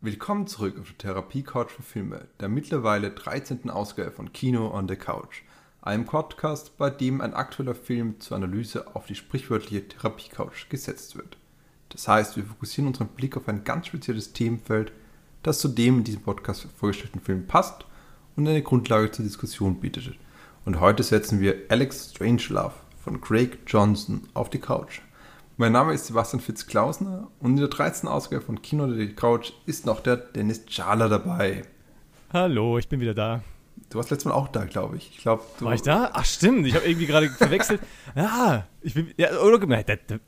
Willkommen 0.00 0.46
zurück 0.46 0.78
auf 0.80 0.88
der 0.88 0.98
Therapie-Couch 0.98 1.70
für 1.70 1.82
Filme, 1.82 2.28
der 2.40 2.48
mittlerweile 2.48 3.10
13. 3.10 3.68
Ausgabe 3.68 4.10
von 4.10 4.32
Kino 4.32 4.72
on 4.72 4.88
the 4.88 4.96
Couch, 4.96 5.42
einem 5.80 6.04
Podcast, 6.04 6.76
bei 6.76 6.90
dem 6.90 7.20
ein 7.20 7.34
aktueller 7.34 7.74
Film 7.74 8.20
zur 8.20 8.36
Analyse 8.36 8.94
auf 8.94 9.06
die 9.06 9.14
sprichwörtliche 9.14 9.86
Therapie-Couch 9.86 10.68
gesetzt 10.68 11.16
wird. 11.16 11.36
Das 11.90 12.08
heißt, 12.08 12.36
wir 12.36 12.44
fokussieren 12.44 12.88
unseren 12.88 13.08
Blick 13.08 13.36
auf 13.36 13.48
ein 13.48 13.64
ganz 13.64 13.86
spezielles 13.86 14.32
Themenfeld, 14.32 14.92
das 15.42 15.60
zu 15.60 15.68
dem 15.68 15.98
in 15.98 16.04
diesem 16.04 16.22
Podcast 16.22 16.66
vorgestellten 16.76 17.20
Film 17.20 17.46
passt 17.46 17.84
und 18.36 18.46
eine 18.46 18.62
Grundlage 18.62 19.10
zur 19.10 19.24
Diskussion 19.24 19.80
bietet. 19.80 20.14
Und 20.64 20.80
heute 20.80 21.02
setzen 21.02 21.40
wir 21.40 21.56
Alex 21.68 22.10
Strangelove 22.10 22.74
von 23.02 23.20
Craig 23.20 23.58
Johnson 23.66 24.28
auf 24.34 24.50
die 24.50 24.58
Couch. 24.58 25.00
Mein 25.56 25.72
Name 25.72 25.94
ist 25.94 26.06
Sebastian 26.06 26.40
Fitz-Klausner 26.40 27.28
und 27.40 27.52
in 27.52 27.56
der 27.56 27.68
13. 27.68 28.08
Ausgabe 28.08 28.42
von 28.42 28.62
Kino 28.62 28.86
der 28.86 29.14
Couch 29.14 29.52
ist 29.66 29.86
noch 29.86 30.00
der 30.00 30.16
Dennis 30.16 30.64
Jala 30.68 31.08
dabei. 31.08 31.62
Hallo, 32.32 32.78
ich 32.78 32.88
bin 32.88 33.00
wieder 33.00 33.14
da. 33.14 33.42
Du 33.90 33.96
warst 33.96 34.10
letztes 34.10 34.26
Mal 34.26 34.34
auch 34.34 34.48
da, 34.48 34.64
glaube 34.66 34.98
ich. 34.98 35.12
ich 35.12 35.18
glaub, 35.22 35.62
War 35.62 35.72
ich 35.72 35.80
da? 35.80 36.10
Ach 36.12 36.24
stimmt, 36.24 36.66
ich 36.66 36.74
habe 36.74 36.86
irgendwie 36.86 37.06
gerade 37.06 37.30
verwechselt. 37.38 37.80
Ja, 38.14 38.66
ich 38.82 38.92
bin, 38.92 39.14
ja, 39.16 39.28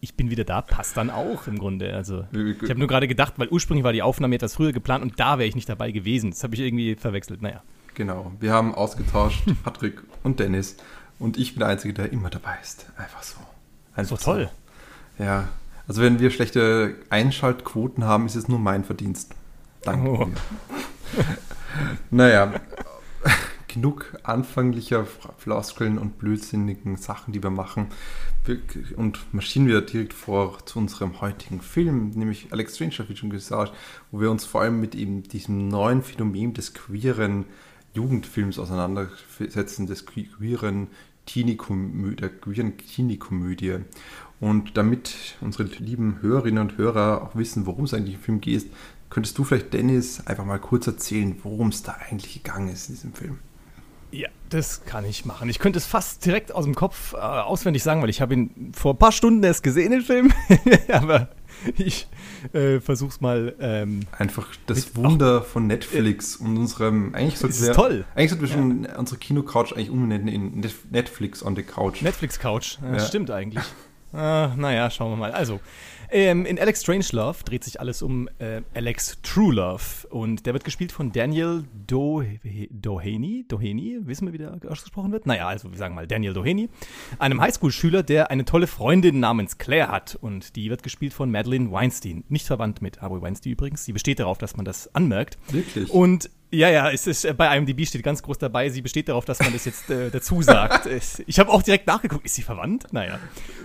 ich 0.00 0.14
bin 0.14 0.30
wieder 0.30 0.44
da, 0.44 0.62
passt 0.62 0.96
dann 0.96 1.10
auch 1.10 1.46
im 1.46 1.58
Grunde. 1.58 1.92
Also, 1.94 2.24
ich 2.32 2.70
habe 2.70 2.78
nur 2.78 2.88
gerade 2.88 3.06
gedacht, 3.06 3.34
weil 3.36 3.48
ursprünglich 3.48 3.84
war 3.84 3.92
die 3.92 4.02
Aufnahme 4.02 4.34
etwas 4.34 4.54
früher 4.54 4.72
geplant 4.72 5.02
und 5.04 5.20
da 5.20 5.38
wäre 5.38 5.46
ich 5.46 5.54
nicht 5.54 5.68
dabei 5.68 5.90
gewesen. 5.90 6.30
Das 6.30 6.42
habe 6.42 6.54
ich 6.54 6.60
irgendwie 6.60 6.94
verwechselt. 6.94 7.42
Naja. 7.42 7.62
Genau, 7.94 8.32
wir 8.40 8.52
haben 8.52 8.74
ausgetauscht, 8.74 9.42
Patrick 9.62 10.02
und 10.22 10.40
Dennis. 10.40 10.76
Und 11.18 11.36
ich 11.36 11.52
bin 11.52 11.60
der 11.60 11.68
Einzige, 11.68 11.92
der 11.92 12.12
immer 12.12 12.30
dabei 12.30 12.56
ist. 12.62 12.86
Einfach 12.96 13.22
so. 13.22 13.36
Einfach 13.94 14.16
so 14.18 14.24
toll. 14.24 14.50
Ja, 15.18 15.48
also 15.86 16.00
wenn 16.00 16.18
wir 16.18 16.30
schlechte 16.30 16.94
Einschaltquoten 17.10 18.04
haben, 18.04 18.24
ist 18.24 18.36
es 18.36 18.48
nur 18.48 18.58
mein 18.58 18.84
Verdienst. 18.84 19.34
Danke. 19.82 20.08
Oh. 20.08 20.28
naja, 22.10 22.54
genug 23.72 24.16
anfänglicher 24.22 25.06
Floskeln 25.38 25.98
und 25.98 26.18
blödsinnigen 26.18 26.96
Sachen, 26.96 27.32
die 27.32 27.42
wir 27.42 27.50
machen. 27.50 27.86
Und 28.96 29.32
marschieren 29.32 29.68
wir 29.68 29.80
direkt 29.80 30.12
vor 30.12 30.64
zu 30.66 30.78
unserem 30.78 31.20
heutigen 31.20 31.60
Film, 31.60 32.10
nämlich 32.10 32.48
Alex 32.50 32.76
Stranger, 32.76 33.08
wie 33.08 33.16
schon 33.16 33.30
gesagt, 33.30 33.72
wo 34.10 34.20
wir 34.20 34.30
uns 34.30 34.44
vor 34.44 34.62
allem 34.62 34.80
mit 34.80 34.94
eben 34.94 35.22
diesem 35.22 35.68
neuen 35.68 36.02
Phänomen 36.02 36.54
des 36.54 36.74
queeren 36.74 37.44
Jugendfilms 37.94 38.58
auseinandersetzen, 38.58 39.86
des 39.86 40.06
queeren 40.06 40.88
Teenie-Komödie, 41.26 42.16
der 42.16 42.28
queeren 42.30 42.76
Teenie-Komödie. 42.76 43.78
Und 44.40 44.76
damit 44.76 45.36
unsere 45.40 45.64
lieben 45.64 46.18
Hörerinnen 46.22 46.62
und 46.62 46.78
Hörer 46.78 47.22
auch 47.22 47.36
wissen, 47.36 47.66
worum 47.66 47.84
es 47.84 47.94
eigentlich 47.94 48.14
im 48.16 48.20
Film 48.20 48.40
geht, 48.40 48.66
könntest 49.10 49.36
du 49.36 49.44
vielleicht, 49.44 49.72
Dennis, 49.72 50.26
einfach 50.26 50.44
mal 50.44 50.58
kurz 50.58 50.86
erzählen, 50.86 51.36
worum 51.42 51.68
es 51.68 51.82
da 51.82 51.96
eigentlich 52.08 52.42
gegangen 52.42 52.68
ist 52.68 52.88
in 52.88 52.94
diesem 52.94 53.12
Film. 53.12 53.38
Ja, 54.12 54.28
das 54.48 54.84
kann 54.84 55.04
ich 55.04 55.24
machen. 55.24 55.48
Ich 55.48 55.58
könnte 55.58 55.78
es 55.78 55.86
fast 55.86 56.24
direkt 56.26 56.52
aus 56.52 56.64
dem 56.64 56.74
Kopf 56.74 57.14
äh, 57.14 57.16
auswendig 57.16 57.82
sagen, 57.82 58.02
weil 58.02 58.10
ich 58.10 58.20
habe 58.20 58.34
ihn 58.34 58.72
vor 58.74 58.94
ein 58.94 58.98
paar 58.98 59.12
Stunden 59.12 59.42
erst 59.44 59.62
gesehen, 59.62 59.92
den 59.92 60.02
Film. 60.02 60.32
Aber 60.92 61.28
ich 61.76 62.08
äh, 62.52 62.80
versuch's 62.80 63.20
mal. 63.20 63.54
Ähm, 63.60 64.00
Einfach 64.18 64.48
das 64.66 64.96
Wunder 64.96 65.42
ach, 65.42 65.46
von 65.46 65.66
Netflix 65.66 66.40
äh, 66.40 66.44
und 66.44 66.56
unserem. 66.56 67.14
Eigentlich 67.14 67.38
sollten 67.38 67.60
wir, 67.62 67.72
toll. 67.72 68.04
Eigentlich 68.14 68.30
sollten 68.30 68.42
wir 68.42 68.52
schon 68.52 68.84
ja. 68.84 68.98
unsere 68.98 69.18
Kino-Couch 69.18 69.72
eigentlich 69.72 69.90
umbenennen 69.90 70.28
in 70.28 70.72
Netflix 70.90 71.44
on 71.44 71.54
the 71.54 71.62
Couch. 71.62 72.02
Netflix-Couch, 72.02 72.78
ja, 72.82 72.92
ja. 72.94 73.00
stimmt 73.00 73.30
eigentlich. 73.30 73.64
Ah, 74.12 74.52
naja, 74.56 74.90
schauen 74.90 75.12
wir 75.12 75.16
mal. 75.16 75.30
Also, 75.30 75.60
ähm, 76.12 76.46
in 76.46 76.58
Alex 76.58 76.82
Strangelove 76.82 77.44
dreht 77.44 77.64
sich 77.64 77.80
alles 77.80 78.02
um 78.02 78.28
äh, 78.38 78.62
Alex 78.74 79.18
Truelove 79.22 80.06
und 80.08 80.46
der 80.46 80.52
wird 80.52 80.64
gespielt 80.64 80.92
von 80.92 81.12
Daniel 81.12 81.64
Do 81.86 82.22
Doheny. 82.70 83.44
Doheny, 83.48 83.98
wissen 84.02 84.26
wir, 84.26 84.32
wie 84.32 84.38
der 84.38 84.58
ausgesprochen 84.68 85.12
wird? 85.12 85.26
Naja, 85.26 85.48
also 85.48 85.70
wir 85.70 85.78
sagen 85.78 85.94
mal 85.94 86.06
Daniel 86.06 86.32
Doheny, 86.32 86.68
einem 87.18 87.40
Highschool-Schüler, 87.40 88.02
der 88.02 88.30
eine 88.30 88.44
tolle 88.44 88.66
Freundin 88.66 89.20
namens 89.20 89.58
Claire 89.58 89.88
hat 89.88 90.18
und 90.20 90.56
die 90.56 90.70
wird 90.70 90.82
gespielt 90.82 91.12
von 91.12 91.30
Madeline 91.30 91.70
Weinstein. 91.70 92.24
Nicht 92.28 92.46
verwandt 92.46 92.82
mit 92.82 93.00
Harvey 93.00 93.20
Weinstein 93.22 93.52
übrigens. 93.52 93.84
Sie 93.84 93.92
besteht 93.92 94.18
darauf, 94.18 94.38
dass 94.38 94.56
man 94.56 94.64
das 94.64 94.94
anmerkt. 94.94 95.38
Wirklich? 95.50 95.90
Und 95.90 96.30
ja, 96.52 96.68
ja, 96.68 96.90
es 96.90 97.06
ist, 97.06 97.24
äh, 97.24 97.32
bei 97.32 97.56
IMDb 97.56 97.86
steht 97.86 98.02
ganz 98.02 98.22
groß 98.22 98.38
dabei, 98.38 98.70
sie 98.70 98.82
besteht 98.82 99.08
darauf, 99.08 99.24
dass 99.24 99.38
man 99.38 99.52
das 99.52 99.64
jetzt 99.64 99.88
äh, 99.88 100.10
dazu 100.10 100.42
sagt. 100.42 100.86
ich 101.26 101.38
habe 101.38 101.50
auch 101.50 101.62
direkt 101.62 101.86
nachgeguckt, 101.86 102.24
ist 102.24 102.34
sie 102.34 102.42
verwandt? 102.42 102.92
Naja. 102.92 103.20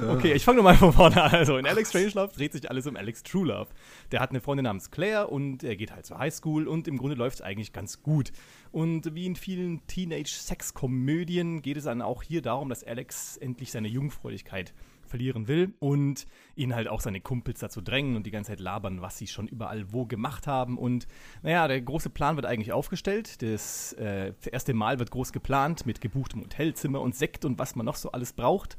Okay, 0.08 0.34
ich 0.34 0.44
fange 0.44 0.58
nur 0.58 0.66
mal 0.66 0.76
von 0.76 0.94
vorne 0.94 1.22
an. 1.22 1.32
Also 1.32 1.58
in 1.58 1.66
Alex 1.66 1.90
Strangelove 1.90 2.35
dreht 2.36 2.54
sich 2.54 2.70
alles 2.70 2.88
um 2.88 2.96
Alex 2.96 3.24
Truelove. 3.24 3.70
Der 4.12 4.20
hat 4.20 4.30
eine 4.30 4.42
Freundin 4.42 4.66
namens 4.66 4.92
Claire 4.92 5.32
und 5.32 5.64
er 5.64 5.76
geht 5.76 5.92
halt 5.92 6.06
zur 6.06 6.20
Highschool 6.20 6.68
und 6.68 6.88
im 6.88 6.98
Grunde 6.98 7.16
läuft 7.16 7.38
es 7.38 7.42
eigentlich 7.42 7.74
ganz 7.74 8.04
gut. 8.04 8.32
Und 8.72 9.16
wie 9.16 9.26
in 9.26 9.36
vielen 9.36 9.86
Teenage-Sex-Komödien 9.88 11.62
geht 11.62 11.78
es 11.78 11.86
dann 11.86 12.02
auch 12.02 12.24
hier 12.24 12.42
darum, 12.42 12.70
dass 12.70 12.84
Alex 12.84 13.38
endlich 13.38 13.72
seine 13.72 13.88
Jungfräulichkeit 13.88 14.74
verlieren 15.06 15.48
will 15.48 15.74
und 15.80 16.26
ihn 16.56 16.76
halt 16.76 16.88
auch 16.88 17.00
seine 17.00 17.22
Kumpels 17.22 17.60
dazu 17.60 17.82
drängen 17.82 18.16
und 18.16 18.26
die 18.26 18.32
ganze 18.32 18.52
Zeit 18.52 18.60
labern, 18.60 19.02
was 19.02 19.18
sie 19.18 19.28
schon 19.28 19.48
überall 19.48 19.92
wo 19.94 20.06
gemacht 20.06 20.48
haben. 20.48 20.78
Und 20.78 21.08
naja, 21.42 21.68
der 21.68 21.82
große 21.82 22.10
Plan 22.10 22.36
wird 22.36 22.46
eigentlich 22.46 22.74
aufgestellt. 22.74 23.42
Das 23.42 23.94
äh, 23.94 24.34
erste 24.52 24.74
Mal 24.74 25.00
wird 25.00 25.12
groß 25.12 25.32
geplant 25.32 25.86
mit 25.86 26.02
gebuchtem 26.02 26.42
Hotelzimmer 26.42 27.02
und 27.02 27.16
Sekt 27.16 27.46
und 27.46 27.60
was 27.60 27.76
man 27.76 27.86
noch 27.86 27.96
so 27.96 28.12
alles 28.12 28.34
braucht. 28.34 28.78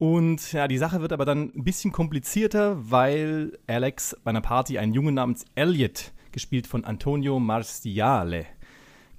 Und 0.00 0.52
ja, 0.52 0.66
die 0.66 0.78
Sache 0.78 1.02
wird 1.02 1.12
aber 1.12 1.26
dann 1.26 1.52
ein 1.54 1.62
bisschen 1.62 1.92
komplizierter, 1.92 2.78
weil 2.90 3.58
Alex 3.66 4.16
bei 4.24 4.30
einer 4.30 4.40
Party 4.40 4.78
einen 4.78 4.94
Jungen 4.94 5.14
namens 5.14 5.44
Elliot, 5.56 6.12
gespielt 6.32 6.66
von 6.66 6.86
Antonio 6.86 7.38
Marciale, 7.38 8.46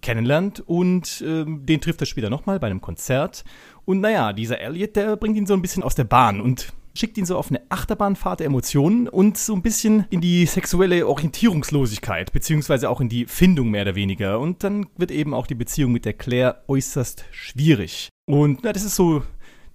kennenlernt 0.01 0.63
und 0.65 1.21
äh, 1.21 1.45
den 1.45 1.81
trifft 1.81 2.01
er 2.01 2.07
später 2.07 2.31
nochmal 2.31 2.59
bei 2.59 2.65
einem 2.65 2.81
Konzert. 2.81 3.43
Und 3.85 4.01
naja, 4.01 4.33
dieser 4.33 4.59
Elliot, 4.59 4.95
der 4.95 5.17
bringt 5.17 5.37
ihn 5.37 5.45
so 5.45 5.53
ein 5.53 5.61
bisschen 5.61 5.83
aus 5.83 5.93
der 5.93 6.05
Bahn 6.05 6.41
und 6.41 6.73
schickt 6.95 7.15
ihn 7.19 7.27
so 7.27 7.37
auf 7.37 7.49
eine 7.49 7.61
Achterbahnfahrt 7.69 8.39
der 8.39 8.47
Emotionen 8.47 9.07
und 9.07 9.37
so 9.37 9.53
ein 9.53 9.61
bisschen 9.61 10.07
in 10.09 10.19
die 10.19 10.47
sexuelle 10.47 11.07
Orientierungslosigkeit, 11.07 12.33
beziehungsweise 12.33 12.89
auch 12.89 13.01
in 13.01 13.07
die 13.07 13.27
Findung 13.27 13.69
mehr 13.69 13.83
oder 13.83 13.93
weniger. 13.93 14.39
Und 14.39 14.63
dann 14.63 14.87
wird 14.97 15.11
eben 15.11 15.35
auch 15.35 15.45
die 15.45 15.53
Beziehung 15.53 15.91
mit 15.91 16.05
der 16.05 16.13
Claire 16.13 16.63
äußerst 16.67 17.25
schwierig. 17.29 18.09
Und 18.25 18.61
na, 18.63 18.73
das 18.73 18.83
ist 18.83 18.95
so 18.95 19.21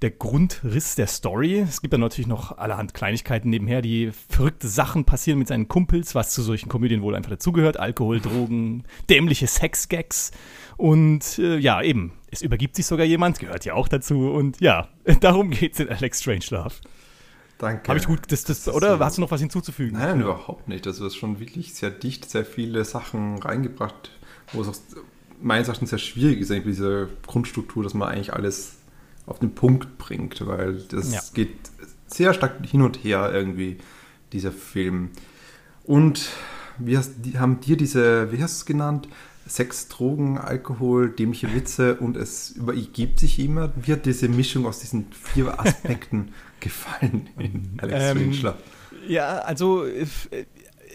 der 0.02 0.10
Grundriss 0.10 0.94
der 0.94 1.06
Story. 1.06 1.60
Es 1.60 1.80
gibt 1.80 1.94
dann 1.94 2.00
natürlich 2.00 2.26
noch 2.26 2.58
allerhand 2.58 2.92
Kleinigkeiten 2.92 3.48
nebenher, 3.48 3.80
die 3.80 4.10
verrückte 4.28 4.68
Sachen 4.68 5.04
passieren 5.04 5.38
mit 5.38 5.48
seinen 5.48 5.68
Kumpels, 5.68 6.14
was 6.14 6.30
zu 6.30 6.42
solchen 6.42 6.68
Komödien 6.68 7.02
wohl 7.02 7.14
einfach 7.14 7.30
dazugehört. 7.30 7.78
Alkohol, 7.78 8.20
Drogen, 8.20 8.84
dämliche 9.08 9.46
Sexgags. 9.46 10.32
Und 10.76 11.38
äh, 11.38 11.56
ja, 11.56 11.80
eben, 11.80 12.12
es 12.30 12.42
übergibt 12.42 12.76
sich 12.76 12.86
sogar 12.86 13.06
jemand, 13.06 13.38
gehört 13.38 13.64
ja 13.64 13.74
auch 13.74 13.88
dazu. 13.88 14.30
Und 14.30 14.60
ja, 14.60 14.88
darum 15.20 15.50
geht 15.50 15.74
es 15.74 15.80
in 15.80 15.88
Alex 15.88 16.20
Strangelove. 16.20 16.74
Danke. 17.58 17.88
Habe 17.88 17.98
ich 17.98 18.06
gut, 18.06 18.20
das, 18.28 18.44
das, 18.44 18.64
das 18.64 18.74
oder 18.74 18.98
hast 18.98 19.16
du 19.16 19.22
noch 19.22 19.30
was 19.30 19.40
hinzuzufügen? 19.40 19.98
Nein, 19.98 20.20
überhaupt 20.20 20.68
nicht. 20.68 20.86
Also, 20.86 21.00
du 21.00 21.06
hast 21.06 21.16
schon 21.16 21.40
wirklich 21.40 21.72
sehr 21.72 21.90
dicht, 21.90 22.28
sehr 22.28 22.44
viele 22.44 22.84
Sachen 22.84 23.38
reingebracht, 23.38 24.10
wo 24.52 24.60
es 24.60 24.68
auch 24.68 24.74
meines 25.40 25.68
Erachtens 25.68 25.90
sehr 25.90 25.98
schwierig 25.98 26.40
ist, 26.40 26.50
eigentlich 26.50 26.76
diese 26.76 27.08
Grundstruktur, 27.26 27.82
dass 27.82 27.94
man 27.94 28.08
eigentlich 28.08 28.34
alles 28.34 28.76
auf 29.26 29.38
den 29.38 29.54
Punkt 29.54 29.98
bringt, 29.98 30.46
weil 30.46 30.82
das 30.90 31.12
ja. 31.12 31.20
geht 31.34 31.56
sehr 32.06 32.32
stark 32.32 32.64
hin 32.64 32.82
und 32.82 33.02
her 33.04 33.30
irgendwie, 33.32 33.78
dieser 34.32 34.52
Film. 34.52 35.10
Und 35.84 36.28
wie 36.78 36.96
hast, 36.96 37.14
die, 37.18 37.38
haben 37.38 37.60
dir 37.60 37.76
diese, 37.76 38.32
wie 38.32 38.42
hast 38.42 38.56
du 38.56 38.62
es 38.62 38.66
genannt? 38.66 39.08
Sex, 39.46 39.86
Drogen, 39.88 40.38
Alkohol, 40.38 41.10
dämliche 41.10 41.54
Witze 41.54 41.94
und 41.96 42.16
es 42.16 42.50
übergibt 42.50 43.20
sich 43.20 43.36
jemand. 43.36 43.86
Wie 43.86 43.92
hat 43.92 44.04
diese 44.04 44.28
Mischung 44.28 44.66
aus 44.66 44.80
diesen 44.80 45.06
vier 45.12 45.60
Aspekten 45.60 46.32
gefallen 46.60 47.28
in 47.38 47.78
Alex 47.80 48.20
ähm, 48.20 48.54
Ja, 49.06 49.38
also 49.38 49.84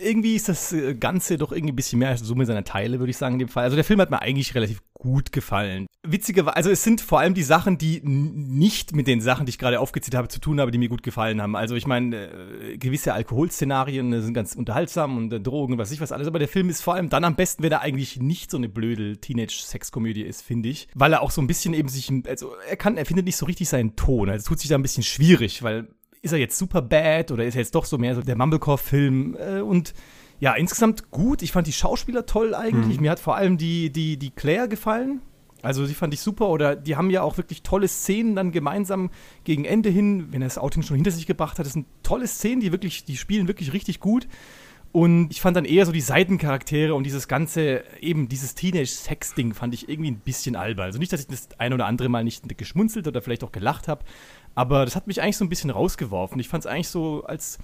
irgendwie 0.02 0.36
ist 0.36 0.50
das 0.50 0.76
Ganze 1.00 1.38
doch 1.38 1.54
irgendwie 1.54 1.72
ein 1.72 1.76
bisschen 1.78 2.00
mehr 2.00 2.10
als 2.10 2.22
Summe 2.22 2.46
seiner 2.46 2.66
Teile, 2.66 3.00
würde 3.00 3.12
ich 3.12 3.18
sagen, 3.18 3.36
in 3.36 3.40
dem 3.40 3.48
Fall. 3.48 3.64
Also 3.64 3.76
der 3.76 3.86
Film 3.86 4.02
hat 4.02 4.12
mir 4.12 4.22
eigentlich 4.22 4.54
relativ 4.54 4.82
gut 5.02 5.32
gefallen. 5.32 5.88
Witzigerweise, 6.04 6.56
also 6.56 6.70
es 6.70 6.84
sind 6.84 7.02
vor 7.02 7.20
allem 7.20 7.34
die 7.34 7.42
Sachen, 7.42 7.80
die 7.80 8.02
nicht 8.04 8.96
mit 8.96 9.08
den 9.08 9.20
Sachen, 9.20 9.48
die 9.48 9.50
ich 9.50 9.58
gerade 9.58 9.80
aufgezählt 9.80 10.16
habe, 10.16 10.28
zu 10.28 10.40
tun 10.40 10.60
haben, 10.60 10.72
die 10.72 10.78
mir 10.78 10.90
gut 10.90 11.02
gefallen 11.02 11.42
haben. 11.42 11.56
Also 11.56 11.76
ich 11.76 11.88
meine, 11.88 12.16
äh, 12.16 12.78
gewisse 12.78 13.14
Alkoholszenarien 13.14 14.22
sind 14.22 14.36
ganz 14.36 14.54
unterhaltsam 14.54 15.18
und 15.18 15.34
äh, 15.34 15.42
Drogen, 15.42 15.80
was 15.80 15.92
ich 15.92 16.02
was 16.02 16.12
alles, 16.12 16.28
aber 16.28 16.38
der 16.38 16.48
Film 16.48 16.70
ist 16.70 16.84
vor 16.84 16.94
allem 16.94 17.10
dann 17.10 17.24
am 17.24 17.36
besten, 17.36 17.64
wenn 17.64 17.72
er 17.72 17.82
eigentlich 17.82 18.20
nicht 18.20 18.52
so 18.52 18.58
eine 18.58 18.70
blöde 18.70 19.18
Teenage-Sexkomödie 19.18 20.22
ist, 20.22 20.44
finde 20.44 20.70
ich. 20.70 20.88
Weil 20.94 21.14
er 21.14 21.24
auch 21.24 21.32
so 21.32 21.42
ein 21.42 21.48
bisschen 21.48 21.74
eben 21.74 21.90
sich, 21.90 22.12
also 22.28 22.54
er 22.70 22.78
kann, 22.78 22.98
er 22.98 23.08
findet 23.08 23.26
nicht 23.26 23.38
so 23.38 23.48
richtig 23.48 23.70
seinen 23.70 23.96
Ton. 23.96 24.30
Also 24.30 24.38
es 24.38 24.46
tut 24.46 24.60
sich 24.60 24.70
da 24.70 24.76
ein 24.76 24.84
bisschen 24.84 25.04
schwierig, 25.04 25.64
weil 25.64 25.88
ist 26.22 26.32
er 26.32 26.38
jetzt 26.38 26.60
super 26.60 26.84
bad 26.84 27.32
oder 27.32 27.44
ist 27.44 27.56
er 27.56 27.62
jetzt 27.62 27.74
doch 27.74 27.86
so 27.86 27.98
mehr 27.98 28.14
so 28.14 28.22
der 28.22 28.38
Mumblecore-Film 28.38 29.36
äh, 29.40 29.62
und 29.62 29.96
ja, 30.42 30.56
insgesamt 30.56 31.12
gut. 31.12 31.44
Ich 31.44 31.52
fand 31.52 31.68
die 31.68 31.72
Schauspieler 31.72 32.26
toll 32.26 32.56
eigentlich. 32.56 32.98
Mhm. 32.98 33.04
Mir 33.04 33.12
hat 33.12 33.20
vor 33.20 33.36
allem 33.36 33.58
die, 33.58 33.92
die, 33.92 34.18
die 34.18 34.32
Claire 34.32 34.68
gefallen. 34.68 35.22
Also 35.62 35.86
die 35.86 35.94
fand 35.94 36.16
ich 36.16 36.20
super 36.20 36.50
oder 36.50 36.76
die 36.76 36.96
haben 36.96 37.12
ja 37.12 37.22
auch 37.22 37.38
wirklich 37.38 37.62
tolle 37.62 37.88
Szenen 37.88 38.36
dann 38.36 38.52
gemeinsam 38.52 39.12
gegen 39.44 39.66
Ende 39.66 39.90
hin, 39.90 40.30
wenn 40.32 40.42
er 40.42 40.48
das 40.48 40.58
Outing 40.58 40.82
schon 40.82 40.96
hinter 40.96 41.12
sich 41.12 41.28
gebracht 41.28 41.60
hat. 41.60 41.68
Das 41.68 41.74
sind 41.74 41.86
tolle 42.02 42.26
Szenen, 42.26 42.60
die 42.60 42.72
wirklich, 42.72 43.06
die 43.06 43.18
spielen 43.18 43.48
wirklich 43.48 43.72
richtig 43.72 44.00
gut. 44.00 44.28
Und 44.92 45.30
ich 45.30 45.42
fand 45.42 45.56
dann 45.56 45.66
eher 45.66 45.86
so 45.86 45.92
die 45.92 46.02
Seitencharaktere 46.02 46.96
und 46.96 47.04
dieses 47.04 47.28
ganze, 47.28 47.84
eben 48.00 48.28
dieses 48.28 48.56
Teenage-Sex-Ding 48.56 49.54
fand 49.54 49.76
ich 49.76 49.88
irgendwie 49.88 50.10
ein 50.10 50.20
bisschen 50.20 50.56
albern. 50.56 50.86
Also 50.86 50.98
nicht, 50.98 51.14
dass 51.14 51.22
ich 51.22 51.28
das 51.28 51.50
ein 51.60 51.72
oder 51.72 51.86
andere 51.86 52.10
Mal 52.10 52.24
nicht 52.24 52.58
geschmunzelt 52.58 53.08
oder 53.08 53.22
vielleicht 53.22 53.44
auch 53.44 53.52
gelacht 53.52 53.88
habe, 53.88 54.04
aber 54.56 54.86
das 54.86 54.96
hat 54.96 55.06
mich 55.06 55.22
eigentlich 55.22 55.38
so 55.38 55.46
ein 55.46 55.50
bisschen 55.50 55.70
rausgeworfen. 55.70 56.40
Ich 56.40 56.50
fand 56.50 56.66
es 56.66 56.72
eigentlich 56.72 56.90
so 56.90 57.24
als, 57.26 57.60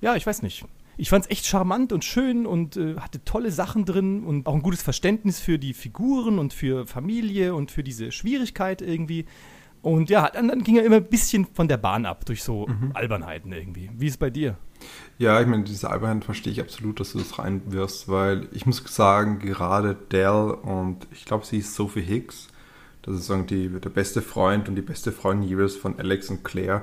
ja, 0.00 0.16
ich 0.16 0.26
weiß 0.26 0.40
nicht. 0.40 0.64
Ich 0.96 1.08
fand 1.08 1.24
es 1.24 1.30
echt 1.30 1.46
charmant 1.46 1.92
und 1.92 2.04
schön 2.04 2.46
und 2.46 2.76
äh, 2.76 2.96
hatte 2.96 3.24
tolle 3.24 3.50
Sachen 3.50 3.84
drin 3.84 4.24
und 4.24 4.46
auch 4.46 4.54
ein 4.54 4.62
gutes 4.62 4.82
Verständnis 4.82 5.40
für 5.40 5.58
die 5.58 5.74
Figuren 5.74 6.38
und 6.38 6.52
für 6.52 6.86
Familie 6.86 7.54
und 7.54 7.70
für 7.70 7.82
diese 7.82 8.12
Schwierigkeit 8.12 8.82
irgendwie. 8.82 9.26
Und 9.80 10.10
ja, 10.10 10.30
dann, 10.30 10.48
dann 10.48 10.62
ging 10.62 10.76
er 10.76 10.84
immer 10.84 10.96
ein 10.96 11.08
bisschen 11.08 11.46
von 11.46 11.66
der 11.66 11.76
Bahn 11.76 12.06
ab 12.06 12.24
durch 12.26 12.42
so 12.42 12.68
mhm. 12.68 12.92
Albernheiten 12.94 13.52
irgendwie. 13.52 13.90
Wie 13.96 14.06
ist 14.06 14.12
es 14.12 14.18
bei 14.18 14.30
dir? 14.30 14.56
Ja, 15.18 15.40
ich 15.40 15.46
meine, 15.46 15.64
diese 15.64 15.90
Albernheit 15.90 16.24
verstehe 16.24 16.52
ich 16.52 16.60
absolut, 16.60 17.00
dass 17.00 17.12
du 17.12 17.18
das 17.18 17.38
reinwirfst, 17.38 18.08
weil 18.08 18.48
ich 18.52 18.66
muss 18.66 18.82
sagen, 18.86 19.38
gerade 19.38 19.94
Dell 19.94 20.56
und 20.62 21.06
ich 21.12 21.24
glaube, 21.24 21.46
sie 21.46 21.58
ist 21.58 21.74
Sophie 21.74 22.02
Hicks, 22.02 22.48
das 23.02 23.16
ist 23.16 23.26
sagen 23.26 23.46
die, 23.46 23.68
der 23.68 23.90
beste 23.90 24.22
Freund 24.22 24.68
und 24.68 24.76
die 24.76 24.82
beste 24.82 25.10
Freundin 25.10 25.48
jeweils 25.48 25.74
von 25.76 25.98
Alex 25.98 26.30
und 26.30 26.44
Claire. 26.44 26.82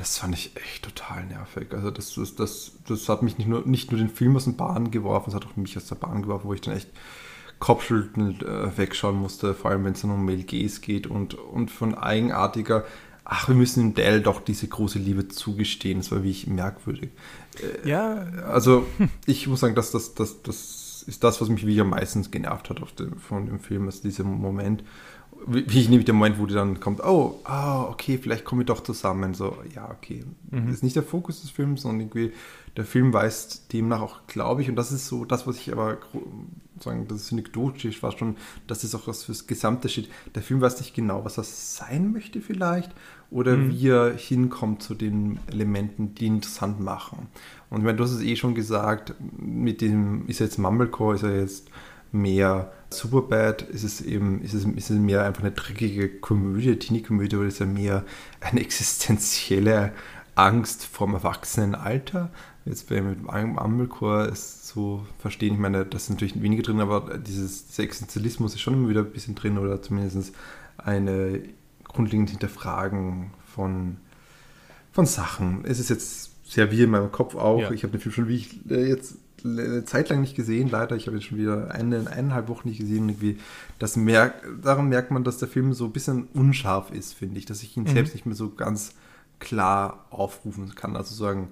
Das 0.00 0.16
fand 0.16 0.34
ich 0.34 0.56
echt 0.56 0.82
total 0.82 1.26
nervig. 1.26 1.74
Also 1.74 1.90
das, 1.90 2.14
das, 2.14 2.34
das, 2.34 2.72
das 2.88 3.08
hat 3.10 3.22
mich 3.22 3.36
nicht 3.36 3.48
nur, 3.48 3.66
nicht 3.66 3.90
nur 3.90 4.00
den 4.00 4.08
Film 4.08 4.34
aus 4.34 4.46
der 4.46 4.52
Bahn 4.52 4.90
geworfen, 4.90 5.28
es 5.28 5.36
hat 5.36 5.44
auch 5.44 5.56
mich 5.56 5.76
aus 5.76 5.88
der 5.88 5.96
Bahn 5.96 6.22
geworfen, 6.22 6.48
wo 6.48 6.54
ich 6.54 6.62
dann 6.62 6.74
echt 6.74 6.88
kopfschüttelnd 7.58 8.42
äh, 8.42 8.78
wegschauen 8.78 9.16
musste, 9.16 9.52
vor 9.52 9.70
allem 9.70 9.84
wenn 9.84 9.92
es 9.92 10.00
dann 10.00 10.10
um 10.10 10.24
Mel 10.24 10.44
Gaze 10.44 10.80
geht 10.80 11.06
und, 11.06 11.34
und 11.34 11.70
von 11.70 11.94
eigenartiger, 11.94 12.86
ach, 13.24 13.48
wir 13.48 13.54
müssen 13.54 13.80
dem 13.80 13.94
Dell 13.94 14.22
doch 14.22 14.40
diese 14.40 14.68
große 14.68 14.98
Liebe 14.98 15.28
zugestehen. 15.28 15.98
Das 15.98 16.10
war 16.10 16.22
wirklich 16.22 16.46
merkwürdig. 16.46 17.10
Äh, 17.84 17.86
ja. 17.86 18.22
Also 18.48 18.86
ich 19.26 19.48
muss 19.48 19.60
sagen, 19.60 19.74
dass 19.74 19.90
das, 19.90 20.14
das, 20.14 20.40
das 20.40 21.04
ist 21.06 21.22
das, 21.22 21.42
was 21.42 21.50
mich 21.50 21.60
wirklich 21.60 21.80
am 21.82 21.90
meisten 21.90 22.22
genervt 22.30 22.70
hat 22.70 22.80
auf 22.82 22.92
dem, 22.92 23.18
von 23.18 23.44
dem 23.44 23.60
Film, 23.60 23.84
also 23.84 24.00
dieser 24.00 24.24
Moment 24.24 24.82
wie 25.46 25.80
ich 25.80 25.88
nämlich 25.88 26.04
der 26.04 26.14
Moment, 26.14 26.38
wo 26.38 26.46
die 26.46 26.54
dann 26.54 26.80
kommt, 26.80 27.00
oh, 27.02 27.40
oh, 27.48 27.86
okay, 27.88 28.18
vielleicht 28.18 28.44
kommen 28.44 28.60
wir 28.60 28.66
doch 28.66 28.82
zusammen. 28.82 29.34
So, 29.34 29.56
ja, 29.74 29.90
okay. 29.90 30.24
Mhm. 30.50 30.66
Das 30.66 30.76
ist 30.76 30.82
nicht 30.82 30.96
der 30.96 31.02
Fokus 31.02 31.42
des 31.42 31.50
Films, 31.50 31.82
sondern 31.82 32.00
irgendwie 32.00 32.32
der 32.76 32.84
Film 32.84 33.12
weist 33.12 33.72
demnach 33.72 34.00
auch, 34.00 34.26
glaube 34.26 34.62
ich, 34.62 34.68
und 34.68 34.76
das 34.76 34.92
ist 34.92 35.08
so 35.08 35.24
das, 35.24 35.46
was 35.46 35.58
ich 35.58 35.72
aber 35.72 35.98
sagen, 36.78 37.06
das 37.08 37.22
ist 37.22 37.32
anekdotisch 37.32 38.02
war 38.02 38.16
schon, 38.16 38.36
dass 38.66 38.82
das 38.82 38.94
auch 38.94 39.06
was 39.06 39.24
fürs 39.24 39.46
Gesamte 39.46 39.88
steht. 39.88 40.08
Der 40.34 40.42
Film 40.42 40.60
weiß 40.60 40.80
nicht 40.80 40.94
genau, 40.94 41.24
was 41.24 41.34
das 41.34 41.76
sein 41.76 42.12
möchte 42.12 42.40
vielleicht 42.40 42.90
oder 43.30 43.56
mhm. 43.56 43.70
wie 43.70 43.88
er 43.88 44.16
hinkommt 44.16 44.82
zu 44.82 44.94
den 44.94 45.38
Elementen, 45.46 46.14
die 46.14 46.26
ihn 46.26 46.36
interessant 46.36 46.80
machen. 46.80 47.28
Und 47.70 47.78
ich 47.78 47.84
meine, 47.84 47.98
du 47.98 48.04
hast 48.04 48.12
es 48.12 48.22
eh 48.22 48.36
schon 48.36 48.54
gesagt, 48.54 49.14
mit 49.38 49.80
dem, 49.80 50.26
ist 50.26 50.40
er 50.40 50.46
jetzt 50.46 50.58
Mumblecore, 50.58 51.16
ist 51.16 51.22
er 51.22 51.40
jetzt 51.40 51.68
mehr 52.12 52.72
Superbad 52.92 53.62
ist 53.62 53.84
es 53.84 54.00
eben, 54.00 54.42
ist 54.42 54.52
es, 54.52 54.64
ist 54.64 54.90
es 54.90 54.98
mehr 54.98 55.24
einfach 55.24 55.42
eine 55.42 55.52
dreckige 55.52 56.08
Komödie, 56.08 56.76
Teenie-Komödie, 56.76 57.36
oder 57.36 57.46
ist 57.46 57.60
es 57.60 57.66
mehr 57.66 58.04
eine 58.40 58.60
existenzielle 58.60 59.92
Angst 60.34 60.84
vorm 60.84 61.14
Erwachsenenalter? 61.14 62.30
Jetzt 62.64 62.88
bei 62.88 63.00
mit 63.00 63.18
Amelchor 63.28 64.26
ist 64.26 64.66
so 64.66 65.06
verstehen, 65.18 65.54
ich 65.54 65.60
meine, 65.60 65.86
das 65.86 66.04
ist 66.04 66.10
natürlich 66.10 66.42
weniger 66.42 66.62
drin, 66.62 66.80
aber 66.80 67.16
dieses, 67.18 67.68
dieser 67.68 67.84
Existenzialismus 67.84 68.54
ist 68.54 68.60
schon 68.60 68.74
immer 68.74 68.88
wieder 68.88 69.00
ein 69.00 69.12
bisschen 69.12 69.34
drin 69.34 69.58
oder 69.58 69.80
zumindest 69.80 70.34
eine 70.76 71.42
grundlegend 71.84 72.30
Hinterfragen 72.30 73.30
von, 73.54 73.96
von 74.92 75.06
Sachen. 75.06 75.64
Es 75.64 75.78
ist 75.78 75.90
jetzt 75.90 76.30
sehr 76.50 76.70
wie 76.70 76.82
in 76.82 76.90
meinem 76.90 77.12
Kopf 77.12 77.34
auch. 77.36 77.60
Ja. 77.60 77.70
Ich 77.70 77.84
habe 77.84 77.92
den 77.92 78.00
Film 78.00 78.12
schon, 78.12 78.28
wie 78.28 78.36
ich 78.36 78.70
äh, 78.70 78.88
jetzt 78.88 79.14
eine 79.44 79.84
Zeit 79.84 80.08
lang 80.08 80.20
nicht 80.20 80.36
gesehen, 80.36 80.70
leider. 80.70 80.96
Ich 80.96 81.06
habe 81.06 81.16
jetzt 81.16 81.26
schon 81.26 81.38
wieder 81.38 81.70
eine, 81.72 82.10
eineinhalb 82.10 82.48
Wochen 82.48 82.68
nicht 82.68 82.78
gesehen. 82.78 83.08
Irgendwie 83.08 83.38
das 83.78 83.96
merk, 83.96 84.42
daran 84.62 84.88
merkt 84.88 85.10
man, 85.10 85.24
dass 85.24 85.38
der 85.38 85.48
Film 85.48 85.72
so 85.72 85.86
ein 85.86 85.92
bisschen 85.92 86.28
unscharf 86.34 86.90
ist, 86.90 87.14
finde 87.14 87.38
ich, 87.38 87.46
dass 87.46 87.62
ich 87.62 87.76
ihn 87.76 87.84
mhm. 87.84 87.88
selbst 87.88 88.14
nicht 88.14 88.26
mehr 88.26 88.36
so 88.36 88.50
ganz 88.50 88.94
klar 89.38 90.06
aufrufen 90.10 90.74
kann. 90.74 90.96
Also 90.96 91.14
sagen, 91.14 91.48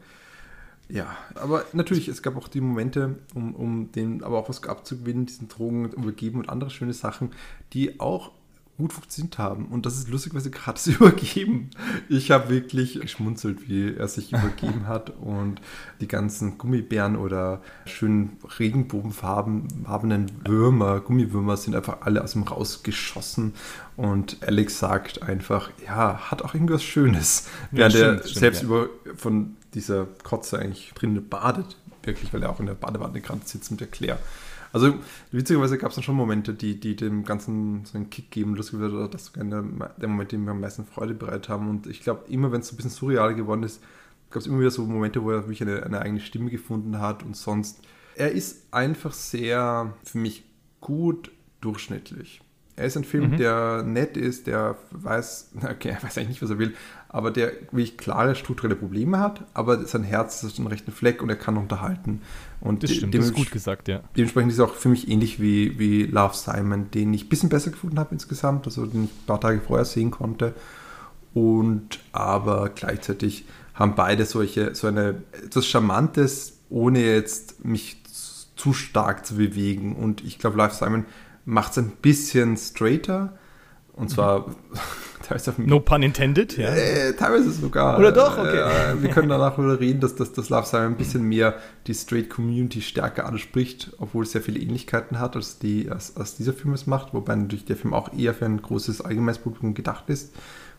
ja, 0.88 1.17
aber 1.35 1.64
natürlich, 1.73 2.08
es 2.08 2.23
gab 2.23 2.37
auch 2.37 2.49
die 2.49 2.62
Momente, 2.62 3.19
um, 3.35 3.55
um 3.55 3.93
den 3.93 4.23
aber 4.23 4.38
auch 4.38 4.49
was 4.49 4.62
abzugewinnen, 4.62 5.26
diesen 5.26 5.49
Drogen 5.49 5.90
übergeben 5.93 6.38
und 6.38 6.49
andere 6.49 6.70
schöne 6.70 6.94
Sachen, 6.94 7.31
die 7.75 8.00
auch 8.00 8.32
gut 8.78 8.92
funktioniert 8.92 9.38
haben. 9.38 9.66
Und 9.66 9.86
das 9.86 9.98
ist 9.98 10.08
lustigerweise 10.08 10.50
gerade 10.50 10.78
Übergeben. 10.90 11.70
Ich 12.08 12.30
habe 12.30 12.48
wirklich 12.48 13.00
geschmunzelt, 13.00 13.69
wie 13.69 13.94
er 13.94 14.08
sich 14.08 14.32
übergeben 14.32 14.86
hat 14.86 15.10
und 15.20 15.60
die 16.00 16.08
ganzen 16.08 16.56
Gummibären 16.56 17.16
oder 17.16 17.60
schönen 17.84 18.38
regenbogenfarbenen 18.58 20.30
Würmer, 20.46 21.00
Gummiwürmer 21.00 21.56
sind 21.56 21.75
einfach 21.75 22.02
alle 22.02 22.22
aus 22.22 22.32
dem 22.32 22.44
rausgeschossen. 22.44 23.54
Und 23.96 24.38
Alex 24.46 24.78
sagt 24.78 25.22
einfach, 25.22 25.70
ja, 25.84 26.30
hat 26.30 26.42
auch 26.42 26.54
irgendwas 26.54 26.84
Schönes. 26.84 27.48
Ja, 27.72 27.92
während 27.92 27.94
er 27.96 28.22
selbst 28.22 28.62
ja. 28.62 28.69
über, 28.69 28.88
von 29.16 29.56
dieser 29.75 30.06
Kotze 30.22 30.58
eigentlich 30.58 30.92
drin 30.94 31.28
badet. 31.28 31.76
Wirklich, 32.04 32.32
weil 32.32 32.44
er 32.44 32.50
auch 32.50 32.60
in 32.60 32.66
der 32.66 32.75
Badewanne 32.75 33.20
gerade 33.20 33.40
sitzt 33.44 33.72
mit 33.72 33.80
der 33.80 33.88
Claire. 33.88 34.19
Also 34.78 34.98
witzigerweise 35.32 35.76
gab 35.76 35.90
es 35.90 35.96
dann 35.96 36.04
schon 36.04 36.14
Momente, 36.14 36.54
die, 36.54 36.78
die 36.78 36.94
dem 36.94 37.25
Ganzen 37.25 37.84
so 37.84 37.98
einen 37.98 38.10
Kick 38.10 38.30
geben. 38.30 38.54
Das 38.54 38.72
war 38.72 39.08
das 39.08 39.32
der, 39.32 39.44
der 39.44 40.08
Moment, 40.08 40.30
die 40.30 40.38
mir 40.38 40.52
am 40.52 40.60
meisten 40.60 40.84
Freude 40.84 41.14
bereitet 41.14 41.48
haben. 41.48 41.69
Und 41.69 41.88
ich 41.88 42.00
glaube, 42.00 42.25
immer 42.28 42.52
wenn 42.52 42.60
es 42.60 42.69
so 42.69 42.75
ein 42.75 42.76
bisschen 42.76 42.90
surreal 42.90 43.34
geworden 43.34 43.64
ist, 43.64 43.82
gab 44.30 44.40
es 44.40 44.46
immer 44.46 44.60
wieder 44.60 44.70
so 44.70 44.84
Momente, 44.84 45.22
wo 45.25 45.32
er 45.32 45.42
wirklich 45.42 45.62
eine, 45.62 45.82
eine 45.82 46.00
eigene 46.00 46.20
Stimme 46.20 46.50
gefunden 46.50 47.00
hat. 47.00 47.25
Und 47.25 47.36
sonst, 47.36 47.80
er 48.14 48.30
ist 48.30 48.72
einfach 48.72 49.12
sehr, 49.12 49.94
für 50.04 50.19
mich, 50.19 50.44
gut 50.80 51.32
durchschnittlich. 51.60 52.40
Er 52.78 52.86
ist 52.86 52.96
ein 52.96 53.04
Film, 53.04 53.32
mhm. 53.32 53.36
der 53.38 53.82
nett 53.82 54.16
ist, 54.16 54.46
der 54.46 54.76
weiß, 54.92 55.50
okay, 55.70 55.90
er 55.90 56.02
weiß 56.02 56.16
eigentlich 56.16 56.28
nicht, 56.28 56.42
was 56.42 56.50
er 56.50 56.58
will, 56.58 56.75
aber 57.08 57.30
der 57.30 57.52
wirklich 57.70 57.97
klare 57.97 58.35
strukturelle 58.35 58.76
Probleme 58.76 59.18
hat, 59.18 59.44
aber 59.54 59.85
sein 59.87 60.04
Herz 60.04 60.42
ist 60.42 60.58
ein 60.58 60.66
rechten 60.66 60.92
Fleck 60.92 61.23
und 61.23 61.28
er 61.28 61.37
kann 61.37 61.56
unterhalten. 61.56 62.23
Und 62.61 62.82
das 62.82 62.92
stimmt, 62.92 63.14
das 63.14 63.26
ist 63.26 63.35
gut 63.35 63.50
gesagt, 63.50 63.88
ja. 63.88 64.00
Dementsprechend 64.16 64.52
ist 64.52 64.58
es 64.58 64.64
auch 64.64 64.75
für 64.75 64.88
mich 64.88 65.08
ähnlich 65.08 65.40
wie, 65.40 65.78
wie 65.78 66.04
Love 66.04 66.35
Simon, 66.35 66.90
den 66.90 67.12
ich 67.14 67.25
ein 67.25 67.28
bisschen 67.28 67.49
besser 67.49 67.70
gefunden 67.70 67.99
habe 67.99 68.11
insgesamt, 68.12 68.66
also 68.66 68.87
den 68.87 69.04
ich 69.04 69.11
ein 69.11 69.26
paar 69.26 69.40
Tage 69.40 69.61
vorher 69.61 69.85
sehen 69.85 70.11
konnte. 70.11 70.54
Und 71.35 72.00
aber 72.12 72.70
gleichzeitig 72.70 73.44
haben 73.75 73.94
beide 73.94 74.25
solche, 74.25 74.75
so 74.75 74.87
eine 74.87 75.23
etwas 75.32 75.66
Charmantes, 75.66 76.58
ohne 76.68 77.00
jetzt 77.00 77.64
mich 77.64 78.02
zu 78.56 78.73
stark 78.73 79.25
zu 79.25 79.37
bewegen. 79.37 79.94
Und 79.94 80.25
ich 80.25 80.38
glaube, 80.38 80.56
Love 80.56 80.75
Simon 80.75 81.06
macht 81.49 81.73
es 81.73 81.78
ein 81.78 81.93
bisschen 82.02 82.57
straighter. 82.57 83.33
Und 83.95 84.11
zwar 84.11 84.40
mhm. 84.49 84.55
teilweise 85.26 85.55
No 85.57 85.81
pun 85.81 86.02
intended, 86.02 86.57
ja. 86.57 86.69
Äh, 86.69 87.14
teilweise 87.14 87.50
sogar. 87.50 87.99
Oder 87.99 88.12
doch, 88.12 88.38
okay. 88.38 88.59
Äh, 88.59 89.02
wir 89.02 89.11
können 89.11 89.31
danach 89.31 89.59
wieder 89.59 89.81
reden, 89.81 90.00
dass, 90.00 90.14
dass 90.14 90.33
das 90.33 90.50
Love 90.50 90.67
Simon 90.67 90.88
ein 90.88 90.97
bisschen 90.97 91.25
mehr 91.25 91.57
die 91.87 91.95
Straight 91.95 92.31
Community 92.31 92.83
stärker 92.83 93.26
anspricht, 93.26 93.93
obwohl 93.99 94.25
es 94.25 94.33
sehr 94.33 94.43
viele 94.43 94.61
Ähnlichkeiten 94.61 95.19
hat, 95.19 95.35
als, 95.37 95.59
die, 95.59 95.90
als, 95.90 96.17
als 96.17 96.37
dieser 96.37 96.52
Film 96.52 96.75
es 96.75 96.87
macht, 96.87 97.14
wobei 97.14 97.35
natürlich 97.35 97.64
der 97.64 97.76
Film 97.76 97.95
auch 97.95 98.12
eher 98.12 98.35
für 98.35 98.45
ein 98.45 98.61
großes 98.62 99.00
allgemeines 99.00 99.38
Publikum 99.38 99.75
gedacht 99.75 100.11
ist 100.11 100.35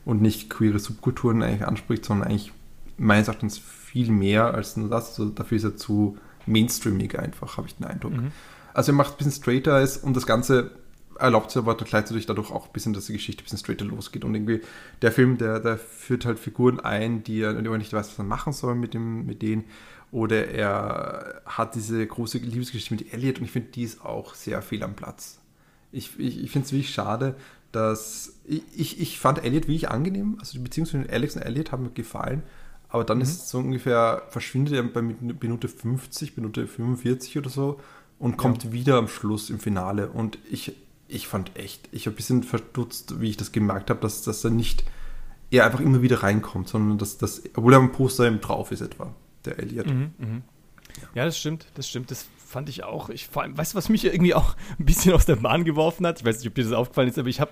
und 0.06 0.22
nicht 0.22 0.50
queere 0.50 0.80
Subkulturen 0.80 1.42
eigentlich 1.42 1.68
anspricht, 1.68 2.06
sondern 2.06 2.30
eigentlich 2.30 2.54
meines 2.98 3.28
Erachtens 3.28 3.58
viel 3.58 4.12
mehr 4.12 4.54
als 4.54 4.78
nur 4.78 4.90
das. 4.90 5.10
Also 5.10 5.32
dafür 5.32 5.58
ist 5.58 5.64
er 5.64 5.76
zu 5.76 6.18
mainstreamig 6.46 7.18
einfach, 7.18 7.58
habe 7.58 7.68
ich 7.68 7.76
den 7.76 7.88
Eindruck. 7.88 8.14
Mhm. 8.14 8.32
Also 8.74 8.92
er 8.92 8.96
macht 8.96 9.14
ein 9.14 9.18
bisschen 9.18 9.32
straighter 9.32 9.82
ist 9.82 10.04
und 10.04 10.16
das 10.16 10.26
Ganze 10.26 10.72
erlaubt 11.20 11.52
es 11.52 11.58
aber 11.58 11.76
gleichzeitig 11.76 12.26
dadurch 12.26 12.52
auch 12.52 12.68
ein 12.68 12.72
bisschen, 12.72 12.94
dass 12.94 13.08
die 13.08 13.14
Geschichte 13.14 13.42
ein 13.42 13.44
bisschen 13.44 13.60
straighter 13.60 13.86
losgeht. 13.86 14.24
Und 14.24 14.36
irgendwie 14.36 14.62
der 15.02 15.12
Film, 15.12 15.38
der, 15.38 15.60
der 15.60 15.78
führt 15.78 16.26
halt 16.26 16.40
Figuren 16.40 16.80
ein, 16.80 17.24
die 17.24 17.42
er 17.42 17.54
nicht 17.54 17.94
weiß, 17.94 18.10
was 18.10 18.18
er 18.18 18.24
machen 18.24 18.54
soll 18.54 18.76
mit, 18.76 18.94
dem, 18.94 19.26
mit 19.26 19.42
denen. 19.42 19.66
Oder 20.12 20.48
er 20.48 21.42
hat 21.46 21.76
diese 21.76 22.06
große 22.06 22.40
Liebesgeschichte 22.40 22.96
mit 22.96 23.14
Elliot 23.14 23.40
und 23.40 23.46
ich 23.46 23.52
finde, 23.52 23.70
die 23.70 23.84
ist 23.84 24.04
auch 24.04 24.34
sehr 24.34 24.62
fehl 24.62 24.82
am 24.82 24.96
Platz. 24.96 25.40
Ich, 25.92 26.18
ich, 26.20 26.44
ich 26.44 26.52
finde 26.52 26.66
es 26.66 26.72
wirklich 26.72 26.94
schade, 26.94 27.36
dass 27.72 28.40
ich, 28.46 28.64
ich, 28.76 29.00
ich 29.00 29.20
fand 29.20 29.44
Elliot 29.44 29.64
wirklich 29.64 29.90
angenehm. 29.90 30.38
Also 30.40 30.54
die 30.54 30.64
Beziehung 30.64 30.88
zwischen 30.88 31.10
Alex 31.10 31.36
und 31.36 31.44
Elliot 31.44 31.72
hat 31.72 31.80
mir 31.80 31.92
gefallen. 31.92 32.44
Aber 32.88 33.04
dann 33.04 33.18
mhm. 33.18 33.24
ist 33.24 33.30
es 33.30 33.50
so 33.50 33.60
ungefähr, 33.60 34.24
verschwindet 34.30 34.74
er 34.74 34.84
bei 34.84 35.02
Minute 35.02 35.68
50, 35.68 36.38
Minute 36.38 36.66
45 36.66 37.38
oder 37.38 37.50
so 37.50 37.80
und 38.20 38.38
kommt 38.38 38.66
ja. 38.66 38.72
wieder 38.72 38.98
am 38.98 39.08
Schluss 39.08 39.50
im 39.50 39.60
Finale. 39.60 40.10
Und 40.10 40.38
ich, 40.52 40.76
ich 41.08 41.28
fand 41.28 41.56
echt, 41.56 41.90
ich 41.92 42.06
habe 42.06 42.14
ein 42.14 42.18
bisschen 42.18 42.44
verdutzt, 42.44 43.20
wie 43.20 43.30
ich 43.30 43.38
das 43.38 43.52
gemerkt 43.52 43.90
habe, 43.90 44.02
dass, 44.02 44.22
dass 44.22 44.44
er 44.44 44.52
nicht, 44.52 44.84
er 45.50 45.66
einfach 45.66 45.80
immer 45.80 46.02
wieder 46.02 46.22
reinkommt, 46.22 46.68
sondern 46.68 46.98
dass, 46.98 47.18
dass 47.18 47.42
obwohl 47.56 47.74
er 47.74 47.80
am 47.80 47.92
Poster 47.92 48.28
eben 48.28 48.42
drauf 48.42 48.72
ist 48.72 48.82
etwa, 48.82 49.14
der 49.46 49.58
Elliot. 49.60 49.88
Mhm, 49.88 50.12
mh. 50.18 50.42
Ja, 51.16 51.26
das 51.26 51.38
stimmt, 51.38 51.68
das 51.76 51.88
stimmt. 51.88 52.12
Das 52.12 52.28
fand 52.46 52.68
ich 52.68 52.84
auch. 52.84 53.10
Ich, 53.10 53.28
vor 53.28 53.44
allem, 53.44 53.58
weißt 53.58 53.74
du, 53.74 53.78
was 53.78 53.90
mich 53.90 54.06
irgendwie 54.06 54.34
auch 54.34 54.56
ein 54.80 54.86
bisschen 54.86 55.14
aus 55.14 55.26
der 55.26 55.38
Bahn 55.38 55.64
geworfen 55.64 56.06
hat? 56.06 56.20
Ich 56.20 56.26
weiß 56.26 56.40
nicht, 56.40 56.48
ob 56.48 56.56
dir 56.56 56.64
das 56.64 56.74
aufgefallen 56.74 57.10
ist, 57.10 57.20
aber 57.20 57.30
ich 57.30 57.40
habe 57.40 57.52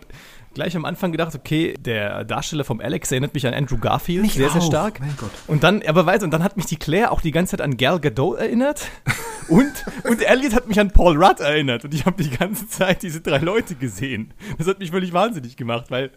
gleich 0.53 0.75
am 0.75 0.85
Anfang 0.85 1.11
gedacht, 1.11 1.35
okay, 1.35 1.75
der 1.79 2.23
Darsteller 2.23 2.63
vom 2.63 2.79
Alex 2.79 3.11
erinnert 3.11 3.33
mich 3.33 3.45
an 3.45 3.53
Andrew 3.53 3.77
Garfield, 3.77 4.23
mich 4.23 4.33
sehr, 4.33 4.47
auch. 4.47 4.53
sehr 4.53 4.61
stark. 4.61 4.99
Mein 4.99 5.15
Gott. 5.17 5.31
Und 5.47 5.63
dann, 5.63 5.81
aber 5.83 6.05
weißt 6.05 6.23
und 6.23 6.31
dann 6.31 6.43
hat 6.43 6.57
mich 6.57 6.65
die 6.65 6.77
Claire 6.77 7.11
auch 7.11 7.21
die 7.21 7.31
ganze 7.31 7.51
Zeit 7.51 7.61
an 7.61 7.77
Gal 7.77 7.99
Gadot 7.99 8.37
erinnert. 8.37 8.89
und, 9.47 9.71
und 10.03 10.21
Elliot 10.21 10.53
hat 10.53 10.67
mich 10.67 10.79
an 10.79 10.91
Paul 10.91 11.15
Rudd 11.23 11.39
erinnert. 11.39 11.85
Und 11.85 11.93
ich 11.93 12.05
habe 12.05 12.21
die 12.21 12.29
ganze 12.29 12.67
Zeit 12.67 13.03
diese 13.03 13.21
drei 13.21 13.39
Leute 13.39 13.75
gesehen. 13.75 14.33
Das 14.57 14.67
hat 14.67 14.79
mich 14.79 14.91
völlig 14.91 15.13
wahnsinnig 15.13 15.57
gemacht, 15.57 15.89
weil 15.89 16.11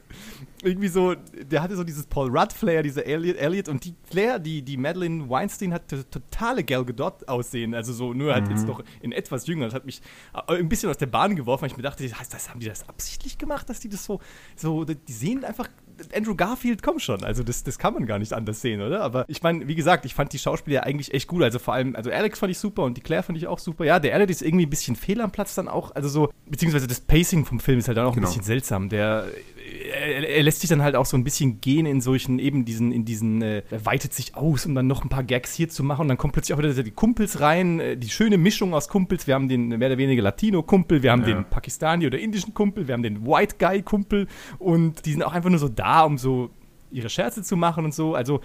irgendwie 0.62 0.88
so, 0.88 1.14
der 1.14 1.62
hatte 1.62 1.76
so 1.76 1.84
dieses 1.84 2.06
Paul 2.06 2.28
Rudd-Flair, 2.28 2.82
diese 2.82 3.04
Elliot, 3.04 3.36
Elliot 3.36 3.68
und 3.68 3.84
die 3.84 3.94
Claire, 4.10 4.38
die, 4.38 4.62
die 4.62 4.76
Madeline 4.76 5.28
Weinstein 5.28 5.72
hat 5.72 5.88
totale 6.10 6.64
Gal 6.64 6.84
Gadot 6.84 7.28
aussehen, 7.28 7.74
also 7.74 7.92
so 7.92 8.12
nur 8.12 8.34
halt 8.34 8.46
mhm. 8.46 8.50
jetzt 8.52 8.66
noch 8.66 8.82
in 9.00 9.12
etwas 9.12 9.46
jünger. 9.46 9.66
Das 9.66 9.74
hat 9.74 9.86
mich 9.86 10.02
äh, 10.34 10.56
ein 10.56 10.68
bisschen 10.68 10.90
aus 10.90 10.98
der 10.98 11.06
Bahn 11.06 11.36
geworfen, 11.36 11.62
weil 11.62 11.70
ich 11.70 11.76
mir 11.76 11.82
dachte, 11.82 12.06
das, 12.06 12.28
das, 12.28 12.50
haben 12.50 12.60
die 12.60 12.66
das 12.66 12.88
absichtlich 12.88 13.38
gemacht, 13.38 13.68
dass 13.68 13.80
die 13.80 13.88
das 13.88 14.04
so, 14.04 14.19
so, 14.56 14.84
die 14.84 15.12
sehen 15.12 15.44
einfach 15.44 15.68
Andrew 16.14 16.34
Garfield, 16.34 16.82
komm 16.82 16.98
schon. 16.98 17.24
Also, 17.24 17.42
das, 17.42 17.62
das 17.62 17.78
kann 17.78 17.94
man 17.94 18.06
gar 18.06 18.18
nicht 18.18 18.32
anders 18.32 18.60
sehen, 18.60 18.80
oder? 18.80 19.02
Aber 19.02 19.24
ich 19.28 19.42
meine, 19.42 19.68
wie 19.68 19.74
gesagt, 19.74 20.04
ich 20.04 20.14
fand 20.14 20.32
die 20.32 20.38
Schauspieler 20.38 20.84
eigentlich 20.84 21.12
echt 21.12 21.28
gut. 21.28 21.42
Also, 21.42 21.58
vor 21.58 21.74
allem, 21.74 21.96
also 21.96 22.10
Alex 22.10 22.38
fand 22.38 22.50
ich 22.50 22.58
super 22.58 22.84
und 22.84 22.96
die 22.96 23.00
Claire 23.00 23.22
fand 23.22 23.38
ich 23.38 23.46
auch 23.46 23.58
super. 23.58 23.84
Ja, 23.84 23.98
der 23.98 24.14
Alex 24.14 24.36
ist 24.36 24.42
irgendwie 24.42 24.66
ein 24.66 24.70
bisschen 24.70 24.96
fehl 24.96 25.20
am 25.20 25.30
Platz 25.30 25.54
dann 25.54 25.68
auch. 25.68 25.94
Also, 25.94 26.08
so, 26.08 26.32
beziehungsweise 26.46 26.86
das 26.86 27.00
Pacing 27.00 27.44
vom 27.44 27.60
Film 27.60 27.78
ist 27.78 27.88
halt 27.88 27.98
dann 27.98 28.06
auch 28.06 28.14
genau. 28.14 28.26
ein 28.26 28.30
bisschen 28.30 28.44
seltsam. 28.44 28.88
Der 28.88 29.26
er, 29.70 30.28
er, 30.28 30.42
lässt 30.42 30.60
sich 30.60 30.70
dann 30.70 30.82
halt 30.82 30.96
auch 30.96 31.06
so 31.06 31.16
ein 31.16 31.24
bisschen 31.24 31.60
gehen 31.60 31.86
in 31.86 32.00
solchen, 32.00 32.38
eben 32.38 32.64
diesen, 32.64 32.92
in 32.92 33.04
diesen, 33.04 33.42
äh, 33.42 33.62
er 33.70 33.86
weitet 33.86 34.12
sich 34.12 34.34
aus, 34.34 34.66
um 34.66 34.74
dann 34.74 34.86
noch 34.86 35.04
ein 35.04 35.08
paar 35.08 35.22
Gags 35.22 35.54
hier 35.54 35.68
zu 35.68 35.84
machen 35.84 36.02
und 36.02 36.08
dann 36.08 36.18
kommen 36.18 36.32
plötzlich 36.32 36.54
auch 36.54 36.58
wieder 36.58 36.72
die 36.82 36.90
Kumpels 36.90 37.40
rein, 37.40 37.80
äh, 37.80 37.96
die 37.96 38.08
schöne 38.08 38.38
Mischung 38.38 38.74
aus 38.74 38.88
Kumpels. 38.88 39.26
Wir 39.26 39.34
haben 39.34 39.48
den 39.48 39.68
mehr 39.68 39.88
oder 39.88 39.98
weniger 39.98 40.22
Latino-Kumpel, 40.22 41.02
wir 41.02 41.12
haben 41.12 41.22
ja. 41.22 41.34
den 41.34 41.44
Pakistani- 41.44 42.06
oder 42.06 42.18
indischen 42.18 42.54
Kumpel, 42.54 42.88
wir 42.88 42.94
haben 42.94 43.02
den 43.02 43.26
White 43.26 43.56
Guy-Kumpel 43.58 44.26
und 44.58 45.06
die 45.06 45.12
sind 45.12 45.22
auch 45.22 45.32
einfach 45.32 45.50
nur 45.50 45.58
so 45.58 45.68
da, 45.68 46.02
um 46.02 46.18
so 46.18 46.50
ihre 46.90 47.08
Scherze 47.08 47.42
zu 47.42 47.56
machen 47.56 47.84
und 47.84 47.94
so. 47.94 48.14
Also 48.14 48.40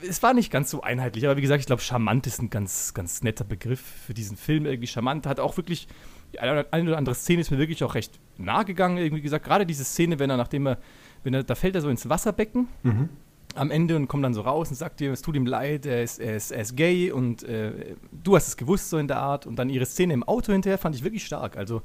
äh, 0.00 0.06
es 0.08 0.22
war 0.22 0.34
nicht 0.34 0.50
ganz 0.50 0.70
so 0.70 0.82
einheitlich, 0.82 1.24
aber 1.26 1.36
wie 1.36 1.42
gesagt, 1.42 1.60
ich 1.60 1.66
glaube, 1.66 1.82
charmant 1.82 2.26
ist 2.26 2.40
ein 2.40 2.50
ganz, 2.50 2.94
ganz 2.94 3.22
netter 3.22 3.44
Begriff 3.44 3.80
für 4.06 4.14
diesen 4.14 4.36
Film. 4.36 4.66
Irgendwie 4.66 4.86
charmant, 4.86 5.26
hat 5.26 5.40
auch 5.40 5.56
wirklich 5.56 5.88
die 6.32 6.40
eine 6.40 6.64
oder 6.88 6.98
andere 6.98 7.14
Szene 7.14 7.40
ist 7.40 7.50
mir 7.50 7.58
wirklich 7.58 7.82
auch 7.82 7.94
recht 7.94 8.20
nahe 8.44 8.64
gegangen. 8.64 8.98
Irgendwie 8.98 9.22
gesagt, 9.22 9.44
gerade 9.44 9.66
diese 9.66 9.84
Szene, 9.84 10.18
wenn 10.18 10.30
er, 10.30 10.36
nachdem 10.36 10.66
er, 10.66 10.78
wenn 11.24 11.34
er, 11.34 11.42
da 11.42 11.54
fällt 11.54 11.74
er 11.74 11.80
so 11.80 11.88
ins 11.88 12.08
Wasserbecken. 12.08 12.68
Mhm. 12.82 13.08
Am 13.56 13.72
Ende 13.72 13.96
und 13.96 14.06
kommt 14.06 14.24
dann 14.24 14.32
so 14.32 14.42
raus 14.42 14.68
und 14.70 14.76
sagt 14.76 15.00
dir, 15.00 15.10
es 15.12 15.22
tut 15.22 15.34
ihm 15.34 15.44
leid, 15.44 15.84
er 15.84 16.04
ist, 16.04 16.20
er 16.20 16.36
ist, 16.36 16.52
er 16.52 16.62
ist 16.62 16.76
gay 16.76 17.10
und 17.10 17.42
äh, 17.42 17.96
du 18.12 18.36
hast 18.36 18.46
es 18.46 18.56
gewusst, 18.56 18.90
so 18.90 18.98
in 18.98 19.08
der 19.08 19.18
Art. 19.18 19.44
Und 19.44 19.56
dann 19.56 19.68
ihre 19.68 19.86
Szene 19.86 20.14
im 20.14 20.22
Auto 20.22 20.52
hinterher 20.52 20.78
fand 20.78 20.94
ich 20.94 21.02
wirklich 21.02 21.26
stark. 21.26 21.56
Also, 21.56 21.82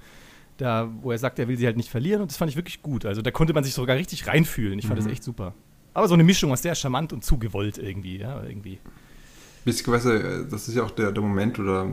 da, 0.57 0.89
wo 1.01 1.11
er 1.11 1.17
sagt, 1.17 1.39
er 1.39 1.47
will 1.47 1.57
sie 1.57 1.65
halt 1.65 1.75
nicht 1.75 1.89
verlieren 1.89 2.21
und 2.21 2.29
das 2.29 2.37
fand 2.37 2.51
ich 2.51 2.55
wirklich 2.55 2.83
gut. 2.83 3.05
Also, 3.05 3.23
da 3.23 3.31
konnte 3.31 3.53
man 3.53 3.63
sich 3.63 3.73
sogar 3.73 3.95
richtig 3.95 4.27
reinfühlen. 4.27 4.77
Ich 4.77 4.85
fand 4.85 4.99
mhm. 4.99 5.05
das 5.05 5.11
echt 5.11 5.23
super. 5.23 5.53
Aber 5.95 6.07
so 6.07 6.13
eine 6.13 6.23
Mischung 6.23 6.51
aus 6.51 6.61
sehr 6.61 6.75
charmant 6.75 7.13
und 7.13 7.23
zugewollt 7.23 7.77
irgendwie, 7.77 8.17
ja, 8.17 8.43
irgendwie. 8.43 8.79
Witzigerweise, 9.63 10.45
das 10.51 10.67
ist 10.67 10.75
ja 10.75 10.83
auch 10.83 10.91
der, 10.91 11.11
der 11.11 11.23
Moment 11.23 11.57
oder 11.57 11.89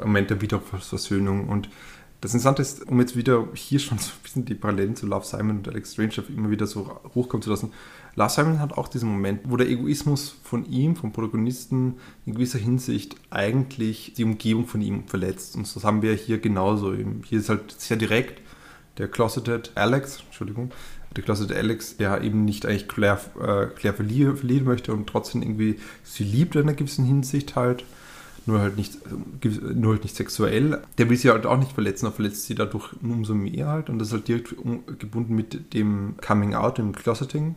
Moment 0.00 0.30
der 0.30 0.40
Wiederversöhnung. 0.40 1.48
Und 1.48 1.68
das 2.20 2.34
Interessante 2.34 2.62
ist, 2.62 2.86
um 2.86 3.00
jetzt 3.00 3.16
wieder 3.16 3.48
hier 3.54 3.78
schon 3.78 3.98
so 3.98 4.10
ein 4.10 4.22
bisschen 4.22 4.44
die 4.44 4.54
Parallelen 4.54 4.94
zu 4.94 5.06
Love 5.06 5.24
Simon 5.24 5.58
und 5.58 5.68
Alex 5.68 5.92
Strange 5.92 6.22
immer 6.28 6.50
wieder 6.50 6.66
so 6.66 7.00
hochkommen 7.14 7.42
zu 7.42 7.50
lassen. 7.50 7.72
Love 8.14 8.30
Simon 8.30 8.58
hat 8.58 8.72
auch 8.76 8.88
diesen 8.88 9.08
Moment, 9.08 9.40
wo 9.44 9.56
der 9.56 9.68
Egoismus 9.68 10.36
von 10.42 10.66
ihm, 10.66 10.96
vom 10.96 11.12
Protagonisten, 11.12 11.94
in 12.26 12.34
gewisser 12.34 12.58
Hinsicht 12.58 13.16
eigentlich 13.30 14.14
die 14.16 14.24
Umgebung 14.24 14.66
von 14.66 14.82
ihm 14.82 15.06
verletzt. 15.06 15.56
Und 15.56 15.74
das 15.74 15.84
haben 15.84 16.02
wir 16.02 16.12
hier 16.14 16.38
genauso. 16.38 16.92
Hier 16.94 17.38
ist 17.38 17.48
halt 17.48 17.72
sehr 17.80 17.96
direkt 17.96 18.42
der 18.98 19.08
Closeted 19.08 19.72
Alex, 19.76 20.22
Entschuldigung, 20.26 20.72
der 21.16 21.24
klassische 21.24 21.56
Alex, 21.56 21.96
der 21.96 22.20
eben 22.22 22.44
nicht 22.44 22.66
eigentlich 22.66 22.88
Claire, 22.88 23.20
äh, 23.40 23.66
Claire 23.74 23.96
verlieren, 23.96 24.36
verlieren 24.36 24.64
möchte 24.64 24.92
und 24.92 25.06
trotzdem 25.06 25.42
irgendwie 25.42 25.78
sie 26.04 26.24
liebt 26.24 26.54
in 26.54 26.62
einer 26.62 26.74
gewissen 26.74 27.04
Hinsicht 27.04 27.56
halt, 27.56 27.84
nur 28.50 28.60
halt 28.60 28.76
nicht, 28.76 28.98
nur 29.74 29.92
halt 29.92 30.02
nicht 30.02 30.16
sexuell. 30.16 30.82
Der 30.98 31.08
will 31.08 31.16
sie 31.16 31.30
halt 31.30 31.46
auch 31.46 31.58
nicht 31.58 31.72
verletzen, 31.72 32.06
aber 32.06 32.16
verletzt 32.16 32.44
sie 32.44 32.54
dadurch 32.54 32.92
umso 33.02 33.34
mehr 33.34 33.68
halt 33.68 33.88
und 33.88 33.98
das 33.98 34.08
ist 34.08 34.14
halt 34.14 34.28
direkt 34.28 34.54
gebunden 34.98 35.34
mit 35.34 35.74
dem 35.74 36.14
Coming 36.24 36.54
Out, 36.54 36.78
dem 36.78 36.94
Closeting. 36.94 37.56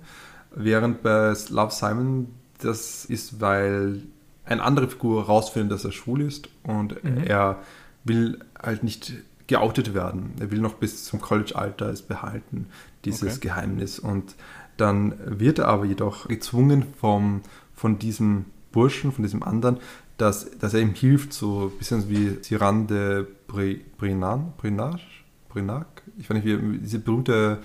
Während 0.56 1.02
bei 1.04 1.34
Love 1.50 1.74
Simon 1.74 2.28
das 2.60 3.06
ist, 3.06 3.42
weil 3.42 4.04
eine 4.46 4.64
andere 4.64 4.88
Figur 4.88 5.24
herausfindet, 5.24 5.72
dass 5.72 5.86
er 5.86 5.92
schwul 5.92 6.22
ist 6.22 6.50
und 6.64 7.04
mhm. 7.04 7.24
er 7.26 7.62
will 8.04 8.40
halt 8.62 8.84
nicht 8.84 9.14
geoutet 9.48 9.94
werden. 9.94 10.34
Er 10.40 10.52
will 10.52 10.60
noch 10.60 10.76
bis 10.76 11.04
zum 11.06 11.20
College-Alter 11.20 11.90
es 11.90 12.02
behalten, 12.02 12.68
dieses 13.06 13.38
okay. 13.38 13.48
Geheimnis. 13.50 14.00
Und 14.00 14.36
dann 14.78 15.16
wird 15.26 15.60
er 15.60 15.68
aber 15.68 15.86
jedoch 15.86 16.28
gezwungen 16.28 16.86
vom, 17.00 17.42
von 17.76 18.00
diesem 18.00 18.46
Burschen, 18.72 19.12
von 19.12 19.24
diesem 19.24 19.44
anderen, 19.44 19.78
dass, 20.18 20.58
dass 20.58 20.74
er 20.74 20.82
ihm 20.82 20.94
hilft, 20.94 21.34
so 21.34 21.72
ein 21.74 21.78
bisschen 21.78 22.10
wie 22.10 22.38
Siran 22.42 22.88
de 22.88 23.26
Brinan, 23.48 24.54
Brinage, 24.58 25.02
Brinac, 25.50 26.04
ich 26.18 26.30
weiß 26.30 26.44
nicht, 26.44 26.46
wie 26.46 26.78
diese 26.80 27.00
berühmte 27.00 27.60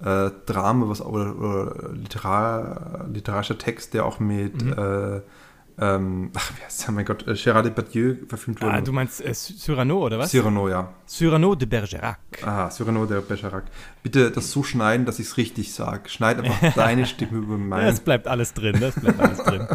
äh, 0.00 0.30
Drama 0.46 0.88
was, 0.88 1.00
oder, 1.00 1.38
oder 1.38 1.92
literar, 1.92 3.06
literarischer 3.12 3.58
Text, 3.58 3.94
der 3.94 4.04
auch 4.04 4.20
mit 4.20 4.62
mhm. 4.62 4.72
äh, 4.72 5.20
ähm, 5.78 6.30
ach, 6.34 6.52
wie 6.56 6.64
heißt 6.64 6.86
der, 6.86 6.94
mein 6.94 7.04
Gott, 7.04 7.26
äh, 7.28 7.32
Gérard 7.32 7.64
Depardieu 7.64 8.16
verfilmt 8.26 8.62
wurde. 8.62 8.72
Ah, 8.72 8.80
du 8.80 8.92
meinst 8.92 9.22
äh, 9.22 9.34
Cyrano, 9.34 10.06
oder 10.06 10.18
was? 10.18 10.30
Cyrano, 10.30 10.70
ja. 10.70 10.90
Cyrano 11.06 11.54
de 11.54 11.68
Bergerac. 11.68 12.18
Ah, 12.42 12.70
Cyrano 12.70 13.04
de 13.04 13.20
Bergerac. 13.20 13.64
Bitte 14.02 14.30
das 14.30 14.50
so 14.50 14.62
schneiden, 14.62 15.04
dass 15.04 15.18
ich 15.18 15.26
es 15.26 15.36
richtig 15.36 15.74
sage. 15.74 16.08
Schneid 16.08 16.38
einfach 16.38 16.72
deine 16.74 17.04
Stimme 17.04 17.38
über 17.38 17.58
meine. 17.58 17.90
Das 17.90 18.00
bleibt 18.00 18.26
alles 18.26 18.54
drin, 18.54 18.80
das 18.80 18.94
bleibt 18.94 19.20
alles 19.20 19.38
drin. 19.38 19.68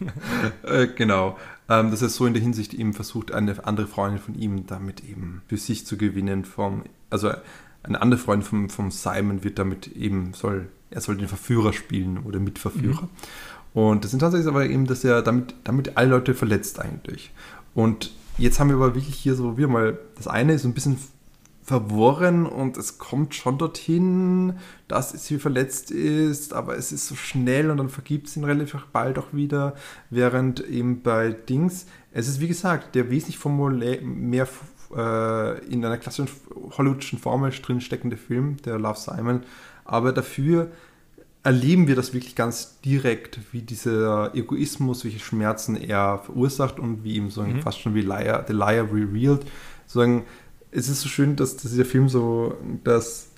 äh, 0.64 0.86
genau. 0.88 1.38
Ähm, 1.68 1.90
dass 1.90 2.00
er 2.00 2.08
so 2.08 2.24
in 2.26 2.32
der 2.32 2.42
Hinsicht 2.42 2.72
eben 2.72 2.94
versucht, 2.94 3.32
eine 3.32 3.66
andere 3.66 3.86
Freundin 3.86 4.20
von 4.20 4.34
ihm 4.34 4.66
damit 4.66 5.04
eben 5.04 5.42
für 5.48 5.58
sich 5.58 5.84
zu 5.84 5.98
gewinnen. 5.98 6.44
Vom, 6.44 6.84
also 7.10 7.30
eine 7.82 8.00
andere 8.00 8.18
Freundin 8.18 8.46
vom, 8.46 8.70
vom 8.70 8.90
Simon 8.90 9.44
wird 9.44 9.58
damit 9.58 9.88
eben, 9.88 10.32
soll, 10.34 10.68
er 10.90 11.00
soll 11.00 11.16
den 11.16 11.28
Verführer 11.28 11.72
spielen 11.72 12.18
oder 12.18 12.40
Mitverführer. 12.40 13.02
Mhm. 13.02 13.08
Und 13.74 14.04
das 14.04 14.12
Interessante 14.12 14.40
ist 14.40 14.46
aber 14.46 14.66
eben, 14.66 14.86
dass 14.86 15.04
er 15.04 15.22
damit, 15.22 15.54
damit 15.64 15.96
alle 15.96 16.10
Leute 16.10 16.34
verletzt 16.34 16.80
eigentlich. 16.80 17.32
Und 17.74 18.12
jetzt 18.38 18.58
haben 18.58 18.68
wir 18.68 18.76
aber 18.76 18.94
wirklich 18.94 19.16
hier 19.16 19.34
so 19.34 19.58
wieder 19.58 19.68
mal, 19.68 19.98
das 20.16 20.26
eine 20.26 20.54
ist 20.54 20.64
ein 20.64 20.74
bisschen 20.74 20.98
verworren 21.68 22.46
und 22.46 22.78
es 22.78 22.96
kommt 22.96 23.34
schon 23.34 23.58
dorthin, 23.58 24.54
dass 24.88 25.10
sie 25.10 25.38
verletzt 25.38 25.90
ist, 25.90 26.54
aber 26.54 26.78
es 26.78 26.92
ist 26.92 27.06
so 27.06 27.14
schnell 27.14 27.70
und 27.70 27.76
dann 27.76 27.90
vergibt 27.90 28.26
sie 28.26 28.40
ihn 28.40 28.44
relativ 28.44 28.86
bald 28.90 29.18
auch 29.18 29.34
wieder, 29.34 29.74
während 30.08 30.60
eben 30.60 31.02
bei 31.02 31.30
Dings, 31.30 31.84
es 32.10 32.26
ist 32.26 32.40
wie 32.40 32.48
gesagt, 32.48 32.94
der 32.94 33.10
wesentlich 33.10 33.36
formulär 33.36 34.00
mehr 34.00 34.48
äh, 34.96 35.58
in 35.66 35.84
einer 35.84 35.98
klassischen 35.98 36.26
hollywoodischen 36.78 37.18
Formel 37.18 37.50
drin 37.50 37.82
steckende 37.82 38.16
Film, 38.16 38.56
der 38.64 38.78
Love 38.78 38.98
Simon, 38.98 39.42
aber 39.84 40.12
dafür 40.12 40.70
erleben 41.42 41.86
wir 41.86 41.96
das 41.96 42.14
wirklich 42.14 42.34
ganz 42.34 42.80
direkt, 42.80 43.40
wie 43.52 43.60
dieser 43.60 44.34
Egoismus, 44.34 45.04
welche 45.04 45.18
Schmerzen 45.18 45.76
er 45.76 46.20
verursacht 46.24 46.80
und 46.80 47.04
wie 47.04 47.16
ihm 47.16 47.28
so 47.28 47.42
mhm. 47.42 47.60
fast 47.60 47.78
schon 47.78 47.94
wie 47.94 48.00
Liar, 48.00 48.44
The 48.46 48.54
Liar 48.54 48.90
Revealed. 48.90 49.46
Sagen, 49.86 50.24
es 50.70 50.88
ist 50.88 51.00
so 51.00 51.08
schön, 51.08 51.36
dass, 51.36 51.56
dass 51.56 51.70
dieser 51.70 51.84
Film 51.84 52.08
so 52.08 52.56
das 52.84 53.28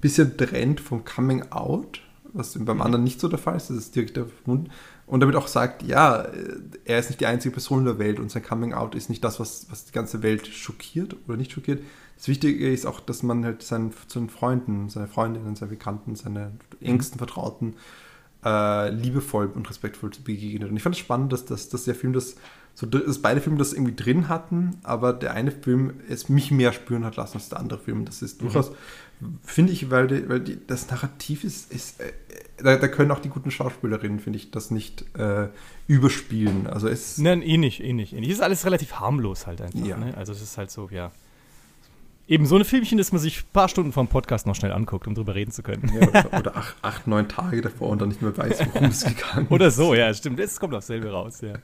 bisschen 0.00 0.36
trennt 0.36 0.80
vom 0.80 1.04
Coming 1.04 1.44
Out, 1.50 2.00
was 2.32 2.54
beim 2.58 2.76
mhm. 2.76 2.82
anderen 2.82 3.04
nicht 3.04 3.20
so 3.20 3.28
der 3.28 3.38
Fall 3.38 3.56
ist, 3.56 3.70
das 3.70 3.76
ist 3.76 3.94
direkt 3.94 4.16
der 4.16 4.26
verbunden. 4.26 4.70
Und 5.06 5.20
damit 5.20 5.36
auch 5.36 5.46
sagt, 5.46 5.82
ja, 5.82 6.26
er 6.84 6.98
ist 6.98 7.10
nicht 7.10 7.20
die 7.20 7.26
einzige 7.26 7.52
Person 7.52 7.80
in 7.80 7.84
der 7.84 7.98
Welt 7.98 8.18
und 8.18 8.30
sein 8.30 8.42
Coming 8.42 8.72
Out 8.72 8.94
ist 8.94 9.10
nicht 9.10 9.22
das, 9.22 9.38
was, 9.38 9.66
was 9.70 9.84
die 9.84 9.92
ganze 9.92 10.22
Welt 10.22 10.46
schockiert 10.46 11.16
oder 11.26 11.36
nicht 11.36 11.52
schockiert, 11.52 11.82
das 12.22 12.28
Wichtige 12.28 12.70
ist 12.70 12.86
auch, 12.86 13.00
dass 13.00 13.24
man 13.24 13.44
halt 13.44 13.64
seinen, 13.64 13.92
seinen 14.06 14.30
Freunden, 14.30 14.88
seine 14.88 15.08
Freundinnen, 15.08 15.56
seine 15.56 15.70
Bekannten, 15.70 16.14
seine 16.14 16.52
engsten 16.80 17.18
Vertrauten 17.18 17.74
äh, 18.44 18.90
liebevoll 18.90 19.46
und 19.46 19.68
respektvoll 19.68 20.10
begegnet. 20.24 20.70
Und 20.70 20.76
ich 20.76 20.82
fand 20.82 20.94
es 20.94 21.00
spannend, 21.00 21.32
dass, 21.32 21.44
dass, 21.44 21.68
dass 21.68 21.84
der 21.84 21.94
Film 21.94 22.12
das 22.12 22.36
so 22.74 22.86
dass 22.86 23.18
beide 23.18 23.40
Filme 23.40 23.58
das 23.58 23.72
irgendwie 23.72 23.94
drin 23.94 24.28
hatten, 24.28 24.78
aber 24.82 25.12
der 25.12 25.34
eine 25.34 25.50
Film 25.50 26.00
es 26.08 26.28
mich 26.28 26.50
mehr 26.50 26.72
spüren 26.72 27.04
hat 27.04 27.16
lassen 27.16 27.36
als 27.36 27.50
der 27.50 27.60
andere 27.60 27.78
Film. 27.78 28.04
Das 28.04 28.22
ist 28.22 28.40
mhm. 28.40 28.46
durchaus, 28.46 28.72
finde 29.44 29.72
ich, 29.72 29.90
weil, 29.90 30.06
die, 30.06 30.28
weil 30.28 30.40
die, 30.40 30.58
das 30.66 30.90
Narrativ 30.90 31.44
ist, 31.44 31.70
ist 31.70 32.00
äh, 32.00 32.12
da, 32.56 32.76
da, 32.76 32.88
können 32.88 33.10
auch 33.10 33.18
die 33.18 33.28
guten 33.28 33.50
Schauspielerinnen, 33.50 34.20
finde 34.20 34.38
ich, 34.38 34.50
das 34.50 34.70
nicht 34.70 35.04
äh, 35.18 35.48
überspielen. 35.86 36.66
Also 36.66 36.88
es 36.88 37.18
Nein, 37.18 37.42
eh 37.42 37.58
nicht, 37.58 37.80
eh 37.80 37.92
nicht, 37.92 38.14
eh 38.14 38.20
nicht. 38.20 38.30
Es 38.30 38.36
ist 38.36 38.42
alles 38.42 38.64
relativ 38.64 38.94
harmlos 38.94 39.46
halt 39.46 39.60
einfach. 39.60 39.84
Ja. 39.84 39.98
Ne? 39.98 40.16
Also 40.16 40.32
es 40.32 40.40
ist 40.40 40.56
halt 40.56 40.70
so, 40.70 40.88
ja 40.90 41.12
eben 42.28 42.46
so 42.46 42.56
ein 42.56 42.64
Filmchen, 42.64 42.98
das 42.98 43.12
man 43.12 43.20
sich 43.20 43.40
ein 43.40 43.52
paar 43.52 43.68
Stunden 43.68 43.92
vom 43.92 44.08
Podcast 44.08 44.46
noch 44.46 44.54
schnell 44.54 44.72
anguckt, 44.72 45.06
um 45.06 45.14
drüber 45.14 45.34
reden 45.34 45.50
zu 45.50 45.62
können. 45.62 45.90
Ja, 45.94 46.08
oder, 46.08 46.38
oder 46.38 46.56
acht, 46.56 46.76
acht, 46.82 47.06
neun 47.06 47.28
Tage 47.28 47.60
davor 47.60 47.90
und 47.90 48.00
dann 48.00 48.08
nicht 48.08 48.22
mehr 48.22 48.36
weiß, 48.36 48.66
worum 48.72 48.90
es 48.90 49.04
gegangen 49.04 49.46
ist. 49.46 49.50
Oder 49.50 49.70
so, 49.70 49.94
ja, 49.94 50.12
stimmt. 50.14 50.40
Es 50.40 50.58
kommt 50.58 50.74
aufs 50.74 50.86
selbe 50.86 51.10
raus, 51.10 51.40
ja. 51.40 51.54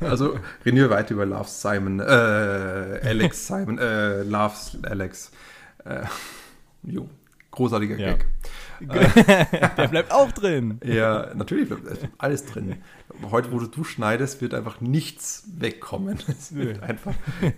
Also 0.00 0.36
reden 0.64 0.76
wir 0.76 0.90
weiter 0.90 1.14
über 1.14 1.26
Love 1.26 1.48
Simon, 1.48 2.00
äh, 2.00 2.02
Alex 2.02 3.46
Simon, 3.46 3.78
äh, 3.78 4.22
Loves 4.22 4.78
Alex. 4.82 5.30
Äh, 5.84 6.02
jo, 6.82 7.08
großartiger 7.50 7.98
ja. 7.98 8.14
Gag. 8.14 8.26
Der 9.76 9.88
bleibt 9.88 10.12
auch 10.12 10.32
drin. 10.32 10.80
Ja, 10.84 11.34
natürlich 11.34 11.68
bleibt 11.68 12.08
alles 12.18 12.46
drin. 12.46 12.76
Heute, 13.30 13.52
wo 13.52 13.58
du, 13.58 13.66
du 13.66 13.84
schneidest, 13.84 14.40
wird 14.40 14.54
einfach 14.54 14.80
nichts 14.80 15.44
wegkommen. 15.58 16.18
Es 16.28 16.54
wird 16.54 16.82
einfach 16.82 17.14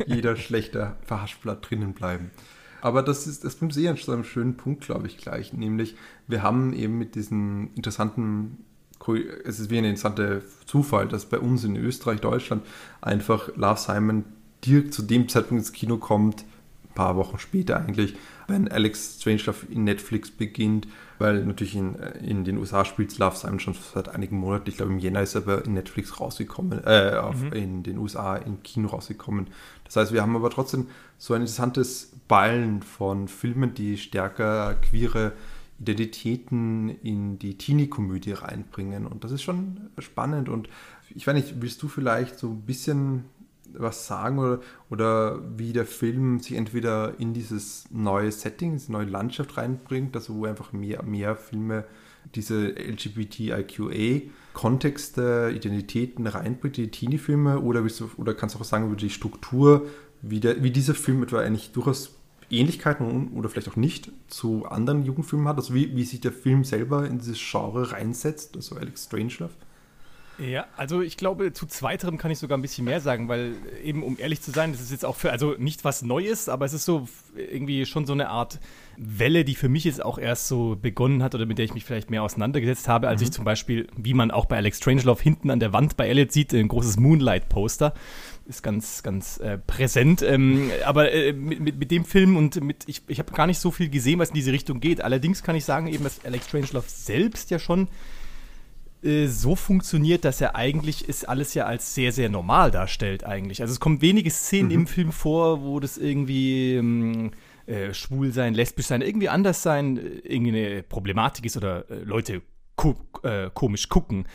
jeder 0.06 0.36
schlechte 0.36 0.96
Verhaschblatt 1.02 1.68
drinnen 1.68 1.92
bleiben. 1.92 2.30
Aber 2.80 3.02
das 3.02 3.28
ist, 3.28 3.44
das 3.44 3.54
bringt 3.54 3.72
sehr 3.72 3.94
zu 3.94 4.10
einem 4.10 4.24
schönen 4.24 4.56
Punkt, 4.56 4.84
glaube 4.84 5.06
ich, 5.06 5.16
gleich. 5.16 5.52
Nämlich, 5.52 5.94
wir 6.26 6.42
haben 6.42 6.72
eben 6.72 6.98
mit 6.98 7.14
diesen 7.14 7.72
interessanten, 7.74 8.64
es 9.44 9.60
ist 9.60 9.70
wie 9.70 9.78
ein 9.78 9.84
interessanter 9.84 10.42
Zufall, 10.66 11.06
dass 11.06 11.26
bei 11.26 11.38
uns 11.38 11.62
in 11.62 11.76
Österreich, 11.76 12.20
Deutschland 12.20 12.64
einfach 13.00 13.54
Love 13.56 13.78
Simon 13.78 14.24
direkt 14.64 14.94
zu 14.94 15.02
dem 15.02 15.28
Zeitpunkt 15.28 15.62
ins 15.62 15.72
Kino 15.72 15.96
kommt, 15.98 16.44
paar 16.94 17.16
Wochen 17.16 17.38
später 17.38 17.78
eigentlich, 17.78 18.14
wenn 18.48 18.68
Alex 18.68 19.18
Strangelove 19.20 19.66
in 19.70 19.84
Netflix 19.84 20.30
beginnt, 20.30 20.88
weil 21.18 21.44
natürlich 21.44 21.76
in, 21.76 21.98
äh, 21.98 22.18
in 22.18 22.44
den 22.44 22.58
USA 22.58 22.84
spielt 22.84 23.16
Love 23.18 23.36
Simon 23.36 23.60
schon 23.60 23.74
seit 23.94 24.08
einigen 24.08 24.38
Monaten. 24.38 24.68
Ich 24.68 24.76
glaube, 24.76 24.92
im 24.92 24.98
Jänner 24.98 25.22
ist 25.22 25.34
er 25.34 25.42
aber 25.42 25.64
in 25.64 25.74
Netflix 25.74 26.20
rausgekommen, 26.20 26.82
äh, 26.84 27.16
auf, 27.16 27.40
mhm. 27.40 27.52
in 27.52 27.82
den 27.82 27.98
USA 27.98 28.36
im 28.36 28.62
Kino 28.62 28.88
rausgekommen. 28.88 29.48
Das 29.84 29.96
heißt, 29.96 30.12
wir 30.12 30.22
haben 30.22 30.36
aber 30.36 30.50
trotzdem 30.50 30.88
so 31.18 31.34
ein 31.34 31.42
interessantes 31.42 32.12
Ballen 32.28 32.82
von 32.82 33.28
Filmen, 33.28 33.74
die 33.74 33.98
stärker 33.98 34.74
queere 34.74 35.32
Identitäten 35.78 36.90
in 37.02 37.38
die 37.38 37.58
Teenie-Komödie 37.58 38.32
reinbringen. 38.32 39.06
Und 39.06 39.24
das 39.24 39.32
ist 39.32 39.42
schon 39.42 39.90
spannend. 39.98 40.48
Und 40.48 40.68
ich 41.10 41.26
weiß 41.26 41.34
nicht, 41.34 41.60
willst 41.60 41.82
du 41.82 41.88
vielleicht 41.88 42.38
so 42.38 42.50
ein 42.50 42.62
bisschen 42.62 43.24
was 43.74 44.06
sagen 44.06 44.38
oder, 44.38 44.60
oder 44.90 45.40
wie 45.56 45.72
der 45.72 45.86
Film 45.86 46.40
sich 46.40 46.56
entweder 46.56 47.18
in 47.18 47.32
dieses 47.34 47.84
neue 47.90 48.32
Setting, 48.32 48.72
diese 48.72 48.92
neue 48.92 49.06
Landschaft 49.06 49.56
reinbringt, 49.56 50.14
also 50.16 50.34
wo 50.34 50.46
einfach 50.46 50.72
mehr, 50.72 51.02
mehr 51.02 51.36
Filme 51.36 51.84
diese 52.34 52.68
LGBTIQA-Kontexte, 52.68 55.52
Identitäten 55.54 56.26
reinbringt, 56.26 56.76
die 56.76 56.90
Teenie-Filme, 56.90 57.60
oder, 57.60 57.84
oder 58.16 58.34
kannst 58.34 58.54
du 58.54 58.60
auch 58.60 58.64
sagen 58.64 58.86
über 58.86 58.96
die 58.96 59.10
Struktur, 59.10 59.86
wie, 60.22 60.40
der, 60.40 60.62
wie 60.62 60.70
dieser 60.70 60.94
Film 60.94 61.22
etwa 61.22 61.40
eigentlich 61.40 61.72
durchaus 61.72 62.16
Ähnlichkeiten 62.48 63.32
oder 63.32 63.48
vielleicht 63.48 63.68
auch 63.68 63.76
nicht 63.76 64.10
zu 64.28 64.66
anderen 64.66 65.04
Jugendfilmen 65.04 65.48
hat, 65.48 65.56
also 65.56 65.74
wie, 65.74 65.96
wie 65.96 66.04
sich 66.04 66.20
der 66.20 66.32
Film 66.32 66.64
selber 66.64 67.06
in 67.06 67.18
dieses 67.18 67.38
Genre 67.38 67.92
reinsetzt, 67.92 68.56
also 68.56 68.76
Alex 68.76 69.06
Strangelove? 69.06 69.50
Ja, 70.38 70.66
also 70.76 71.02
ich 71.02 71.16
glaube, 71.16 71.52
zu 71.52 71.66
zweiterem 71.66 72.16
kann 72.16 72.30
ich 72.30 72.38
sogar 72.38 72.56
ein 72.56 72.62
bisschen 72.62 72.84
mehr 72.84 73.00
sagen, 73.00 73.28
weil 73.28 73.54
eben, 73.84 74.02
um 74.02 74.18
ehrlich 74.18 74.40
zu 74.40 74.50
sein, 74.50 74.72
das 74.72 74.80
ist 74.80 74.90
jetzt 74.90 75.04
auch 75.04 75.16
für, 75.16 75.30
also 75.30 75.54
nicht 75.58 75.84
was 75.84 76.02
Neues, 76.02 76.48
aber 76.48 76.64
es 76.64 76.72
ist 76.72 76.84
so 76.84 77.06
irgendwie 77.36 77.84
schon 77.84 78.06
so 78.06 78.14
eine 78.14 78.28
Art 78.30 78.58
Welle, 78.96 79.44
die 79.44 79.54
für 79.54 79.68
mich 79.68 79.84
jetzt 79.84 80.02
auch 80.02 80.18
erst 80.18 80.48
so 80.48 80.76
begonnen 80.80 81.22
hat 81.22 81.34
oder 81.34 81.46
mit 81.46 81.58
der 81.58 81.64
ich 81.64 81.74
mich 81.74 81.84
vielleicht 81.84 82.10
mehr 82.10 82.22
auseinandergesetzt 82.22 82.88
habe, 82.88 83.08
als 83.08 83.20
mhm. 83.20 83.26
ich 83.26 83.32
zum 83.32 83.44
Beispiel, 83.44 83.86
wie 83.96 84.14
man 84.14 84.30
auch 84.30 84.46
bei 84.46 84.56
Alex 84.56 84.78
Strangelove 84.78 85.22
hinten 85.22 85.50
an 85.50 85.60
der 85.60 85.72
Wand 85.72 85.96
bei 85.96 86.08
Elliot 86.08 86.32
sieht, 86.32 86.54
ein 86.54 86.68
großes 86.68 86.98
Moonlight-Poster. 86.98 87.94
Ist 88.46 88.62
ganz, 88.62 89.02
ganz 89.02 89.38
äh, 89.38 89.58
präsent. 89.58 90.22
Ähm, 90.22 90.70
aber 90.84 91.12
äh, 91.12 91.32
mit, 91.32 91.60
mit, 91.60 91.78
mit, 91.78 91.90
dem 91.90 92.04
Film 92.04 92.36
und 92.36 92.60
mit, 92.62 92.84
ich, 92.88 93.02
ich 93.06 93.18
habe 93.20 93.32
gar 93.32 93.46
nicht 93.46 93.60
so 93.60 93.70
viel 93.70 93.88
gesehen, 93.88 94.18
was 94.18 94.30
in 94.30 94.34
diese 94.34 94.52
Richtung 94.52 94.80
geht. 94.80 95.00
Allerdings 95.00 95.44
kann 95.44 95.54
ich 95.54 95.64
sagen, 95.64 95.86
eben, 95.86 96.02
dass 96.02 96.24
Alex 96.24 96.48
Strangelove 96.48 96.86
selbst 96.88 97.50
ja 97.50 97.60
schon 97.60 97.88
äh, 99.02 99.26
so 99.26 99.56
funktioniert, 99.56 100.24
dass 100.24 100.40
er 100.40 100.54
eigentlich 100.56 101.08
ist 101.08 101.28
alles 101.28 101.54
ja 101.54 101.66
als 101.66 101.94
sehr, 101.94 102.12
sehr 102.12 102.28
normal 102.28 102.70
darstellt 102.70 103.24
eigentlich. 103.24 103.60
Also 103.60 103.72
es 103.72 103.80
kommen 103.80 104.00
wenige 104.00 104.30
Szenen 104.30 104.68
mhm. 104.68 104.74
im 104.74 104.86
Film 104.86 105.12
vor, 105.12 105.62
wo 105.62 105.80
das 105.80 105.98
irgendwie 105.98 106.74
ähm, 106.74 107.32
äh, 107.66 107.94
schwul 107.94 108.32
sein, 108.32 108.54
lesbisch 108.54 108.86
sein, 108.86 109.02
irgendwie 109.02 109.28
anders 109.28 109.62
sein, 109.62 109.96
äh, 109.96 110.00
irgendwie 110.24 110.56
eine 110.56 110.82
Problematik 110.82 111.44
ist 111.46 111.56
oder 111.56 111.90
äh, 111.90 112.02
Leute 112.04 112.42
ko 112.76 112.96
äh, 113.22 113.50
komisch 113.52 113.88
gucken. 113.88 114.26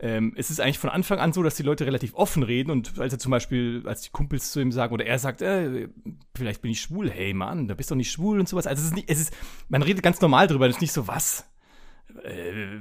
Ähm, 0.00 0.34
es 0.36 0.50
ist 0.50 0.60
eigentlich 0.60 0.80
von 0.80 0.90
Anfang 0.90 1.20
an 1.20 1.32
so, 1.32 1.44
dass 1.44 1.54
die 1.54 1.62
Leute 1.62 1.86
relativ 1.86 2.14
offen 2.14 2.42
reden 2.42 2.72
und 2.72 2.98
als 2.98 3.12
er 3.12 3.20
zum 3.20 3.30
Beispiel, 3.30 3.82
als 3.86 4.02
die 4.02 4.10
Kumpels 4.10 4.50
zu 4.50 4.60
ihm 4.60 4.72
sagen 4.72 4.92
oder 4.92 5.06
er 5.06 5.20
sagt, 5.20 5.42
äh, 5.42 5.88
vielleicht 6.34 6.60
bin 6.60 6.72
ich 6.72 6.80
schwul, 6.80 7.08
hey 7.08 7.32
Mann, 7.34 7.68
da 7.68 7.74
bist 7.74 7.90
du 7.90 7.94
doch 7.94 7.98
nicht 7.98 8.10
schwul 8.10 8.40
und 8.40 8.48
sowas. 8.48 8.66
Also 8.66 8.80
es 8.80 8.88
ist 8.88 8.96
nicht, 8.96 9.08
es 9.08 9.20
ist, 9.20 9.32
man 9.68 9.82
redet 9.82 10.02
ganz 10.02 10.20
normal 10.20 10.48
drüber, 10.48 10.66
es 10.66 10.76
ist 10.76 10.80
nicht 10.80 10.92
so, 10.92 11.06
was? 11.06 11.46
Äh, 12.22 12.80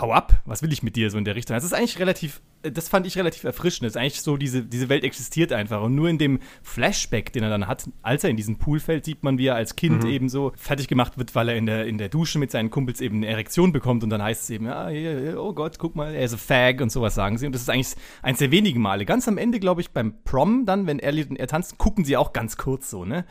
hau 0.00 0.12
ab, 0.12 0.40
was 0.44 0.62
will 0.62 0.72
ich 0.72 0.82
mit 0.82 0.96
dir 0.96 1.10
so 1.10 1.18
in 1.18 1.24
der 1.24 1.34
Richtung. 1.34 1.54
Das 1.54 1.64
ist 1.64 1.72
eigentlich 1.72 1.98
relativ, 1.98 2.40
das 2.62 2.88
fand 2.88 3.06
ich 3.06 3.16
relativ 3.16 3.44
erfrischend. 3.44 3.86
Das 3.86 3.92
ist 3.92 3.96
eigentlich 3.96 4.22
so, 4.22 4.36
diese, 4.36 4.62
diese 4.62 4.88
Welt 4.88 5.04
existiert 5.04 5.52
einfach. 5.52 5.82
Und 5.82 5.94
nur 5.94 6.08
in 6.08 6.18
dem 6.18 6.40
Flashback, 6.62 7.32
den 7.32 7.42
er 7.42 7.50
dann 7.50 7.66
hat, 7.66 7.88
als 8.02 8.24
er 8.24 8.30
in 8.30 8.36
diesen 8.36 8.58
Pool 8.58 8.80
fällt, 8.80 9.04
sieht 9.04 9.22
man, 9.22 9.38
wie 9.38 9.46
er 9.46 9.54
als 9.54 9.76
Kind 9.76 10.04
mhm. 10.04 10.10
eben 10.10 10.28
so 10.28 10.52
fertig 10.56 10.88
gemacht 10.88 11.18
wird, 11.18 11.34
weil 11.34 11.48
er 11.48 11.56
in 11.56 11.66
der, 11.66 11.86
in 11.86 11.98
der 11.98 12.08
Dusche 12.08 12.38
mit 12.38 12.50
seinen 12.50 12.70
Kumpels 12.70 13.00
eben 13.00 13.18
eine 13.18 13.26
Erektion 13.26 13.72
bekommt. 13.72 14.04
Und 14.04 14.10
dann 14.10 14.22
heißt 14.22 14.44
es 14.44 14.50
eben, 14.50 14.66
ja, 14.66 14.88
oh 15.36 15.52
Gott, 15.52 15.78
guck 15.78 15.96
mal, 15.96 16.14
er 16.14 16.24
ist 16.24 16.32
ein 16.32 16.38
Fag 16.38 16.80
und 16.80 16.90
sowas 16.90 17.14
sagen 17.14 17.38
sie. 17.38 17.46
Und 17.46 17.54
das 17.54 17.62
ist 17.62 17.70
eigentlich 17.70 17.94
eins 18.22 18.38
der 18.38 18.50
wenigen 18.50 18.80
Male. 18.80 19.04
Ganz 19.04 19.28
am 19.28 19.38
Ende, 19.38 19.60
glaube 19.60 19.80
ich, 19.80 19.90
beim 19.90 20.14
Prom 20.24 20.66
dann, 20.66 20.86
wenn 20.86 20.98
Elliot 20.98 21.30
und 21.30 21.36
er 21.36 21.46
tanzen, 21.46 21.78
gucken 21.78 22.04
sie 22.04 22.16
auch 22.16 22.32
ganz 22.32 22.56
kurz 22.56 22.90
so, 22.90 23.04
ne? 23.04 23.24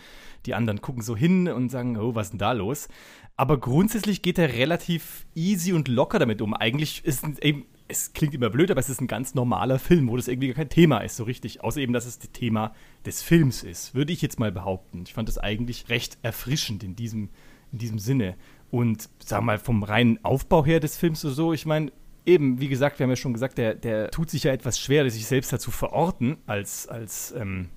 Die 0.46 0.56
anderen 0.56 0.82
gucken 0.82 1.02
so 1.02 1.16
hin 1.16 1.48
und 1.48 1.70
sagen, 1.70 1.98
oh, 1.98 2.16
was 2.16 2.28
ist 2.28 2.32
denn 2.32 2.40
da 2.40 2.52
los? 2.52 2.90
Aber 3.36 3.60
grundsätzlich 3.60 4.22
geht 4.22 4.38
er 4.38 4.54
relativ 4.54 5.26
easy 5.34 5.74
und 5.74 5.88
locker 5.88 6.20
damit 6.20 6.42
um. 6.42 6.54
Eigentlich 6.54 7.04
ist 7.04 7.24
es 7.24 7.40
eben, 7.40 7.66
es 7.88 8.14
klingt 8.14 8.36
immer 8.36 8.50
blöd, 8.50 8.70
aber 8.70 8.80
es 8.80 8.90
ist 8.90 9.02
ein 9.02 9.08
ganz 9.08 9.34
normaler 9.34 9.80
Film, 9.80 10.08
wo 10.08 10.16
das 10.16 10.28
irgendwie 10.28 10.48
gar 10.48 10.56
kein 10.56 10.70
Thema 10.70 11.00
ist, 11.00 11.16
so 11.16 11.24
richtig. 11.24 11.64
Außer 11.64 11.80
eben, 11.80 11.94
dass 11.94 12.06
es 12.06 12.20
das 12.20 12.32
Thema 12.32 12.74
des 13.06 13.24
Films 13.24 13.64
ist, 13.64 13.96
würde 13.96 14.14
ich 14.14 14.22
jetzt 14.22 14.40
mal 14.40 14.52
behaupten. 14.52 15.04
Ich 15.06 15.14
fand 15.14 15.28
das 15.28 15.40
eigentlich 15.40 15.90
recht 15.90 16.20
erfrischend 16.22 16.84
in 16.84 16.96
diesem, 16.96 17.30
in 17.72 17.80
diesem 17.80 18.00
Sinne. 18.00 18.36
Und 18.70 19.10
sag 19.20 19.42
mal, 19.42 19.58
vom 19.58 19.84
reinen 19.84 20.24
Aufbau 20.24 20.66
her 20.66 20.80
des 20.80 20.98
Films 20.98 21.26
oder 21.26 21.34
so, 21.34 21.54
ich 21.54 21.66
meine, 21.66 21.92
eben, 22.26 22.60
wie 22.60 22.70
gesagt, 22.70 23.00
wir 23.00 23.06
haben 23.06 23.12
ja 23.12 23.16
schon 23.16 23.34
gesagt, 23.34 23.58
der, 23.58 23.74
der 23.74 24.12
tut 24.12 24.30
sich 24.30 24.44
ja 24.44 24.54
etwas 24.54 24.80
schwer, 24.80 25.10
sich 25.10 25.26
selbst 25.26 25.52
dazu 25.52 25.72
verorten, 25.72 26.38
als, 26.46 26.88
als 26.88 27.34
ähm, 27.38 27.70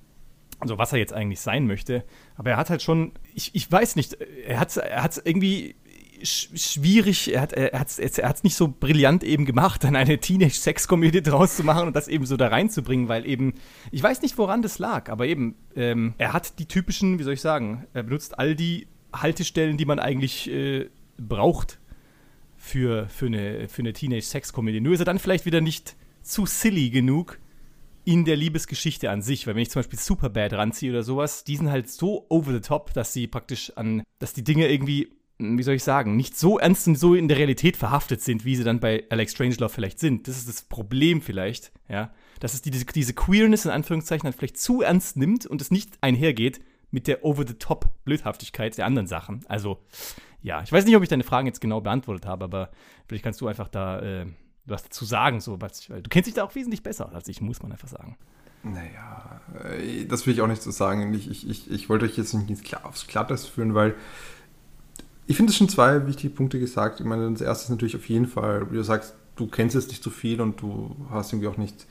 also 0.59 0.77
was 0.77 0.91
er 0.91 0.99
jetzt 0.99 1.13
eigentlich 1.13 1.39
sein 1.39 1.67
möchte. 1.67 2.03
Aber 2.35 2.51
er 2.51 2.57
hat 2.57 2.69
halt 2.69 2.81
schon, 2.81 3.13
ich, 3.33 3.53
ich 3.53 3.71
weiß 3.71 3.95
nicht, 3.95 4.13
er 4.13 4.59
hat 4.59 4.69
es 4.69 4.77
er 4.77 5.25
irgendwie 5.25 5.75
schwierig, 6.23 7.33
er 7.33 7.41
hat 7.41 7.53
es 7.53 7.59
er 7.59 7.79
hat's, 7.79 7.99
er 7.99 8.29
hat's 8.29 8.43
nicht 8.43 8.55
so 8.55 8.67
brillant 8.67 9.23
eben 9.23 9.45
gemacht, 9.45 9.83
dann 9.83 9.95
eine 9.95 10.17
Teenage-Sex-Komödie 10.19 11.21
draus 11.21 11.55
zu 11.55 11.63
machen 11.63 11.87
und 11.87 11.95
das 11.95 12.07
eben 12.07 12.25
so 12.25 12.37
da 12.37 12.47
reinzubringen, 12.47 13.07
weil 13.07 13.25
eben, 13.25 13.53
ich 13.91 14.01
weiß 14.01 14.21
nicht, 14.21 14.37
woran 14.37 14.61
das 14.61 14.79
lag, 14.79 15.09
aber 15.09 15.27
eben, 15.27 15.55
ähm, 15.75 16.15
er 16.17 16.33
hat 16.33 16.59
die 16.59 16.65
typischen, 16.65 17.19
wie 17.19 17.23
soll 17.23 17.33
ich 17.33 17.41
sagen, 17.41 17.85
er 17.93 18.03
benutzt 18.03 18.39
all 18.39 18.55
die 18.55 18.87
Haltestellen, 19.13 19.77
die 19.77 19.85
man 19.85 19.99
eigentlich 19.99 20.49
äh, 20.49 20.89
braucht 21.17 21.79
für, 22.57 23.07
für 23.09 23.27
eine, 23.27 23.67
für 23.69 23.81
eine 23.81 23.93
Teenage-Sex-Komödie. 23.93 24.81
Nur 24.81 24.93
ist 24.93 24.99
er 24.99 25.05
dann 25.05 25.19
vielleicht 25.19 25.45
wieder 25.45 25.61
nicht 25.61 25.95
zu 26.23 26.45
silly 26.45 26.89
genug, 26.89 27.39
in 28.07 28.23
der 28.23 28.37
Liebesgeschichte 28.37 29.09
an 29.09 29.21
sich. 29.21 29.45
Weil 29.45 29.55
wenn 29.55 29.61
ich 29.61 29.69
zum 29.69 29.81
Beispiel 29.81 29.99
Superbad 29.99 30.53
ranziehe 30.53 30.91
oder 30.91 31.03
sowas, 31.03 31.43
die 31.43 31.57
sind 31.57 31.69
halt 31.69 31.89
so 31.89 32.25
over 32.29 32.53
the 32.53 32.61
top, 32.61 32.93
dass 32.93 33.11
sie 33.11 33.27
praktisch 33.27 33.73
an, 33.75 34.01
dass 34.19 34.31
die 34.31 34.45
Dinge 34.45 34.69
irgendwie, 34.69 35.11
wie 35.39 35.61
soll 35.61 35.73
ich 35.73 35.83
sagen, 35.83 36.15
nicht 36.15 36.37
so 36.37 36.57
ernst 36.57 36.87
und 36.87 36.97
so 36.97 37.15
in 37.15 37.27
der 37.27 37.37
Realität 37.37 37.75
verhaftet 37.75 38.21
sind, 38.21 38.45
wie 38.45 38.55
sie 38.55 38.63
dann 38.63 38.79
bei 38.79 39.03
Alex 39.09 39.33
Strangelove 39.33 39.67
vielleicht 39.67 39.99
sind. 39.99 40.29
Das 40.29 40.37
ist 40.37 40.47
das 40.47 40.61
Problem 40.61 41.21
vielleicht, 41.21 41.73
ja. 41.89 42.13
Dass 42.39 42.53
es 42.53 42.61
die, 42.61 42.71
diese, 42.71 43.13
Queerness 43.13 43.65
in 43.65 43.71
Anführungszeichen 43.71 44.23
dann 44.23 44.33
vielleicht 44.33 44.57
zu 44.57 44.81
ernst 44.81 45.17
nimmt 45.17 45.45
und 45.45 45.61
es 45.61 45.69
nicht 45.69 45.97
einhergeht 45.99 46.61
mit 46.91 47.07
der 47.07 47.25
over-the-top-Blödhaftigkeit 47.25 48.77
der 48.77 48.85
anderen 48.85 49.07
Sachen. 49.07 49.43
Also, 49.49 49.79
ja, 50.41 50.63
ich 50.63 50.71
weiß 50.71 50.85
nicht, 50.85 50.95
ob 50.95 51.03
ich 51.03 51.09
deine 51.09 51.23
Fragen 51.23 51.47
jetzt 51.47 51.59
genau 51.59 51.81
beantwortet 51.81 52.25
habe, 52.25 52.45
aber 52.45 52.69
vielleicht 53.05 53.25
kannst 53.25 53.41
du 53.41 53.47
einfach 53.47 53.67
da 53.67 53.99
äh, 53.99 54.27
was 54.67 54.83
dazu 54.83 55.05
sagen. 55.05 55.39
So, 55.41 55.59
was, 55.61 55.81
du 55.87 56.01
kennst 56.09 56.27
dich 56.27 56.35
da 56.35 56.43
auch 56.43 56.55
wesentlich 56.55 56.83
besser 56.83 57.11
als 57.13 57.27
ich, 57.27 57.41
muss 57.41 57.61
man 57.61 57.71
einfach 57.71 57.87
sagen. 57.87 58.17
Naja, 58.63 59.41
äh, 59.63 60.05
das 60.05 60.25
will 60.25 60.33
ich 60.33 60.41
auch 60.41 60.47
nicht 60.47 60.61
so 60.61 60.71
sagen. 60.71 61.13
Ich, 61.13 61.29
ich, 61.29 61.49
ich, 61.49 61.71
ich 61.71 61.89
wollte 61.89 62.05
euch 62.05 62.17
jetzt 62.17 62.33
nicht 62.33 62.83
aufs 62.83 63.07
Glattes 63.07 63.45
führen, 63.45 63.73
weil 63.75 63.95
Ich 65.25 65.35
finde 65.35 65.51
es 65.51 65.57
schon 65.57 65.69
zwei 65.69 66.07
wichtige 66.07 66.33
Punkte 66.33 66.59
gesagt. 66.59 66.99
Ich 66.99 67.05
meine, 67.05 67.29
das 67.31 67.41
erste 67.41 67.65
ist 67.65 67.69
natürlich 67.69 67.95
auf 67.97 68.07
jeden 68.07 68.27
Fall, 68.27 68.71
wie 68.71 68.75
du 68.75 68.83
sagst, 68.83 69.13
du 69.35 69.47
kennst 69.47 69.75
jetzt 69.75 69.89
nicht 69.89 70.01
so 70.03 70.09
viel 70.09 70.39
und 70.41 70.61
du 70.61 70.95
hast 71.09 71.33
irgendwie 71.33 71.49
auch 71.49 71.57
nicht 71.57 71.85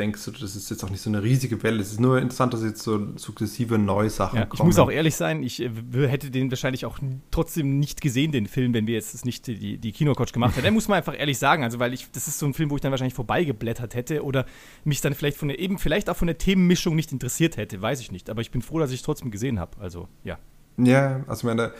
denkst 0.00 0.24
du, 0.24 0.30
das 0.30 0.56
ist 0.56 0.70
jetzt 0.70 0.82
auch 0.82 0.90
nicht 0.90 1.02
so 1.02 1.10
eine 1.10 1.22
riesige 1.22 1.62
Welle. 1.62 1.80
Es 1.80 1.92
ist 1.92 2.00
nur 2.00 2.18
interessant, 2.18 2.54
dass 2.54 2.62
jetzt 2.62 2.82
so 2.82 3.16
sukzessive 3.16 3.78
neue 3.78 4.10
Sachen 4.10 4.38
ja, 4.38 4.46
kommen. 4.46 4.60
Ich 4.60 4.64
muss 4.64 4.78
auch 4.78 4.90
ehrlich 4.90 5.14
sein, 5.14 5.42
ich 5.42 5.60
äh, 5.60 5.70
hätte 6.08 6.30
den 6.30 6.50
wahrscheinlich 6.50 6.86
auch 6.86 6.98
trotzdem 7.30 7.78
nicht 7.78 8.00
gesehen, 8.00 8.32
den 8.32 8.46
Film, 8.46 8.74
wenn 8.74 8.86
wir 8.86 8.94
jetzt 8.94 9.24
nicht 9.24 9.46
die, 9.46 9.78
die 9.78 9.92
Kinocoach 9.92 10.32
gemacht 10.32 10.56
hätten. 10.56 10.64
Den 10.64 10.74
muss 10.74 10.88
man 10.88 10.98
einfach 10.98 11.18
ehrlich 11.18 11.38
sagen. 11.38 11.62
Also, 11.62 11.78
weil 11.78 11.92
ich, 11.92 12.10
das 12.10 12.26
ist 12.26 12.38
so 12.38 12.46
ein 12.46 12.54
Film, 12.54 12.70
wo 12.70 12.76
ich 12.76 12.80
dann 12.80 12.90
wahrscheinlich 12.90 13.14
vorbeigeblättert 13.14 13.94
hätte 13.94 14.24
oder 14.24 14.46
mich 14.84 15.00
dann 15.00 15.14
vielleicht 15.14 15.36
von 15.36 15.48
der, 15.48 15.58
eben 15.58 15.78
vielleicht 15.78 16.08
auch 16.08 16.16
von 16.16 16.26
der 16.26 16.38
Themenmischung 16.38 16.96
nicht 16.96 17.12
interessiert 17.12 17.56
hätte, 17.56 17.80
weiß 17.80 18.00
ich 18.00 18.10
nicht. 18.10 18.30
Aber 18.30 18.40
ich 18.40 18.50
bin 18.50 18.62
froh, 18.62 18.78
dass 18.78 18.90
ich 18.90 19.00
es 19.00 19.02
trotzdem 19.02 19.30
gesehen 19.30 19.60
habe. 19.60 19.78
Also, 19.80 20.08
ja. 20.24 20.38
Ja, 20.78 21.24
also 21.26 21.46
meine, 21.46 21.72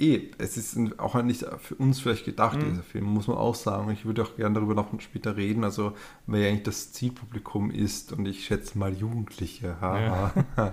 eh, 0.00 0.30
es 0.38 0.56
ist 0.56 0.78
auch 0.98 1.20
nicht 1.22 1.44
für 1.60 1.74
uns 1.76 2.00
vielleicht 2.00 2.24
gedacht, 2.24 2.58
mhm. 2.58 2.70
dieser 2.70 2.82
Film, 2.82 3.04
muss 3.04 3.26
man 3.26 3.36
auch 3.36 3.54
sagen. 3.54 3.90
Ich 3.90 4.04
würde 4.04 4.22
auch 4.22 4.36
gerne 4.36 4.54
darüber 4.54 4.74
noch 4.74 4.88
später 5.00 5.36
reden, 5.36 5.64
also 5.64 5.92
wer 6.26 6.48
eigentlich 6.48 6.64
das 6.64 6.92
Zielpublikum 6.92 7.70
ist 7.70 8.12
und 8.12 8.26
ich 8.26 8.44
schätze 8.44 8.78
mal 8.78 8.92
Jugendliche, 8.92 9.76
ja. 9.82 10.32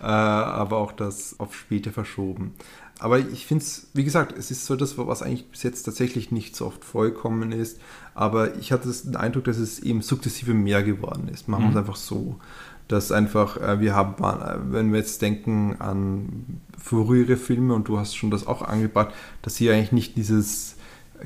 äh, 0.00 0.04
aber 0.04 0.78
auch 0.78 0.92
das 0.92 1.38
auf 1.38 1.54
später 1.54 1.92
verschoben. 1.92 2.54
Aber 2.98 3.18
ich 3.18 3.46
finde 3.46 3.62
es, 3.62 3.88
wie 3.92 4.04
gesagt, 4.04 4.36
es 4.38 4.50
ist 4.50 4.64
so 4.64 4.74
das, 4.74 4.96
was 4.96 5.22
eigentlich 5.22 5.50
bis 5.50 5.62
jetzt 5.62 5.82
tatsächlich 5.82 6.30
nicht 6.30 6.56
so 6.56 6.66
oft 6.66 6.82
vollkommen 6.82 7.52
ist. 7.52 7.78
Aber 8.14 8.56
ich 8.56 8.72
hatte 8.72 8.90
den 8.90 9.16
Eindruck, 9.16 9.44
dass 9.44 9.58
es 9.58 9.80
eben 9.80 10.00
sukzessive 10.00 10.54
mehr 10.54 10.82
geworden 10.82 11.28
ist. 11.28 11.46
Machen 11.46 11.64
wir 11.64 11.66
mhm. 11.66 11.72
es 11.72 11.78
einfach 11.78 11.96
so 11.96 12.38
dass 12.88 13.12
einfach, 13.12 13.56
äh, 13.56 13.80
wir 13.80 13.94
haben, 13.94 14.22
äh, 14.22 14.72
wenn 14.72 14.92
wir 14.92 14.98
jetzt 14.98 15.22
denken 15.22 15.76
an 15.78 16.60
frühere 16.78 17.36
Filme 17.36 17.74
und 17.74 17.88
du 17.88 17.98
hast 17.98 18.16
schon 18.16 18.30
das 18.30 18.46
auch 18.46 18.62
angebracht, 18.62 19.14
dass 19.42 19.56
hier 19.56 19.74
eigentlich 19.74 19.92
nicht 19.92 20.16
dieses 20.16 20.76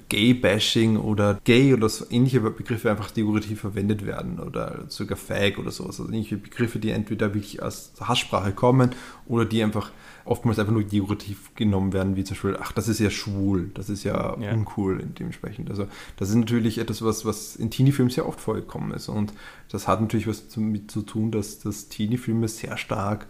Gay-Bashing 0.08 0.96
oder 0.96 1.40
Gay 1.44 1.74
oder 1.74 1.88
so 1.88 2.06
ähnliche 2.10 2.40
Begriffe 2.40 2.90
einfach 2.90 3.10
dekorativ 3.10 3.60
verwendet 3.60 4.06
werden 4.06 4.38
oder 4.38 4.84
sogar 4.88 5.16
Fag 5.16 5.58
oder 5.58 5.70
sowas. 5.70 6.00
Also 6.00 6.12
ähnliche 6.12 6.36
Begriffe, 6.36 6.78
die 6.78 6.90
entweder 6.90 7.34
wirklich 7.34 7.62
aus 7.62 7.92
Hasssprache 8.00 8.52
kommen 8.52 8.90
oder 9.26 9.44
die 9.44 9.62
einfach 9.62 9.90
oftmals 10.30 10.60
einfach 10.60 10.72
nur 10.72 10.84
dekorativ 10.84 11.54
genommen 11.56 11.92
werden, 11.92 12.14
wie 12.14 12.22
zum 12.22 12.34
Beispiel, 12.34 12.56
ach, 12.60 12.70
das 12.70 12.88
ist 12.88 13.00
ja 13.00 13.10
schwul, 13.10 13.70
das 13.74 13.90
ist 13.90 14.04
ja, 14.04 14.36
ja. 14.40 14.52
uncool 14.52 15.02
dementsprechend. 15.18 15.68
Also 15.70 15.88
das 16.16 16.28
ist 16.28 16.36
natürlich 16.36 16.78
etwas, 16.78 17.02
was, 17.02 17.24
was 17.24 17.56
in 17.56 17.70
Teenie-Filmen 17.70 18.10
sehr 18.10 18.28
oft 18.28 18.40
vorgekommen 18.40 18.92
ist 18.92 19.08
und 19.08 19.32
das 19.70 19.88
hat 19.88 20.00
natürlich 20.00 20.28
was 20.28 20.48
damit 20.48 20.90
zu 20.90 21.02
tun, 21.02 21.32
dass, 21.32 21.58
dass 21.58 21.88
Teenie-Filme 21.88 22.46
sehr 22.46 22.76
stark 22.76 23.26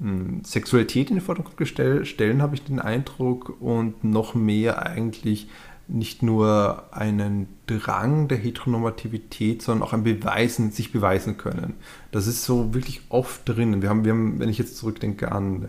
mh, 0.00 0.10
hm, 0.10 0.44
Sexualität 0.44 1.10
in 1.10 1.16
den 1.16 1.24
Vordergrund 1.24 1.56
gestell, 1.56 2.04
stellen, 2.04 2.42
habe 2.42 2.56
ich 2.56 2.64
den 2.64 2.80
Eindruck, 2.80 3.60
und 3.60 4.02
noch 4.02 4.34
mehr 4.34 4.84
eigentlich 4.84 5.48
nicht 5.86 6.22
nur 6.22 6.84
einen 6.92 7.48
Drang 7.66 8.28
der 8.28 8.38
Heteronormativität, 8.38 9.62
sondern 9.62 9.86
auch 9.86 9.92
ein 9.92 10.04
Beweisen, 10.04 10.70
sich 10.70 10.92
beweisen 10.92 11.36
können. 11.36 11.74
Das 12.12 12.26
ist 12.26 12.44
so 12.44 12.74
wirklich 12.74 13.02
oft 13.08 13.48
drin. 13.48 13.82
Wir 13.82 13.88
haben, 13.88 14.04
wir 14.04 14.12
haben 14.12 14.38
wenn 14.38 14.48
ich 14.48 14.58
jetzt 14.58 14.76
zurückdenke 14.76 15.32
an 15.32 15.68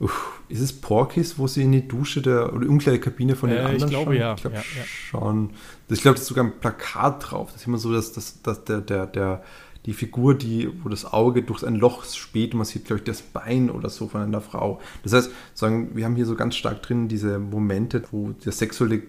Uff, 0.00 0.40
ist 0.48 0.60
es 0.60 0.72
Porkis, 0.72 1.38
wo 1.38 1.46
sie 1.46 1.62
in 1.62 1.72
die 1.72 1.86
Dusche 1.86 2.22
der 2.22 2.54
oder 2.54 2.66
Umkleidekabine 2.66 3.36
von 3.36 3.50
den 3.50 3.58
äh, 3.58 3.62
anderen 3.62 3.84
ich 3.84 3.90
glaube, 3.90 4.12
schauen? 4.12 4.20
Ja. 4.20 4.34
Ich 4.34 4.40
glaube 4.40 4.56
ja, 4.56 4.62
ja. 4.62 4.84
schon. 4.84 5.50
Ich 5.90 6.00
glaube, 6.00 6.16
da 6.16 6.22
ist 6.22 6.26
sogar 6.26 6.44
ein 6.44 6.58
Plakat 6.58 7.30
drauf. 7.30 7.52
Das 7.52 7.60
ist 7.60 7.66
immer 7.66 7.76
so, 7.76 7.92
dass, 7.92 8.12
dass, 8.12 8.40
dass 8.40 8.64
der, 8.64 8.80
der, 8.80 9.06
der, 9.06 9.44
die 9.84 9.92
Figur, 9.92 10.34
die, 10.34 10.70
wo 10.82 10.88
das 10.88 11.04
Auge 11.04 11.42
durch 11.42 11.66
ein 11.66 11.74
Loch 11.74 12.04
späht 12.04 12.54
und 12.54 12.58
man 12.58 12.66
sieht, 12.66 12.86
glaube 12.86 13.00
ich, 13.00 13.04
das 13.04 13.20
Bein 13.20 13.70
oder 13.70 13.90
so 13.90 14.08
von 14.08 14.22
einer 14.22 14.40
Frau. 14.40 14.80
Das 15.02 15.12
heißt, 15.12 15.30
sagen, 15.52 15.90
wir 15.94 16.06
haben 16.06 16.16
hier 16.16 16.26
so 16.26 16.34
ganz 16.34 16.56
stark 16.56 16.82
drin 16.82 17.08
diese 17.08 17.38
Momente, 17.38 18.02
wo 18.10 18.30
der 18.30 18.52
sexuelle 18.52 19.02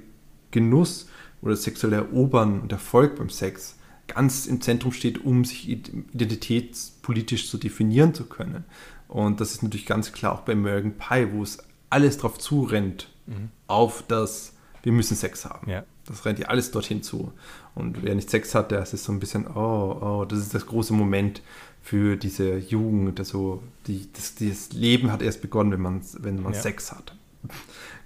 Genuss 0.51 1.07
oder 1.41 1.51
das 1.51 1.63
sexuelle 1.63 1.95
Erobern 1.95 2.59
und 2.59 2.71
Erfolg 2.73 3.15
beim 3.15 3.29
Sex 3.29 3.77
ganz 4.07 4.45
im 4.45 4.59
Zentrum 4.61 4.91
steht, 4.91 5.23
um 5.23 5.45
sich 5.45 5.69
identitätspolitisch 5.69 7.49
zu 7.49 7.57
definieren 7.57 8.13
zu 8.13 8.25
können. 8.25 8.65
Und 9.11 9.41
das 9.41 9.51
ist 9.51 9.61
natürlich 9.61 9.85
ganz 9.85 10.13
klar 10.13 10.31
auch 10.31 10.41
bei 10.41 10.53
American 10.53 10.93
Pie, 10.93 11.27
wo 11.33 11.43
es 11.43 11.57
alles 11.89 12.17
drauf 12.17 12.39
zurennt, 12.39 13.09
mhm. 13.25 13.49
auf 13.67 14.05
das, 14.07 14.53
wir 14.83 14.93
müssen 14.93 15.17
Sex 15.17 15.43
haben. 15.43 15.69
Ja. 15.69 15.83
Das 16.05 16.23
rennt 16.23 16.39
ja 16.39 16.47
alles 16.47 16.71
dorthin 16.71 17.03
zu. 17.03 17.33
Und 17.75 18.03
wer 18.03 18.15
nicht 18.15 18.29
Sex 18.29 18.55
hat, 18.55 18.71
der 18.71 18.83
ist 18.83 18.91
so 18.91 19.11
ein 19.11 19.19
bisschen, 19.19 19.47
oh, 19.47 19.97
oh, 20.01 20.25
das 20.25 20.39
ist 20.39 20.53
das 20.53 20.65
große 20.65 20.93
Moment 20.93 21.41
für 21.81 22.15
diese 22.15 22.55
Jugend. 22.55 23.19
Also 23.19 23.61
die, 23.85 24.07
das, 24.13 24.35
das 24.35 24.71
Leben 24.71 25.11
hat 25.11 25.21
erst 25.21 25.41
begonnen, 25.41 25.73
wenn 25.73 25.81
man, 25.81 26.01
wenn 26.19 26.41
man 26.41 26.53
ja. 26.53 26.61
Sex 26.61 26.93
hat. 26.93 27.13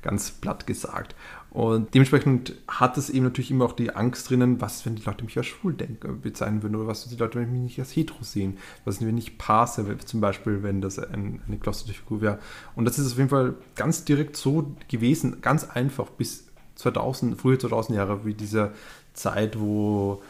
Ganz 0.01 0.31
platt 0.31 0.65
gesagt. 0.65 1.13
Und 1.55 1.93
dementsprechend 1.93 2.53
hat 2.67 2.97
es 2.97 3.09
eben 3.09 3.23
natürlich 3.23 3.49
immer 3.49 3.63
auch 3.63 3.71
die 3.71 3.95
Angst 3.95 4.29
drinnen, 4.29 4.59
was, 4.59 4.85
wenn 4.85 4.97
die 4.97 5.03
Leute 5.03 5.23
mich 5.23 5.37
als 5.37 5.45
schwul 5.45 5.73
denken, 5.73 6.19
bezeichnen 6.19 6.61
würden, 6.61 6.75
oder 6.75 6.87
was, 6.87 7.05
wenn 7.05 7.15
die 7.15 7.23
Leute 7.23 7.39
mich 7.39 7.61
nicht 7.61 7.79
als 7.79 7.95
hetero 7.95 8.23
sehen, 8.23 8.57
was, 8.83 8.99
wenn 8.99 9.17
ich 9.17 9.37
passe, 9.37 9.97
zum 9.99 10.19
Beispiel, 10.19 10.63
wenn 10.63 10.81
das 10.81 10.99
ein, 10.99 11.39
eine 11.47 11.57
Klosterfigur 11.57 12.19
wäre. 12.19 12.39
Und 12.75 12.83
das 12.83 12.99
ist 12.99 13.09
auf 13.09 13.17
jeden 13.17 13.29
Fall 13.29 13.53
ganz 13.75 14.03
direkt 14.03 14.35
so 14.35 14.75
gewesen, 14.89 15.39
ganz 15.39 15.63
einfach, 15.63 16.09
bis 16.09 16.45
2000, 16.75 17.39
frühe 17.39 17.57
2000 17.57 17.95
Jahre, 17.95 18.25
wie 18.25 18.33
diese 18.33 18.73
Zeit, 19.13 19.57
wo 19.57 20.21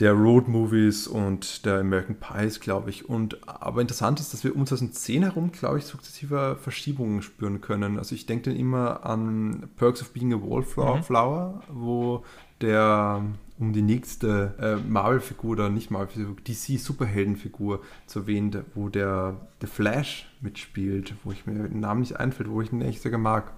der 0.00 0.12
Road 0.12 0.46
Movies 0.46 1.06
und 1.06 1.64
der 1.64 1.80
American 1.80 2.16
Pies, 2.16 2.60
glaube 2.60 2.90
ich. 2.90 3.08
Und 3.08 3.48
aber 3.48 3.80
interessant 3.80 4.20
ist, 4.20 4.32
dass 4.32 4.44
wir 4.44 4.54
um 4.54 4.66
2010 4.66 5.22
herum, 5.22 5.52
glaube 5.52 5.78
ich, 5.78 5.84
sukzessive 5.84 6.58
Verschiebungen 6.60 7.22
spüren 7.22 7.60
können. 7.60 7.98
Also 7.98 8.14
ich 8.14 8.26
denke 8.26 8.50
dann 8.50 8.58
immer 8.58 9.06
an 9.06 9.68
Perks 9.76 10.02
of 10.02 10.12
Being 10.12 10.34
a 10.34 10.36
Wallflower, 10.36 11.62
mhm. 11.68 11.74
wo 11.74 12.24
der 12.60 13.22
um 13.58 13.72
die 13.72 13.82
nächste 13.82 14.54
äh, 14.60 14.76
Marvel-Figur 14.76 15.52
oder 15.52 15.70
nicht 15.70 15.90
Marvel-Figur, 15.90 16.36
DC-Superhelden-Figur 16.46 17.82
zu 18.06 18.20
erwähnen, 18.20 18.64
wo 18.74 18.90
der 18.90 19.48
The 19.62 19.66
Flash 19.66 20.30
mitspielt, 20.42 21.14
wo 21.24 21.32
ich 21.32 21.46
mir 21.46 21.54
den 21.66 21.80
Namen 21.80 22.00
nicht 22.00 22.20
einfällt, 22.20 22.50
wo 22.50 22.60
ich 22.60 22.70
ihn 22.70 22.82
echt 22.82 23.00
sogar 23.00 23.18
mag. 23.18 23.52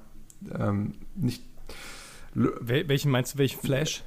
Ähm, 0.56 0.94
nicht. 1.16 1.42
Wel 2.34 2.88
welchen 2.88 3.10
meinst 3.10 3.34
du, 3.34 3.38
welchen 3.38 3.60
Flash? 3.60 4.04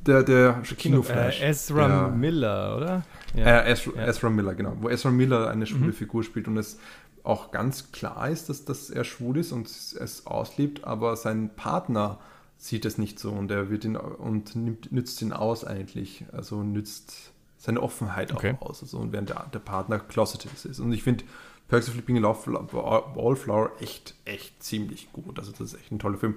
Der, 0.00 0.22
der 0.22 0.62
Kinoflash. 0.76 1.40
Äh, 1.42 1.48
Ezra 1.50 1.88
der, 1.88 2.08
Miller, 2.08 2.76
oder? 2.76 3.02
Ja. 3.34 3.60
Äh, 3.60 3.72
Ezra, 3.72 3.92
ja. 3.96 4.06
Ezra, 4.06 4.30
Miller, 4.30 4.54
genau. 4.54 4.76
Wo 4.80 4.88
Ezra 4.88 5.10
Miller 5.10 5.48
eine 5.48 5.66
schwule 5.66 5.88
mhm. 5.88 5.92
Figur 5.92 6.22
spielt 6.22 6.48
und 6.48 6.56
es 6.56 6.78
auch 7.24 7.50
ganz 7.50 7.90
klar 7.90 8.30
ist, 8.30 8.48
dass, 8.48 8.64
dass 8.64 8.88
er 8.88 9.02
schwul 9.02 9.38
ist 9.38 9.50
und 9.50 9.66
es 9.66 10.26
auslebt, 10.26 10.84
aber 10.84 11.16
sein 11.16 11.50
Partner 11.56 12.18
sieht 12.56 12.84
es 12.84 12.98
nicht 12.98 13.18
so 13.18 13.32
und 13.32 13.50
er 13.50 13.68
wird 13.68 13.84
ihn 13.84 13.96
und 13.96 14.54
nimmt, 14.56 14.92
nützt 14.92 15.20
ihn 15.22 15.32
aus 15.32 15.64
eigentlich. 15.64 16.24
Also 16.32 16.62
nützt 16.62 17.32
seine 17.58 17.82
Offenheit 17.82 18.32
okay. 18.32 18.56
auch 18.60 18.70
aus. 18.70 18.82
Also, 18.82 18.98
und 18.98 19.12
während 19.12 19.30
der, 19.30 19.46
der 19.52 19.58
Partner 19.58 19.98
closeted 19.98 20.52
ist. 20.64 20.78
Und 20.78 20.92
ich 20.92 21.02
finde 21.02 21.24
Perks 21.68 21.88
of 21.88 21.94
Flipping 21.94 22.22
Wallflower 22.22 23.72
echt, 23.80 24.14
echt 24.24 24.62
ziemlich 24.62 25.12
gut. 25.12 25.38
Also 25.38 25.50
das 25.50 25.60
ist 25.60 25.74
echt 25.74 25.90
ein 25.90 25.98
toller 25.98 26.18
Film. 26.18 26.36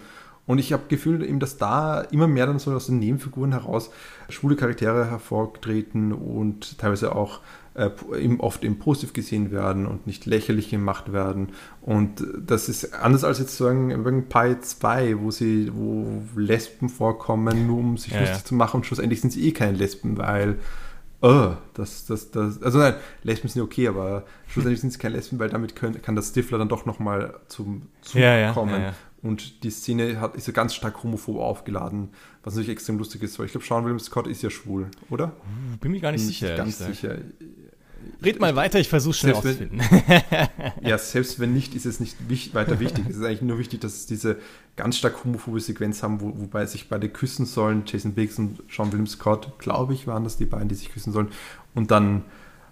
Und 0.50 0.58
ich 0.58 0.74
habe 0.74 0.88
Gefühl, 0.88 1.24
eben, 1.24 1.40
dass 1.40 1.58
da 1.58 2.02
immer 2.02 2.26
mehr 2.26 2.48
dann 2.48 2.58
so 2.58 2.72
aus 2.72 2.88
den 2.88 2.98
Nebenfiguren 2.98 3.52
heraus 3.52 3.92
schwule 4.30 4.56
Charaktere 4.56 5.06
hervortreten 5.06 6.12
und 6.12 6.80
teilweise 6.80 7.16
auch 7.16 7.42
äh, 7.76 7.92
eben 8.18 8.40
oft 8.40 8.64
eben 8.64 8.80
positiv 8.80 9.14
gesehen 9.14 9.52
werden 9.52 9.86
und 9.86 10.08
nicht 10.08 10.26
lächerlich 10.26 10.72
gemacht 10.72 11.14
werden. 11.14 11.50
Und 11.84 12.26
das 12.36 12.68
ist 12.68 12.96
anders 12.96 13.24
als 13.24 13.38
jetzt 13.38 13.58
sagen 13.58 13.92
in 13.92 14.28
Pi 14.28 14.60
2, 14.60 15.20
wo 15.20 15.30
sie, 15.30 15.70
wo 15.72 16.24
Lesben 16.36 16.90
vorkommen, 16.90 17.68
nur 17.68 17.78
um 17.78 17.98
sich 17.98 18.14
ja, 18.14 18.22
lustig 18.22 18.40
ja. 18.40 18.46
zu 18.46 18.56
machen 18.56 18.78
und 18.78 18.88
schlussendlich 18.88 19.22
sind 19.22 19.32
sie 19.32 19.48
eh 19.48 19.52
keine 19.52 19.78
Lesben, 19.78 20.18
weil 20.18 20.58
oh, 21.22 21.52
das, 21.76 22.08
das, 22.08 22.32
das, 22.32 22.64
also 22.64 22.80
nein, 22.80 22.96
Lesben 23.22 23.50
sind 23.50 23.62
okay, 23.62 23.88
aber 23.88 24.24
schlussendlich 24.48 24.82
sind 24.82 24.94
sie 24.94 24.98
keine 24.98 25.16
Lesben, 25.16 25.38
weil 25.38 25.50
damit 25.50 25.76
können, 25.76 26.02
kann 26.02 26.16
das 26.16 26.30
Stifler 26.30 26.58
dann 26.58 26.70
doch 26.70 26.88
nochmal 26.88 27.36
zum 27.50 27.84
Zug 28.02 28.20
ja, 28.20 28.52
kommen. 28.52 28.82
Ja, 28.82 28.94
und 29.22 29.64
die 29.64 29.70
Szene 29.70 30.22
hat, 30.22 30.36
ist 30.36 30.48
ja 30.48 30.54
ganz 30.54 30.74
stark 30.74 31.04
homophob 31.04 31.38
aufgeladen, 31.38 32.10
was 32.44 32.54
natürlich 32.56 32.72
extrem 32.72 32.98
lustig 32.98 33.24
ist, 33.24 33.38
weil 33.38 33.48
ich 33.48 33.52
glaube, 33.52 33.66
Sean 33.66 33.84
William 33.84 34.00
Scott 34.00 34.28
ist 34.28 34.42
ja 34.42 34.50
schwul, 34.50 34.88
oder? 35.10 35.34
Uh, 35.74 35.78
bin 35.78 35.92
mir 35.92 36.00
gar 36.00 36.12
nicht 36.12 36.26
sicher. 36.26 36.56
Ganz 36.56 36.80
sicher. 36.80 37.18
Red 38.24 38.40
mal 38.40 38.56
weiter, 38.56 38.80
ich 38.80 38.88
versuche 38.88 39.14
schnell 39.14 39.34
rauszufinden. 39.34 39.82
ja, 40.82 40.98
selbst 40.98 41.40
wenn 41.40 41.54
nicht, 41.54 41.76
ist 41.76 41.86
es 41.86 42.00
nicht 42.00 42.16
wich 42.30 42.54
weiter 42.54 42.80
wichtig. 42.80 43.06
es 43.10 43.18
ist 43.18 43.24
eigentlich 43.24 43.42
nur 43.42 43.60
wichtig, 43.60 43.82
dass 43.82 43.94
es 43.94 44.06
diese 44.06 44.38
ganz 44.76 44.98
stark 44.98 45.24
homophobe 45.24 45.60
Sequenz 45.60 46.02
haben, 46.02 46.22
wo, 46.22 46.28
wobei 46.40 46.66
sich 46.66 46.88
beide 46.88 47.10
küssen 47.10 47.46
sollen. 47.46 47.84
Jason 47.86 48.14
Biggs 48.14 48.40
und 48.40 48.64
Sean 48.74 48.92
William 48.92 49.08
Scott, 49.08 49.60
glaube 49.60 49.94
ich, 49.94 50.08
waren 50.08 50.24
das 50.24 50.38
die 50.38 50.46
beiden, 50.46 50.70
die 50.70 50.76
sich 50.76 50.92
küssen 50.92 51.12
sollen. 51.12 51.30
Und 51.76 51.92
dann 51.92 52.24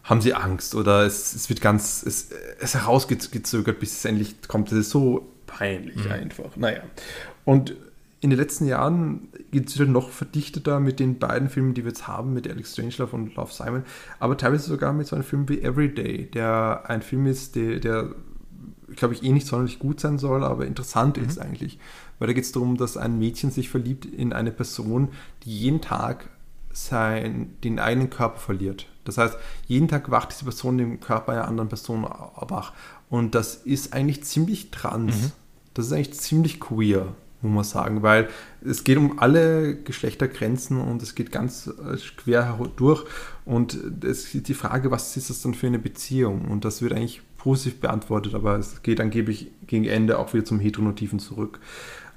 haben 0.04 0.22
sie 0.22 0.34
Angst 0.34 0.76
oder 0.76 1.06
es, 1.06 1.36
es 1.36 1.50
wird 1.50 1.60
ganz, 1.60 2.04
es, 2.06 2.30
es 2.60 2.74
herausgezögert, 2.76 3.80
bis 3.80 3.98
es 3.98 4.06
endlich 4.06 4.36
kommt. 4.48 4.72
Es 4.72 4.78
ist 4.78 4.90
so 4.90 5.30
peinlich 5.48 6.06
mhm. 6.06 6.12
einfach. 6.12 6.56
Naja. 6.56 6.82
Und 7.46 7.76
in 8.20 8.30
den 8.30 8.40
letzten 8.40 8.68
Jahren 8.68 9.30
geht 9.52 9.68
es 9.70 9.76
wieder 9.76 9.90
noch 9.90 10.10
verdichteter 10.10 10.80
mit 10.80 11.00
den 11.00 11.20
beiden 11.20 11.50
Filmen, 11.50 11.74
die 11.74 11.84
wir 11.84 11.90
jetzt 11.90 12.08
haben, 12.08 12.34
mit 12.34 12.50
Alex 12.50 12.74
Strangelove 12.74 13.16
und 13.16 13.36
Love 13.36 13.54
Simon, 13.54 13.84
aber 14.20 14.38
teilweise 14.38 14.68
sogar 14.68 14.92
mit 14.94 15.08
so 15.08 15.16
einem 15.16 15.24
Film 15.24 15.48
wie 15.50 15.62
Everyday, 15.62 16.26
der 16.26 16.84
ein 16.88 17.02
Film 17.02 17.28
ist, 17.28 17.56
der, 17.56 17.80
der 17.80 18.10
glaube 18.96 19.14
ich, 19.14 19.24
eh 19.24 19.32
nicht 19.32 19.48
sonderlich 19.48 19.80
gut 19.80 20.00
sein 20.00 20.18
soll, 20.18 20.44
aber 20.44 20.66
interessant 20.66 21.18
mhm. 21.18 21.26
ist 21.26 21.40
eigentlich. 21.40 21.78
Weil 22.20 22.28
da 22.28 22.34
geht 22.34 22.46
es 22.46 22.52
darum, 22.52 22.78
dass 22.78 22.98
ein 22.98 23.20
Mädchen 23.20 23.52
sich 23.52 23.70
verliebt 23.70 24.06
in 24.06 24.34
eine 24.34 24.52
Person, 24.52 25.10
die 25.44 25.56
jeden 25.56 25.82
Tag 25.82 26.30
sein, 26.72 27.54
den 27.64 27.80
eigenen 27.80 28.10
Körper 28.10 28.40
verliert. 28.40 28.88
Das 29.08 29.18
heißt, 29.18 29.38
jeden 29.68 29.88
Tag 29.88 30.12
wacht 30.12 30.32
diese 30.32 30.44
Person 30.44 30.80
im 30.80 31.00
Körper 31.00 31.34
einer 31.34 31.48
anderen 31.48 31.70
Person 31.70 32.04
wach. 32.04 32.74
Und 33.10 33.36
das 33.36 33.56
ist 33.56 33.94
eigentlich 33.94 34.24
ziemlich 34.24 34.72
trans. 34.72 35.16
Mhm. 35.16 35.32
Das 35.74 35.88
ist 35.88 35.94
eigentlich 35.94 36.14
ziemlich 36.14 36.60
queer, 36.60 37.16
muss 37.42 37.54
man 37.54 37.64
sagen, 37.64 38.04
weil 38.04 38.30
es 38.66 38.84
geht 38.84 38.98
um 38.98 39.20
alle 39.20 39.76
Geschlechtergrenzen 39.76 40.82
und 40.82 41.02
es 41.04 41.16
geht 41.16 41.32
ganz 41.32 41.68
äh, 41.68 41.98
quer 42.18 42.60
durch. 42.76 43.06
Und 43.46 43.80
es 44.04 44.34
ist 44.34 44.48
die 44.48 44.54
Frage, 44.54 44.92
was 44.92 45.16
ist 45.16 45.30
das 45.30 45.42
dann 45.42 45.54
für 45.54 45.68
eine 45.68 45.80
Beziehung? 45.80 46.46
Und 46.46 46.66
das 46.66 46.82
wird 46.82 46.94
eigentlich 46.94 47.22
positiv 47.38 47.80
beantwortet, 47.80 48.34
aber 48.34 48.58
es 48.58 48.82
geht 48.82 49.00
angeblich 49.00 49.52
gegen 49.68 49.86
Ende 49.86 50.18
auch 50.20 50.34
wieder 50.34 50.44
zum 50.44 50.60
Heteronotiven 50.60 51.20
zurück. 51.20 51.60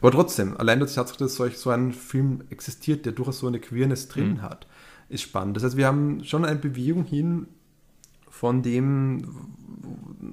Aber 0.00 0.10
trotzdem, 0.10 0.56
allein 0.56 0.78
durch 0.78 0.92
die 0.92 0.96
Tatsache, 0.96 1.18
dass 1.18 1.36
solch 1.36 1.58
so 1.58 1.70
ein 1.70 1.92
Film 1.92 2.42
existiert, 2.50 3.04
der 3.04 3.12
durchaus 3.12 3.40
so 3.40 3.46
eine 3.46 3.60
Queerness 3.60 4.08
drin 4.08 4.34
mhm. 4.34 4.42
hat, 4.42 4.66
ist 5.10 5.22
spannend. 5.22 5.56
Das 5.56 5.64
heißt, 5.64 5.76
wir 5.76 5.86
haben 5.86 6.24
schon 6.24 6.44
eine 6.44 6.58
Bewegung 6.58 7.04
hin 7.04 7.46
von 8.28 8.62
dem, 8.62 9.22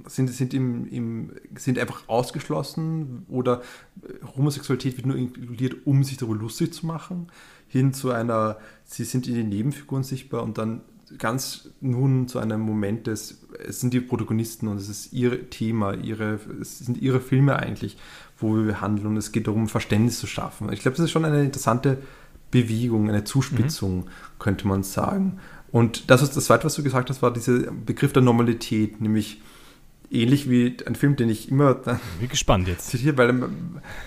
sind, 0.07 0.29
sind, 0.29 0.53
im, 0.53 0.87
im, 0.87 1.31
sind 1.57 1.79
einfach 1.79 2.07
ausgeschlossen 2.07 3.25
oder 3.27 3.61
Homosexualität 4.37 4.95
wird 4.95 5.07
nur 5.07 5.17
inkludiert, 5.17 5.75
um 5.85 6.03
sich 6.03 6.17
darüber 6.17 6.35
lustig 6.35 6.73
zu 6.73 6.85
machen, 6.85 7.27
hin 7.67 7.93
zu 7.93 8.11
einer, 8.11 8.57
sie 8.85 9.03
sind 9.03 9.27
in 9.27 9.35
den 9.35 9.49
Nebenfiguren 9.49 10.03
sichtbar 10.03 10.43
und 10.43 10.57
dann 10.57 10.81
ganz 11.17 11.69
nun 11.81 12.27
zu 12.27 12.39
einem 12.39 12.61
Moment 12.61 13.07
des, 13.07 13.45
es 13.65 13.79
sind 13.79 13.93
die 13.93 14.01
Protagonisten 14.01 14.67
und 14.67 14.77
es 14.77 14.89
ist 14.89 15.13
ihr 15.13 15.49
Thema, 15.49 15.93
ihre, 15.93 16.39
es 16.61 16.79
sind 16.79 17.01
ihre 17.01 17.19
Filme 17.19 17.57
eigentlich, 17.57 17.97
wo 18.37 18.55
wir 18.55 18.81
handeln 18.81 19.07
und 19.07 19.17
es 19.17 19.31
geht 19.31 19.47
darum, 19.47 19.67
Verständnis 19.67 20.19
zu 20.19 20.27
schaffen. 20.27 20.71
Ich 20.71 20.81
glaube, 20.81 20.97
das 20.97 21.05
ist 21.05 21.11
schon 21.11 21.25
eine 21.25 21.43
interessante 21.43 21.97
Bewegung, 22.51 23.09
eine 23.09 23.23
Zuspitzung, 23.23 23.99
mhm. 23.99 24.09
Könnte 24.39 24.67
man 24.67 24.83
sagen. 24.83 25.39
Und 25.71 26.09
das 26.09 26.21
ist 26.21 26.35
das 26.37 26.45
Zweite, 26.45 26.65
was 26.65 26.75
du 26.75 26.83
gesagt 26.83 27.09
hast, 27.09 27.21
war 27.21 27.31
dieser 27.31 27.71
Begriff 27.71 28.13
der 28.13 28.23
Normalität, 28.23 29.01
nämlich 29.01 29.41
ähnlich 30.09 30.49
wie 30.49 30.77
ein 30.85 30.95
Film, 30.95 31.15
den 31.15 31.29
ich 31.29 31.51
immer. 31.51 31.81
Wie 32.19 32.27
gespannt 32.27 32.67
jetzt. 32.67 32.89
Zitiere, 32.89 33.17
weil, 33.17 33.41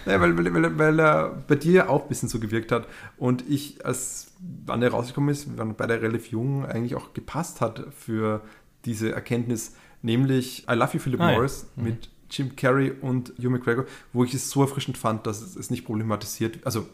weil, 0.04 0.36
weil, 0.36 0.54
weil, 0.54 0.78
weil 0.78 0.98
er 0.98 1.44
bei 1.46 1.56
dir 1.56 1.90
auch 1.90 2.02
ein 2.02 2.08
bisschen 2.08 2.28
so 2.28 2.40
gewirkt 2.40 2.72
hat 2.72 2.86
und 3.18 3.44
ich, 3.48 3.84
als 3.84 4.32
wann 4.64 4.82
er 4.82 4.90
rausgekommen 4.90 5.30
ist, 5.30 5.50
wir 5.50 5.58
waren 5.58 5.74
beide 5.74 6.00
relativ 6.00 6.28
jung, 6.28 6.64
eigentlich 6.64 6.94
auch 6.94 7.12
gepasst 7.12 7.60
hat 7.60 7.84
für 7.94 8.40
diese 8.86 9.12
Erkenntnis, 9.12 9.74
nämlich 10.02 10.66
I 10.70 10.74
Love 10.74 10.94
You, 10.94 10.98
Philip 11.00 11.20
ah, 11.20 11.32
Morris 11.32 11.66
ja. 11.76 11.82
mhm. 11.82 11.88
mit 11.88 12.08
Jim 12.30 12.56
Carrey 12.56 12.92
und 12.92 13.32
Hugh 13.38 13.50
McGregor, 13.50 13.84
wo 14.12 14.24
ich 14.24 14.32
es 14.32 14.50
so 14.50 14.62
erfrischend 14.62 14.96
fand, 14.96 15.26
dass 15.26 15.42
es, 15.42 15.56
es 15.56 15.70
nicht 15.70 15.84
problematisiert, 15.84 16.64
also 16.64 16.86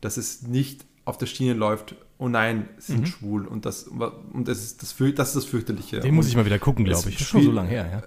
dass 0.00 0.16
es 0.16 0.42
nicht 0.42 0.84
auf 1.04 1.18
der 1.18 1.26
Schiene 1.26 1.54
läuft, 1.54 1.94
oh 2.22 2.28
nein, 2.28 2.68
sind 2.78 3.00
mhm. 3.00 3.06
schwul 3.06 3.46
und 3.46 3.66
das 3.66 3.84
und 3.84 4.48
das 4.48 4.62
ist 4.62 4.82
das, 4.82 4.96
das, 5.14 5.28
ist 5.28 5.36
das 5.36 5.44
fürchterliche. 5.44 6.00
Den 6.00 6.14
muss 6.14 6.28
ich 6.28 6.36
mal 6.36 6.44
wieder 6.44 6.58
gucken, 6.58 6.84
glaube 6.84 7.08
ich. 7.08 7.20
Ist 7.20 7.28
schon 7.28 7.42
so 7.42 7.52
lange 7.52 7.68
her, 7.68 7.88
ja 7.90 8.02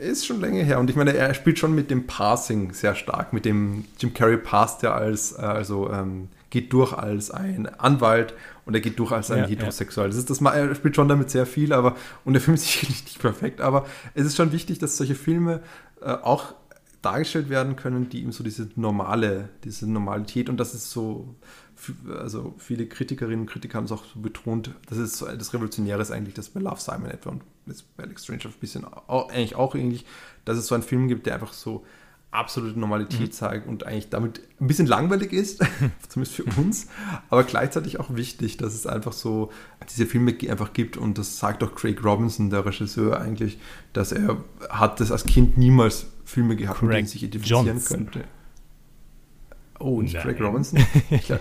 ist 0.00 0.26
schon 0.26 0.40
länger 0.40 0.64
her. 0.64 0.80
Und 0.80 0.90
ich 0.90 0.96
meine, 0.96 1.14
er 1.14 1.34
spielt 1.34 1.58
schon 1.58 1.74
mit 1.74 1.90
dem 1.90 2.06
Passing 2.06 2.72
sehr 2.72 2.94
stark. 2.94 3.32
Mit 3.32 3.44
dem 3.44 3.84
Jim 3.98 4.14
Carrey 4.14 4.38
passt 4.38 4.82
ja 4.82 4.94
als, 4.94 5.32
äh, 5.32 5.42
also 5.42 5.90
ähm, 5.90 6.28
geht 6.48 6.72
durch 6.72 6.92
als 6.92 7.30
ein 7.30 7.66
Anwalt 7.78 8.34
und 8.64 8.74
er 8.74 8.80
geht 8.80 8.98
durch 8.98 9.12
als 9.12 9.30
ein 9.30 9.38
ja, 9.40 9.46
Heterosexuell. 9.46 10.06
Ja. 10.06 10.08
Das 10.08 10.16
ist 10.16 10.30
das, 10.30 10.40
er 10.40 10.74
spielt 10.74 10.96
schon 10.96 11.08
damit 11.08 11.30
sehr 11.30 11.46
viel, 11.46 11.72
aber 11.72 11.96
und 12.24 12.32
der 12.32 12.42
Film 12.42 12.54
ist 12.54 12.64
sicherlich 12.66 13.04
nicht 13.04 13.18
perfekt, 13.20 13.60
aber 13.60 13.86
es 14.14 14.26
ist 14.26 14.36
schon 14.36 14.52
wichtig, 14.52 14.78
dass 14.78 14.96
solche 14.96 15.14
Filme 15.14 15.60
äh, 16.02 16.10
auch 16.10 16.54
dargestellt 17.02 17.48
werden 17.48 17.76
können, 17.76 18.10
die 18.10 18.20
ihm 18.20 18.32
so 18.32 18.44
diese 18.44 18.68
normale, 18.74 19.48
diese 19.64 19.90
Normalität 19.90 20.48
und 20.48 20.58
das 20.58 20.74
ist 20.74 20.90
so, 20.90 21.34
also 22.18 22.54
viele 22.58 22.86
Kritikerinnen 22.86 23.40
und 23.40 23.46
Kritiker 23.46 23.78
haben 23.78 23.84
es 23.84 23.92
auch 23.92 24.04
so 24.04 24.20
betont, 24.20 24.70
das 24.88 24.98
ist 24.98 25.16
so 25.16 25.26
das 25.26 25.54
Revolutionäre 25.54 26.02
ist 26.02 26.10
eigentlich 26.10 26.34
das 26.34 26.50
bei 26.50 26.60
Love 26.60 26.80
Simon 26.80 27.10
etwa 27.10 27.30
und 27.30 27.42
bei 27.96 28.04
Alex 28.04 28.24
Strange 28.24 28.44
ein 28.44 28.52
bisschen 28.60 28.84
auch, 28.84 29.30
eigentlich 29.30 29.54
auch 29.54 29.74
ähnlich, 29.74 30.04
dass 30.44 30.58
es 30.58 30.66
so 30.66 30.74
einen 30.74 30.84
Film 30.84 31.08
gibt, 31.08 31.26
der 31.26 31.34
einfach 31.34 31.52
so 31.52 31.84
absolute 32.32 32.78
Normalität 32.78 33.20
mhm. 33.20 33.32
zeigt 33.32 33.66
und 33.66 33.84
eigentlich 33.84 34.08
damit 34.08 34.40
ein 34.60 34.66
bisschen 34.66 34.86
langweilig 34.86 35.32
ist, 35.32 35.64
zumindest 36.08 36.36
für 36.36 36.44
uns, 36.60 36.86
aber 37.28 37.44
gleichzeitig 37.44 37.98
auch 37.98 38.14
wichtig, 38.14 38.56
dass 38.56 38.74
es 38.74 38.86
einfach 38.86 39.12
so 39.12 39.50
diese 39.90 40.06
Filme 40.06 40.36
einfach 40.48 40.72
gibt 40.72 40.96
und 40.96 41.18
das 41.18 41.38
sagt 41.38 41.62
auch 41.64 41.74
Craig 41.74 42.04
Robinson, 42.04 42.50
der 42.50 42.64
Regisseur 42.64 43.20
eigentlich, 43.20 43.58
dass 43.92 44.12
er 44.12 44.44
hat 44.68 45.00
das 45.00 45.10
als 45.10 45.24
Kind 45.24 45.58
niemals 45.58 46.06
Filme 46.24 46.54
gehabt, 46.54 46.78
Craig 46.78 46.88
mit 46.88 46.96
denen 46.98 47.08
sich 47.08 47.24
identifizieren 47.24 47.66
Johnson. 47.66 47.96
könnte. 47.96 48.24
Oh, 49.80 50.02
nicht 50.02 50.14
Nein. 50.14 50.22
Craig 50.22 50.40
Robinson? 50.40 50.78
ich, 51.10 51.30
äh, 51.30 51.38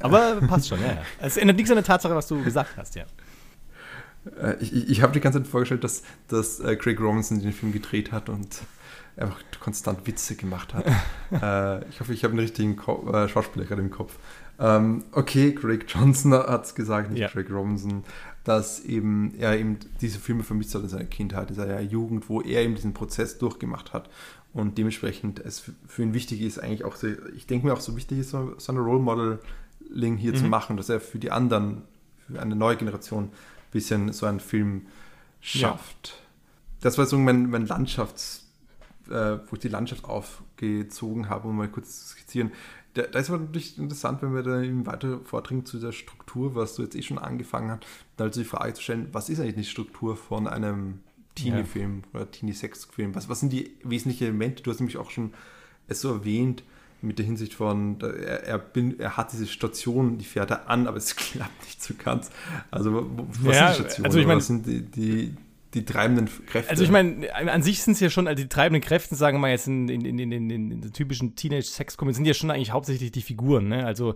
aber 0.00 0.36
passt 0.46 0.68
schon, 0.68 0.80
ja, 0.80 0.86
ja. 0.88 1.02
Es 1.20 1.36
ändert 1.36 1.56
nichts 1.56 1.70
an 1.70 1.76
der 1.76 1.84
Tatsache, 1.84 2.14
was 2.14 2.28
du 2.28 2.42
gesagt 2.44 2.76
hast, 2.76 2.94
ja. 2.94 3.04
Äh, 4.40 4.56
ich, 4.60 4.74
ich, 4.74 4.90
ich 4.90 5.02
habe 5.02 5.12
die 5.12 5.20
ganze 5.20 5.38
Zeit 5.38 5.48
vorgestellt, 5.48 5.84
dass, 5.84 6.02
dass 6.28 6.60
äh, 6.60 6.76
Craig 6.76 7.00
Robinson 7.00 7.40
den 7.40 7.52
Film 7.52 7.72
gedreht 7.72 8.12
hat 8.12 8.28
und 8.28 8.60
einfach 9.16 9.40
konstant 9.58 10.06
Witze 10.06 10.36
gemacht 10.36 10.74
hat. 10.74 10.86
äh, 11.32 11.88
ich 11.88 12.00
hoffe, 12.00 12.12
ich 12.12 12.24
habe 12.24 12.32
einen 12.32 12.40
richtigen 12.40 12.76
Ko 12.76 13.10
äh, 13.10 13.28
Schauspieler 13.28 13.64
gerade 13.64 13.82
im 13.82 13.90
Kopf. 13.90 14.18
Ähm, 14.60 15.04
okay, 15.12 15.54
Craig 15.54 15.86
Johnson 15.88 16.34
hat 16.34 16.66
es 16.66 16.74
gesagt, 16.74 17.10
nicht 17.10 17.20
ja. 17.20 17.28
Craig 17.28 17.50
Robinson, 17.50 18.04
dass 18.44 18.80
eben 18.80 19.34
er 19.38 19.58
eben 19.58 19.78
diese 20.00 20.18
Filme 20.18 20.42
vermisst 20.42 20.74
hat 20.74 20.82
in 20.82 20.88
seiner 20.88 21.04
Kindheit, 21.04 21.50
in 21.50 21.56
seiner 21.56 21.80
Jugend, 21.80 22.28
wo 22.28 22.40
er 22.40 22.62
eben 22.62 22.74
diesen 22.74 22.92
Prozess 22.94 23.38
durchgemacht 23.38 23.92
hat 23.92 24.10
und 24.58 24.78
dementsprechend 24.78 25.40
es 25.40 25.70
für 25.86 26.02
ihn 26.02 26.14
wichtig 26.14 26.40
ist, 26.40 26.58
eigentlich 26.58 26.84
auch, 26.84 26.96
so, 26.96 27.08
ich 27.36 27.46
denke 27.46 27.66
mir 27.66 27.72
auch 27.72 27.80
so 27.80 27.96
wichtig 27.96 28.18
ist, 28.18 28.30
so, 28.30 28.54
so 28.58 28.72
eine 28.72 28.80
Role 28.80 29.00
Modeling 29.00 30.16
hier 30.16 30.32
mhm. 30.32 30.36
zu 30.36 30.44
machen, 30.44 30.76
dass 30.76 30.88
er 30.88 31.00
für 31.00 31.18
die 31.18 31.30
anderen, 31.30 31.82
für 32.26 32.40
eine 32.40 32.56
neue 32.56 32.76
Generation 32.76 33.24
ein 33.24 33.30
bisschen 33.72 34.12
so 34.12 34.26
einen 34.26 34.40
Film 34.40 34.86
schafft. 35.40 36.08
Ja. 36.08 36.14
Das 36.80 36.98
war 36.98 37.06
so 37.06 37.18
mein, 37.18 37.50
mein 37.50 37.66
Landschafts- 37.66 38.42
äh, 39.10 39.38
wo 39.46 39.54
ich 39.54 39.60
die 39.60 39.68
Landschaft 39.68 40.04
aufgezogen 40.04 41.28
habe, 41.28 41.48
um 41.48 41.56
mal 41.56 41.68
kurz 41.68 42.00
zu 42.00 42.08
skizzieren. 42.08 42.52
Da, 42.94 43.02
da 43.02 43.18
ist 43.18 43.30
aber 43.30 43.38
natürlich 43.38 43.78
interessant, 43.78 44.22
wenn 44.22 44.34
wir 44.34 44.42
da 44.42 44.62
eben 44.62 44.86
weiter 44.86 45.20
vordringen 45.24 45.64
zu 45.64 45.78
der 45.78 45.92
Struktur, 45.92 46.54
was 46.54 46.74
du 46.74 46.82
jetzt 46.82 46.96
eh 46.96 47.02
schon 47.02 47.18
angefangen 47.18 47.70
hast, 47.70 47.86
da 48.16 48.24
also 48.24 48.40
die 48.40 48.46
Frage 48.46 48.74
zu 48.74 48.82
stellen, 48.82 49.08
was 49.12 49.28
ist 49.28 49.40
eigentlich 49.40 49.54
die 49.54 49.64
Struktur 49.64 50.16
von 50.16 50.46
einem 50.46 51.00
Teenie-Film 51.42 52.02
ja. 52.04 52.20
oder 52.20 52.30
Teenie-Sex-Film? 52.30 53.14
Was, 53.14 53.28
was 53.28 53.40
sind 53.40 53.52
die 53.52 53.70
wesentlichen 53.82 54.24
Elemente? 54.24 54.62
Du 54.62 54.70
hast 54.70 54.80
nämlich 54.80 54.96
auch 54.96 55.10
schon 55.10 55.32
es 55.88 56.00
so 56.00 56.12
erwähnt, 56.12 56.62
mit 57.00 57.18
der 57.18 57.26
Hinsicht 57.26 57.54
von, 57.54 58.00
er, 58.00 58.44
er, 58.44 58.58
bin, 58.58 58.98
er, 58.98 59.16
hat 59.16 59.32
diese 59.32 59.46
Station, 59.46 60.18
die 60.18 60.24
fährt 60.24 60.50
er 60.50 60.68
an, 60.68 60.86
aber 60.86 60.96
es 60.96 61.14
klappt 61.16 61.64
nicht 61.64 61.82
so 61.82 61.94
ganz. 61.96 62.30
Also, 62.70 63.08
was 63.42 63.56
ja, 63.56 63.72
sind 63.72 63.78
die 63.78 63.84
Stationen? 63.84 64.06
Also 64.06 64.18
ich 64.18 64.26
mein, 64.26 64.36
was 64.38 64.46
sind 64.46 64.66
die, 64.66 64.82
die, 64.82 65.34
die 65.74 65.84
treibenden 65.84 66.28
Kräfte. 66.46 66.70
Also 66.70 66.82
ich 66.82 66.90
meine, 66.90 67.34
an 67.34 67.62
sich 67.62 67.82
sind 67.82 67.92
es 67.92 68.00
ja 68.00 68.08
schon, 68.08 68.26
also 68.26 68.42
die 68.42 68.48
treibenden 68.48 68.82
Kräfte, 68.82 69.14
sagen 69.16 69.36
wir 69.36 69.40
mal 69.42 69.50
jetzt 69.50 69.66
in, 69.66 69.88
in, 69.88 70.04
in, 70.04 70.18
in, 70.18 70.50
in, 70.50 70.80
den 70.80 70.92
typischen 70.92 71.34
Teenage-Sex-Comedy, 71.34 72.14
sind 72.14 72.24
ja 72.24 72.34
schon 72.34 72.50
eigentlich 72.50 72.72
hauptsächlich 72.72 73.12
die 73.12 73.20
Figuren, 73.20 73.68
ne? 73.68 73.84
Also 73.84 74.14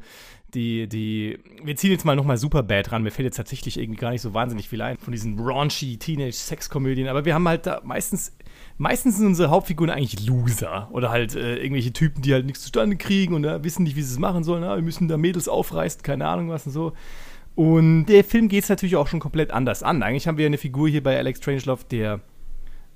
die, 0.55 0.89
die, 0.89 1.39
wir 1.63 1.77
ziehen 1.77 1.91
jetzt 1.91 2.05
mal 2.05 2.17
nochmal 2.17 2.39
Superbad 2.39 2.93
ran, 2.93 3.03
mir 3.03 3.11
fällt 3.11 3.27
jetzt 3.27 3.37
tatsächlich 3.37 3.79
irgendwie 3.79 3.99
gar 3.99 4.11
nicht 4.11 4.23
so 4.23 4.33
wahnsinnig 4.33 4.69
viel 4.69 4.81
ein 4.81 4.97
von 4.97 5.13
diesen 5.13 5.39
raunchy 5.39 5.99
Teenage-Sex-Komödien, 5.99 7.09
aber 7.09 7.27
wir 7.27 7.35
haben 7.35 7.47
halt 7.47 7.67
da 7.67 7.83
meistens, 7.85 8.35
meistens 8.79 9.19
sind 9.19 9.27
unsere 9.27 9.51
Hauptfiguren 9.51 9.91
eigentlich 9.91 10.27
Loser 10.27 10.89
oder 10.93 11.11
halt 11.11 11.35
äh, 11.35 11.57
irgendwelche 11.57 11.93
Typen, 11.93 12.23
die 12.23 12.33
halt 12.33 12.47
nichts 12.47 12.63
zustande 12.63 12.97
kriegen 12.97 13.35
und 13.35 13.45
äh, 13.45 13.63
wissen 13.63 13.83
nicht, 13.83 13.97
wie 13.97 14.03
sie 14.03 14.15
es 14.15 14.19
machen 14.19 14.43
sollen, 14.43 14.63
na, 14.63 14.77
wir 14.77 14.83
müssen 14.83 15.09
da 15.09 15.19
Mädels 15.19 15.49
aufreißen, 15.49 16.03
keine 16.03 16.27
Ahnung 16.27 16.49
was 16.49 16.67
und 16.67 16.73
so. 16.73 16.95
Und 17.55 18.07
der 18.07 18.25
Film 18.25 18.49
geht 18.49 18.65
es 18.65 18.71
natürlich 18.71 18.97
auch 18.97 19.09
schon 19.09 19.21
komplett 19.21 19.51
anders 19.51 19.83
an. 19.83 20.03
Eigentlich 20.03 20.27
haben 20.27 20.39
wir 20.39 20.47
eine 20.47 20.59
Figur 20.59 20.89
hier 20.89 21.03
bei 21.03 21.19
Alex 21.19 21.39
Strangelove, 21.39 21.85
der, 21.91 22.21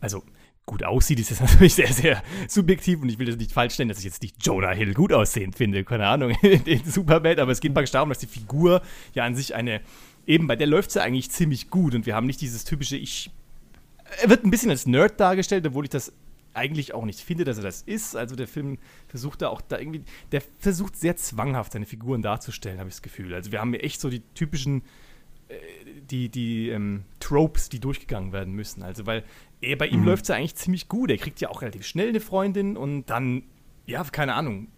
also 0.00 0.22
gut 0.64 0.82
aussieht, 0.82 1.20
ist 1.20 1.30
jetzt 1.30 1.40
natürlich 1.52 1.74
sehr, 1.74 1.92
sehr 1.92 2.22
subjektiv 2.48 3.00
und 3.00 3.08
ich 3.08 3.18
will 3.18 3.26
das 3.26 3.36
nicht 3.36 3.52
falsch 3.52 3.74
stellen, 3.74 3.88
dass 3.88 3.98
ich 3.98 4.04
jetzt 4.04 4.22
nicht 4.22 4.44
Jonah 4.44 4.72
Hill 4.72 4.94
gut 4.94 5.12
aussehend 5.12 5.56
finde, 5.56 5.84
keine 5.84 6.06
Ahnung, 6.06 6.30
in 6.42 6.84
Superbad, 6.84 7.38
aber 7.38 7.52
es 7.52 7.60
geht 7.60 7.72
praktisch 7.72 7.92
darum, 7.92 8.08
dass 8.08 8.18
die 8.18 8.26
Figur 8.26 8.82
ja 9.14 9.24
an 9.24 9.36
sich 9.36 9.54
eine, 9.54 9.80
eben 10.26 10.46
bei 10.46 10.56
der 10.56 10.66
läuft 10.66 10.90
sie 10.90 10.98
ja 10.98 11.04
eigentlich 11.04 11.30
ziemlich 11.30 11.70
gut 11.70 11.94
und 11.94 12.04
wir 12.04 12.14
haben 12.14 12.26
nicht 12.26 12.40
dieses 12.40 12.64
typische, 12.64 12.96
ich, 12.96 13.30
er 14.20 14.28
wird 14.28 14.44
ein 14.44 14.50
bisschen 14.50 14.70
als 14.70 14.86
Nerd 14.86 15.20
dargestellt, 15.20 15.66
obwohl 15.66 15.84
ich 15.84 15.90
das 15.90 16.12
eigentlich 16.56 16.94
auch 16.94 17.04
nicht 17.04 17.20
finde, 17.20 17.44
dass 17.44 17.58
er 17.58 17.62
das 17.62 17.82
ist. 17.82 18.16
Also 18.16 18.36
der 18.36 18.48
Film 18.48 18.78
versucht 19.08 19.42
da 19.42 19.48
auch 19.48 19.60
da 19.60 19.78
irgendwie, 19.78 20.02
der 20.32 20.42
versucht 20.58 20.96
sehr 20.96 21.16
zwanghaft 21.16 21.72
seine 21.72 21.86
Figuren 21.86 22.22
darzustellen, 22.22 22.78
habe 22.78 22.88
ich 22.88 22.96
das 22.96 23.02
Gefühl. 23.02 23.34
Also 23.34 23.52
wir 23.52 23.60
haben 23.60 23.70
hier 23.70 23.84
echt 23.84 24.00
so 24.00 24.10
die 24.10 24.22
typischen, 24.34 24.82
äh, 25.48 25.54
die, 26.10 26.28
die 26.28 26.70
ähm, 26.70 27.04
Tropes, 27.20 27.68
die 27.68 27.80
durchgegangen 27.80 28.32
werden 28.32 28.54
müssen. 28.54 28.82
Also 28.82 29.06
weil 29.06 29.24
er, 29.60 29.76
bei 29.76 29.86
ihm 29.86 30.00
mhm. 30.00 30.06
läuft 30.06 30.22
es 30.24 30.28
ja 30.28 30.36
eigentlich 30.36 30.56
ziemlich 30.56 30.88
gut. 30.88 31.10
Er 31.10 31.18
kriegt 31.18 31.40
ja 31.40 31.50
auch 31.50 31.62
relativ 31.62 31.86
schnell 31.86 32.08
eine 32.08 32.20
Freundin 32.20 32.76
und 32.76 33.06
dann, 33.06 33.44
ja, 33.86 34.02
keine 34.04 34.34
Ahnung, 34.34 34.68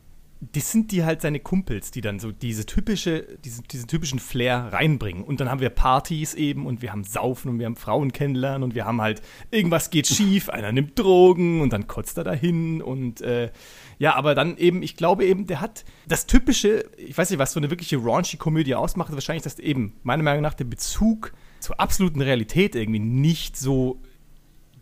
das 0.40 0.70
sind 0.70 0.92
die 0.92 1.04
halt 1.04 1.20
seine 1.20 1.40
Kumpels, 1.40 1.90
die 1.90 2.00
dann 2.00 2.20
so 2.20 2.30
diese 2.30 2.64
typische, 2.64 3.38
diesen, 3.44 3.64
diesen 3.64 3.88
typischen 3.88 4.20
Flair 4.20 4.72
reinbringen. 4.72 5.24
Und 5.24 5.40
dann 5.40 5.50
haben 5.50 5.60
wir 5.60 5.70
Partys 5.70 6.34
eben 6.34 6.66
und 6.66 6.80
wir 6.80 6.92
haben 6.92 7.02
Saufen 7.02 7.50
und 7.50 7.58
wir 7.58 7.66
haben 7.66 7.74
Frauen 7.74 8.12
kennenlernen 8.12 8.62
und 8.62 8.74
wir 8.76 8.84
haben 8.84 9.00
halt, 9.00 9.20
irgendwas 9.50 9.90
geht 9.90 10.06
schief, 10.06 10.48
einer 10.48 10.70
nimmt 10.70 10.96
Drogen 10.96 11.60
und 11.60 11.72
dann 11.72 11.88
kotzt 11.88 12.18
er 12.18 12.24
dahin 12.24 12.82
und 12.82 13.20
äh, 13.20 13.50
ja, 13.98 14.14
aber 14.14 14.36
dann 14.36 14.56
eben, 14.58 14.82
ich 14.84 14.96
glaube 14.96 15.24
eben, 15.26 15.48
der 15.48 15.60
hat 15.60 15.84
das 16.06 16.26
typische, 16.26 16.84
ich 16.96 17.18
weiß 17.18 17.30
nicht, 17.30 17.40
was 17.40 17.52
so 17.52 17.58
eine 17.58 17.70
wirkliche 17.70 17.96
raunchy 17.96 18.36
Komödie 18.36 18.76
ausmacht, 18.76 19.12
wahrscheinlich, 19.12 19.42
dass 19.42 19.58
eben, 19.58 19.94
meiner 20.04 20.22
Meinung 20.22 20.42
nach, 20.42 20.54
der 20.54 20.64
Bezug 20.64 21.32
zur 21.58 21.80
absoluten 21.80 22.20
Realität 22.20 22.76
irgendwie 22.76 23.00
nicht 23.00 23.56
so 23.56 24.00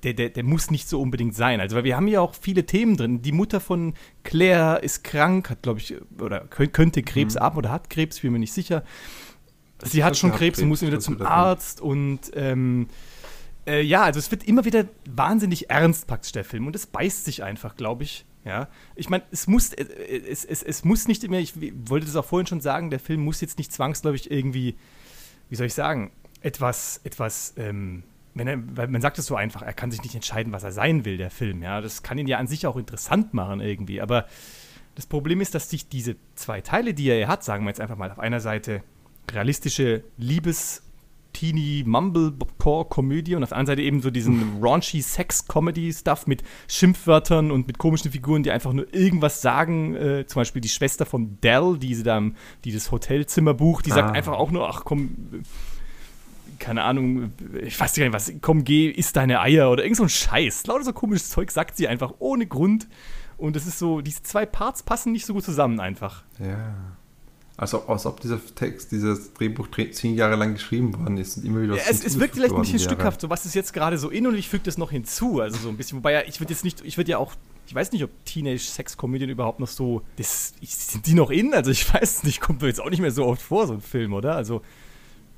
der, 0.02 0.14
der, 0.14 0.30
der 0.30 0.44
muss 0.44 0.70
nicht 0.70 0.88
so 0.88 1.00
unbedingt 1.00 1.35
sein. 1.35 1.61
Also, 1.61 1.76
weil 1.76 1.85
wir 1.85 1.96
haben 1.96 2.09
ja 2.09 2.20
auch 2.20 2.35
viele 2.35 2.66
Themen 2.66 2.96
drin. 2.96 3.22
Die 3.22 3.32
Mutter 3.32 3.61
von 3.61 3.94
Claire 4.24 4.82
ist 4.82 5.04
krank, 5.04 5.50
hat, 5.50 5.62
glaube 5.62 5.80
ich, 5.80 5.96
oder 6.20 6.40
könnte 6.40 7.02
Krebs 7.02 7.35
mhm. 7.35 7.40
haben 7.40 7.59
oder 7.59 7.70
hat 7.70 7.90
Krebs, 7.90 8.20
bin 8.20 8.32
mir 8.32 8.38
nicht 8.38 8.52
sicher. 8.52 8.82
Sie 9.82 10.02
hat 10.02 10.16
schon 10.16 10.32
Krebs, 10.32 10.59
und 10.61 10.68
muss 10.68 10.82
wieder 10.82 11.00
zum 11.00 11.20
Arzt 11.20 11.80
und 11.80 12.20
ähm, 12.35 12.88
äh, 13.66 13.82
ja, 13.82 14.04
also 14.04 14.18
es 14.18 14.30
wird 14.30 14.44
immer 14.44 14.64
wieder 14.64 14.87
wahnsinnig 15.11 15.68
ernst 15.68 16.06
praktisch 16.06 16.32
der 16.32 16.44
Film 16.44 16.66
und 16.66 16.74
es 16.74 16.87
beißt 16.87 17.24
sich 17.24 17.42
einfach, 17.42 17.76
glaube 17.76 18.04
ich. 18.04 18.24
Ja, 18.44 18.68
ich 18.94 19.11
meine, 19.11 19.24
es 19.32 19.48
muss, 19.48 19.72
äh, 19.72 19.85
es, 20.30 20.44
es, 20.44 20.62
es 20.62 20.85
muss 20.85 21.09
nicht 21.09 21.24
immer, 21.24 21.38
ich 21.38 21.54
wollte 21.87 22.06
das 22.06 22.14
auch 22.14 22.24
vorhin 22.24 22.46
schon 22.46 22.61
sagen, 22.61 22.90
der 22.90 23.00
Film 23.00 23.22
muss 23.22 23.40
jetzt 23.40 23.59
nicht 23.59 23.72
zwangsläufig 23.72 24.30
irgendwie, 24.30 24.76
wie 25.50 25.56
soll 25.56 25.66
ich 25.66 25.74
sagen, 25.74 26.12
etwas, 26.42 27.00
etwas, 27.02 27.54
ähm, 27.56 28.04
wenn 28.37 28.46
er, 28.46 28.59
weil 28.77 28.88
man 28.88 29.01
sagt 29.01 29.18
es 29.18 29.27
so 29.27 29.35
einfach, 29.35 29.62
er 29.62 29.72
kann 29.72 29.90
sich 29.90 30.03
nicht 30.03 30.14
entscheiden, 30.14 30.53
was 30.53 30.62
er 30.62 30.72
sein 30.72 31.05
will, 31.05 31.16
der 31.16 31.31
Film. 31.31 31.62
Ja, 31.62 31.81
das 31.81 32.03
kann 32.03 32.18
ihn 32.18 32.27
ja 32.27 32.38
an 32.38 32.46
sich 32.46 32.66
auch 32.66 32.77
interessant 32.77 33.35
machen 33.35 33.61
irgendwie. 33.61 34.01
Aber 34.01 34.27
das 34.94 35.07
Problem 35.07 35.40
ist, 35.40 35.55
dass 35.55 35.70
sich 35.70 35.88
diese 35.88 36.16
zwei 36.35 36.61
Teile, 36.61 36.94
die 36.94 37.09
er 37.09 37.29
hat, 37.29 37.44
sagen 37.44 37.64
wir 37.64 37.70
jetzt 37.70 37.81
einfach 37.81 37.96
mal, 37.96 38.11
auf 38.11 38.18
einer 38.18 38.40
Seite 38.40 38.83
realistische 39.31 40.05
Liebes- 40.18 40.83
Teeny 41.37 41.85
Mumblecore-Komödie 41.87 43.35
und 43.35 43.42
auf 43.42 43.51
der 43.51 43.59
anderen 43.59 43.77
Seite 43.77 43.87
eben 43.87 44.01
so 44.01 44.11
diesen 44.11 44.62
raunchy 44.62 45.03
Sex-Comedy-Stuff 45.03 46.27
mit 46.27 46.42
Schimpfwörtern 46.66 47.51
und 47.51 47.66
mit 47.66 47.77
komischen 47.77 48.11
Figuren, 48.11 48.42
die 48.42 48.51
einfach 48.51 48.72
nur 48.72 48.92
irgendwas 48.94 49.42
sagen. 49.42 49.94
Äh, 49.96 50.27
zum 50.27 50.40
Beispiel 50.40 50.62
die 50.62 50.70
Schwester 50.70 51.05
von 51.05 51.38
Dell, 51.42 51.77
die, 51.79 51.94
sie 51.94 52.05
da, 52.05 52.22
die 52.64 52.72
das 52.72 52.90
Hotelzimmer 52.90 53.53
bucht, 53.53 53.85
die 53.85 53.92
ah. 53.92 53.96
sagt 53.96 54.16
einfach 54.16 54.33
auch 54.33 54.51
nur, 54.51 54.66
ach 54.66 54.85
komm, 54.87 55.42
keine 56.59 56.83
Ahnung, 56.83 57.33
ich 57.62 57.79
weiß 57.79 57.95
gar 57.95 58.05
nicht 58.05 58.12
was, 58.12 58.33
komm, 58.40 58.64
geh, 58.64 58.88
isst 58.88 59.16
deine 59.16 59.40
Eier 59.40 59.71
oder 59.71 59.83
irgend 59.83 59.97
so 59.97 60.03
ein 60.05 60.09
Scheiß. 60.09 60.66
Lauter 60.66 60.85
so 60.85 60.92
komisches 60.92 61.31
Zeug 61.31 61.51
sagt 61.51 61.77
sie 61.77 61.88
einfach 61.88 62.14
ohne 62.19 62.47
Grund. 62.47 62.88
Und 63.38 63.57
es 63.57 63.66
ist 63.66 63.79
so, 63.79 64.01
diese 64.01 64.23
zwei 64.23 64.47
Parts 64.47 64.83
passen 64.83 65.12
nicht 65.12 65.27
so 65.27 65.35
gut 65.35 65.45
zusammen 65.45 65.79
einfach. 65.81 66.25
Ja. 66.38 66.75
Also 67.59 67.87
als 67.87 68.05
ob 68.05 68.21
dieser 68.21 68.38
Text, 68.55 68.92
dieses 68.92 69.33
Drehbuch 69.33 69.69
zehn 69.92 70.14
Jahre 70.14 70.37
lang 70.37 70.55
geschrieben 70.55 70.95
worden 70.99 71.16
ist 71.16 71.38
und 71.38 71.47
immer 71.47 71.62
wieder 71.62 71.77
ja, 71.77 71.83
Es, 71.88 72.05
es 72.05 72.19
wirkt 72.19 72.35
vielleicht 72.35 72.55
ein 72.55 72.61
bisschen 72.61 72.79
wäre. 72.79 72.90
stückhaft, 72.90 73.21
so 73.21 73.31
was 73.31 73.47
ist 73.47 73.55
jetzt 73.55 73.73
gerade 73.73 73.97
so 73.97 74.11
in 74.11 74.27
und 74.27 74.35
ich 74.35 74.49
füge 74.51 74.64
das 74.64 74.77
noch 74.77 74.90
hinzu. 74.90 75.40
Also 75.40 75.57
so 75.59 75.69
ein 75.71 75.77
bisschen, 75.77 75.99
wobei 75.99 76.12
ja, 76.12 76.23
ich 76.27 76.38
würde 76.40 76.53
jetzt 76.53 76.64
nicht, 76.64 76.85
ich 76.85 76.99
würde 76.99 77.12
ja 77.12 77.19
auch, 77.19 77.33
ich 77.66 77.75
weiß 77.75 77.92
nicht, 77.92 78.05
ob 78.05 78.11
Teenage-Sex-Komödien 78.27 79.31
überhaupt 79.31 79.59
noch 79.61 79.69
so, 79.69 80.03
das, 80.16 80.53
sind 80.61 81.07
die 81.07 81.14
noch 81.14 81.31
in? 81.31 81.55
Also 81.55 81.71
ich 81.71 81.92
weiß 81.95 82.25
nicht, 82.25 82.42
kommt 82.42 82.61
jetzt 82.62 82.81
auch 82.81 82.90
nicht 82.90 83.01
mehr 83.01 83.11
so 83.11 83.25
oft 83.25 83.40
vor, 83.40 83.66
so 83.66 83.73
ein 83.73 83.81
Film, 83.81 84.12
oder? 84.12 84.37
Also 84.37 84.61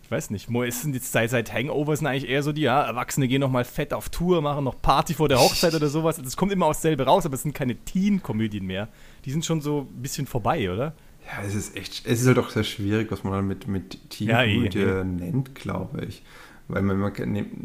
ich 0.09 0.13
weiß 0.13 0.31
nicht, 0.31 0.49
es 0.49 0.81
sind 0.81 0.95
jetzt 0.95 1.13
seit, 1.13 1.29
seit 1.29 1.53
Hangovers 1.53 1.99
sind 1.99 2.09
eigentlich 2.09 2.31
eher 2.31 2.43
so 2.43 2.51
die, 2.51 2.63
ja, 2.63 2.83
Erwachsene 2.83 3.29
gehen 3.29 3.43
noch 3.43 3.51
mal 3.51 3.65
fett 3.67 3.93
auf 3.93 4.09
Tour, 4.09 4.41
machen 4.41 4.65
noch 4.65 4.81
Party 4.81 5.13
vor 5.13 5.29
der 5.29 5.39
Hochzeit 5.39 5.75
oder 5.75 5.89
sowas. 5.89 6.17
Also 6.17 6.27
es 6.27 6.35
kommt 6.35 6.51
immer 6.51 6.65
aus 6.65 6.81
selbe 6.81 7.05
raus, 7.05 7.27
aber 7.27 7.35
es 7.35 7.43
sind 7.43 7.55
keine 7.55 7.77
Teen-Komödien 7.77 8.65
mehr. 8.65 8.89
Die 9.27 9.31
sind 9.31 9.45
schon 9.45 9.61
so 9.61 9.81
ein 9.81 10.01
bisschen 10.01 10.27
vorbei, 10.27 10.73
oder? 10.73 10.95
Ja, 11.27 11.45
es 11.47 11.55
ist 11.55 11.77
echt, 11.77 12.07
es 12.07 12.23
ist 12.23 12.27
halt 12.27 12.39
auch 12.39 12.49
sehr 12.49 12.65
schwierig, 12.65 13.13
was 13.13 13.23
man 13.23 13.35
dann 13.35 13.47
mit, 13.47 13.69
mit 13.69 14.09
Teen-Komödie 14.09 14.79
ja, 14.79 15.01
eh, 15.03 15.05
nennt, 15.05 15.55
glaube 15.55 16.07
ich. 16.07 16.23
Weil 16.69 16.81
man, 16.81 16.99
man 16.99 17.13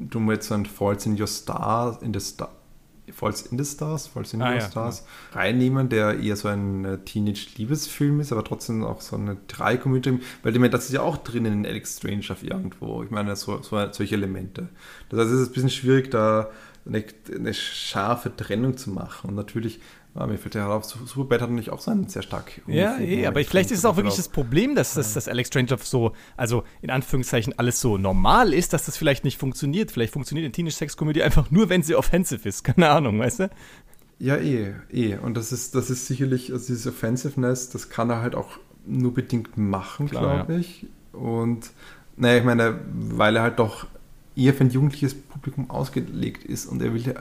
du 0.10 0.32
jetzt 0.32 0.50
so 0.50 0.56
ein 0.56 0.66
Falls 0.66 1.06
in 1.06 1.18
Your 1.18 1.28
Star, 1.28 1.98
in 2.02 2.14
the 2.14 2.20
Star, 2.20 2.52
Falls 3.12 3.42
in 3.42 3.58
the 3.58 3.66
Stars, 3.66 4.08
Falls 4.08 4.34
in 4.34 4.42
ah, 4.42 4.52
Your 4.52 4.60
ja, 4.60 4.62
Stars 4.62 5.04
ja. 5.34 5.40
reinnehmen, 5.40 5.90
der 5.90 6.20
eher 6.20 6.36
so 6.36 6.48
ein 6.48 6.86
äh, 6.86 6.98
Teenage-Liebesfilm 7.00 8.20
ist, 8.22 8.32
aber 8.32 8.44
trotzdem 8.44 8.84
auch 8.84 9.02
so 9.02 9.16
eine 9.16 9.38
Drei-Komödie, 9.48 10.20
weil 10.42 10.54
ich 10.54 10.60
meine, 10.60 10.70
das 10.70 10.86
ist 10.86 10.94
ja 10.94 11.02
auch 11.02 11.18
drin 11.18 11.46
in 11.46 11.66
Alex 11.66 11.98
Strange 11.98 12.26
auf 12.30 12.44
irgendwo. 12.44 13.04
Ich 13.04 13.12
meine, 13.12 13.36
so, 13.36 13.62
so, 13.62 13.92
solche 13.92 14.16
Elemente. 14.16 14.70
Das 15.10 15.20
heißt, 15.20 15.32
es 15.32 15.42
ist 15.42 15.50
ein 15.50 15.54
bisschen 15.54 15.70
schwierig, 15.70 16.12
da 16.12 16.50
eine, 16.86 17.04
eine 17.34 17.54
scharfe 17.54 18.36
Trennung 18.36 18.78
zu 18.78 18.90
machen. 18.90 19.30
Und 19.30 19.36
natürlich 19.36 19.80
ja, 20.16 20.28
mir 20.28 20.38
fällt 20.38 20.54
ja 20.54 20.68
auf, 20.68 20.86
Superbad 20.86 21.42
hat 21.42 21.50
natürlich 21.50 21.72
auch 21.72 21.82
seinen 21.82 22.08
sehr 22.08 22.22
stark. 22.22 22.62
Ja, 22.68 23.00
eh, 23.00 23.26
aber 23.26 23.44
vielleicht 23.44 23.72
ist 23.72 23.80
es 23.80 23.86
auch 23.86 23.96
wirklich 23.96 24.16
das 24.16 24.30
Problem, 24.30 24.76
dass, 24.76 24.94
dass, 24.94 25.14
dass 25.14 25.28
Alex 25.28 25.48
Strangelove 25.48 25.84
so, 25.84 26.14
also 26.38 26.64
in 26.84 26.92
Anführungszeichen 26.92 27.58
alles 27.58 27.82
so 27.82 27.98
normal 27.98 28.54
ist, 28.54 28.74
dass 28.74 28.86
das 28.86 28.96
vielleicht 28.96 29.24
nicht 29.24 29.40
funktioniert. 29.40 29.90
Vielleicht 29.90 30.14
funktioniert 30.14 30.46
eine 30.46 30.52
Teenage-Sex-Komödie 30.52 31.24
einfach 31.24 31.50
nur, 31.50 31.70
wenn 31.70 31.82
sie 31.82 31.96
offensive 31.96 32.48
ist. 32.48 32.64
Keine 32.64 32.90
Ahnung, 32.90 33.20
weißt 33.20 33.40
du? 33.40 33.50
Ja, 34.20 34.38
eh, 34.38 34.76
eh. 34.92 35.18
Und 35.18 35.36
das 35.36 35.52
ist, 35.52 35.74
das 35.74 35.90
ist 35.90 36.06
sicherlich, 36.06 36.54
also 36.54 36.68
dieses 36.68 36.86
Offensiveness, 36.86 37.70
das 37.70 37.90
kann 37.90 38.12
er 38.12 38.22
halt 38.22 38.36
auch 38.36 38.60
nur 38.86 39.16
bedingt 39.16 39.58
machen, 39.58 40.08
glaube 40.08 40.58
ich. 40.58 40.84
Ja. 41.14 41.20
Und 41.20 41.72
naja, 42.18 42.38
ich 42.38 42.44
meine, 42.44 42.80
weil 42.86 43.36
er 43.36 43.42
halt 43.42 43.58
doch 43.58 43.88
eher 44.36 44.54
für 44.54 44.64
ein 44.64 44.70
jugendliches 44.70 45.14
Publikum 45.14 45.70
ausgelegt 45.70 46.44
ist 46.44 46.66
und 46.66 46.82
er 46.82 46.94
will 46.94 47.02
ja, 47.02 47.14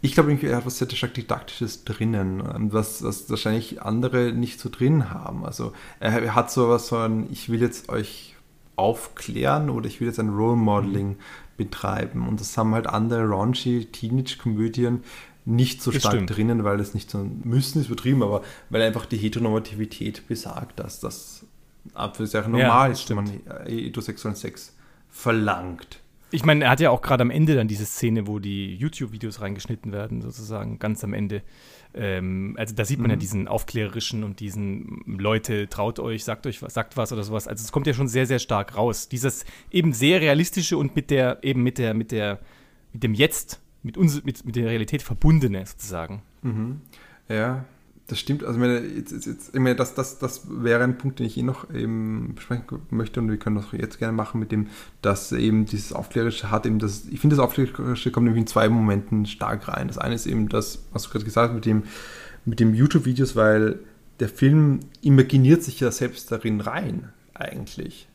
ich 0.00 0.14
glaube, 0.14 0.38
er 0.42 0.56
hat 0.56 0.66
was 0.66 0.78
sehr 0.78 0.90
stark 0.90 1.14
Didaktisches 1.14 1.84
drinnen, 1.84 2.42
was, 2.72 3.02
was 3.02 3.28
wahrscheinlich 3.30 3.82
andere 3.82 4.32
nicht 4.32 4.60
so 4.60 4.68
drin 4.68 5.10
haben. 5.10 5.44
Also 5.44 5.72
er 6.00 6.34
hat 6.34 6.50
so 6.50 6.68
was 6.68 6.88
von, 6.88 7.30
ich 7.30 7.48
will 7.48 7.60
jetzt 7.60 7.88
euch 7.88 8.34
aufklären 8.76 9.70
oder 9.70 9.86
ich 9.86 10.00
will 10.00 10.08
jetzt 10.08 10.20
ein 10.20 10.30
Role 10.30 10.56
Modeling 10.56 11.10
mhm. 11.10 11.16
betreiben. 11.56 12.28
Und 12.28 12.40
das 12.40 12.56
haben 12.58 12.74
halt 12.74 12.86
andere 12.86 13.24
raunchy 13.24 13.86
Teenage-Komödien 13.86 15.04
nicht 15.46 15.82
so 15.82 15.92
stark 15.92 16.26
drinnen, 16.26 16.64
weil 16.64 16.80
es 16.80 16.94
nicht 16.94 17.10
so 17.10 17.18
müssen, 17.44 17.80
ist 17.80 17.88
übertrieben, 17.88 18.22
aber 18.22 18.42
weil 18.70 18.82
einfach 18.82 19.06
die 19.06 19.18
Heteronormativität 19.18 20.26
besagt, 20.26 20.80
dass 20.80 21.00
das 21.00 21.44
ab 21.92 22.16
für 22.16 22.26
sehr 22.26 22.48
normal 22.48 22.88
ja, 22.88 22.92
ist, 22.92 23.08
wenn 23.10 23.16
man 23.16 23.40
heterosexuellen 23.66 24.36
Sex 24.36 24.74
verlangt. 25.10 26.00
Ich 26.34 26.44
meine, 26.44 26.64
er 26.64 26.70
hat 26.70 26.80
ja 26.80 26.90
auch 26.90 27.00
gerade 27.00 27.22
am 27.22 27.30
Ende 27.30 27.54
dann 27.54 27.68
diese 27.68 27.86
Szene, 27.86 28.26
wo 28.26 28.40
die 28.40 28.74
YouTube-Videos 28.74 29.40
reingeschnitten 29.40 29.92
werden, 29.92 30.20
sozusagen, 30.20 30.80
ganz 30.80 31.04
am 31.04 31.14
Ende. 31.14 31.42
Ähm, 31.94 32.56
also 32.58 32.74
da 32.74 32.84
sieht 32.84 32.98
man 32.98 33.06
mhm. 33.06 33.12
ja 33.12 33.16
diesen 33.16 33.46
aufklärerischen 33.46 34.24
und 34.24 34.40
diesen 34.40 35.04
Leute, 35.06 35.68
traut 35.68 36.00
euch, 36.00 36.24
sagt 36.24 36.48
euch 36.48 36.60
was, 36.60 36.74
sagt 36.74 36.96
was 36.96 37.12
oder 37.12 37.22
sowas. 37.22 37.46
Also 37.46 37.62
es 37.62 37.70
kommt 37.70 37.86
ja 37.86 37.94
schon 37.94 38.08
sehr, 38.08 38.26
sehr 38.26 38.40
stark 38.40 38.76
raus. 38.76 39.08
Dieses 39.08 39.44
eben 39.70 39.92
sehr 39.92 40.20
realistische 40.20 40.76
und 40.76 40.96
mit 40.96 41.10
der, 41.10 41.38
eben 41.42 41.62
mit 41.62 41.78
der, 41.78 41.94
mit 41.94 42.10
der, 42.10 42.40
mit 42.92 43.04
dem 43.04 43.14
Jetzt, 43.14 43.60
mit 43.84 43.96
uns, 43.96 44.24
mit, 44.24 44.44
mit 44.44 44.56
der 44.56 44.66
Realität 44.66 45.02
verbundene 45.02 45.64
sozusagen. 45.64 46.22
Mhm. 46.42 46.80
Ja, 47.28 47.64
das 48.06 48.18
stimmt. 48.18 48.44
Also, 48.44 48.58
meine, 48.58 48.80
jetzt, 48.80 49.12
jetzt, 49.12 49.26
jetzt, 49.26 49.54
ich 49.54 49.60
meine, 49.60 49.76
das, 49.76 49.94
das, 49.94 50.18
das 50.18 50.46
wäre 50.48 50.84
ein 50.84 50.98
Punkt, 50.98 51.18
den 51.18 51.26
ich 51.26 51.38
eh 51.38 51.42
noch 51.42 51.72
eben 51.72 52.34
besprechen 52.34 52.64
möchte 52.90 53.20
und 53.20 53.30
wir 53.30 53.38
können 53.38 53.56
das 53.56 53.66
jetzt 53.72 53.98
gerne 53.98 54.12
machen 54.12 54.40
mit 54.40 54.52
dem, 54.52 54.68
dass 55.00 55.32
eben 55.32 55.64
dieses 55.64 55.92
Aufklärerische 55.92 56.50
hat 56.50 56.66
eben 56.66 56.78
das, 56.78 57.06
ich 57.10 57.20
finde, 57.20 57.36
das 57.36 57.44
Aufklärerische 57.44 58.10
kommt 58.10 58.24
nämlich 58.24 58.42
in 58.42 58.46
zwei 58.46 58.68
Momenten 58.68 59.24
stark 59.24 59.68
rein. 59.68 59.88
Das 59.88 59.98
eine 59.98 60.14
ist 60.14 60.26
eben 60.26 60.48
das, 60.48 60.84
was 60.92 61.04
du 61.04 61.10
gerade 61.10 61.24
gesagt 61.24 61.48
hast, 61.48 61.54
mit 61.54 61.64
dem, 61.64 61.84
mit 62.44 62.60
dem 62.60 62.74
YouTube-Videos, 62.74 63.36
weil 63.36 63.80
der 64.20 64.28
Film 64.28 64.80
imaginiert 65.00 65.62
sich 65.62 65.80
ja 65.80 65.90
selbst 65.90 66.30
darin 66.30 66.60
rein, 66.60 67.08
eigentlich. 67.32 68.08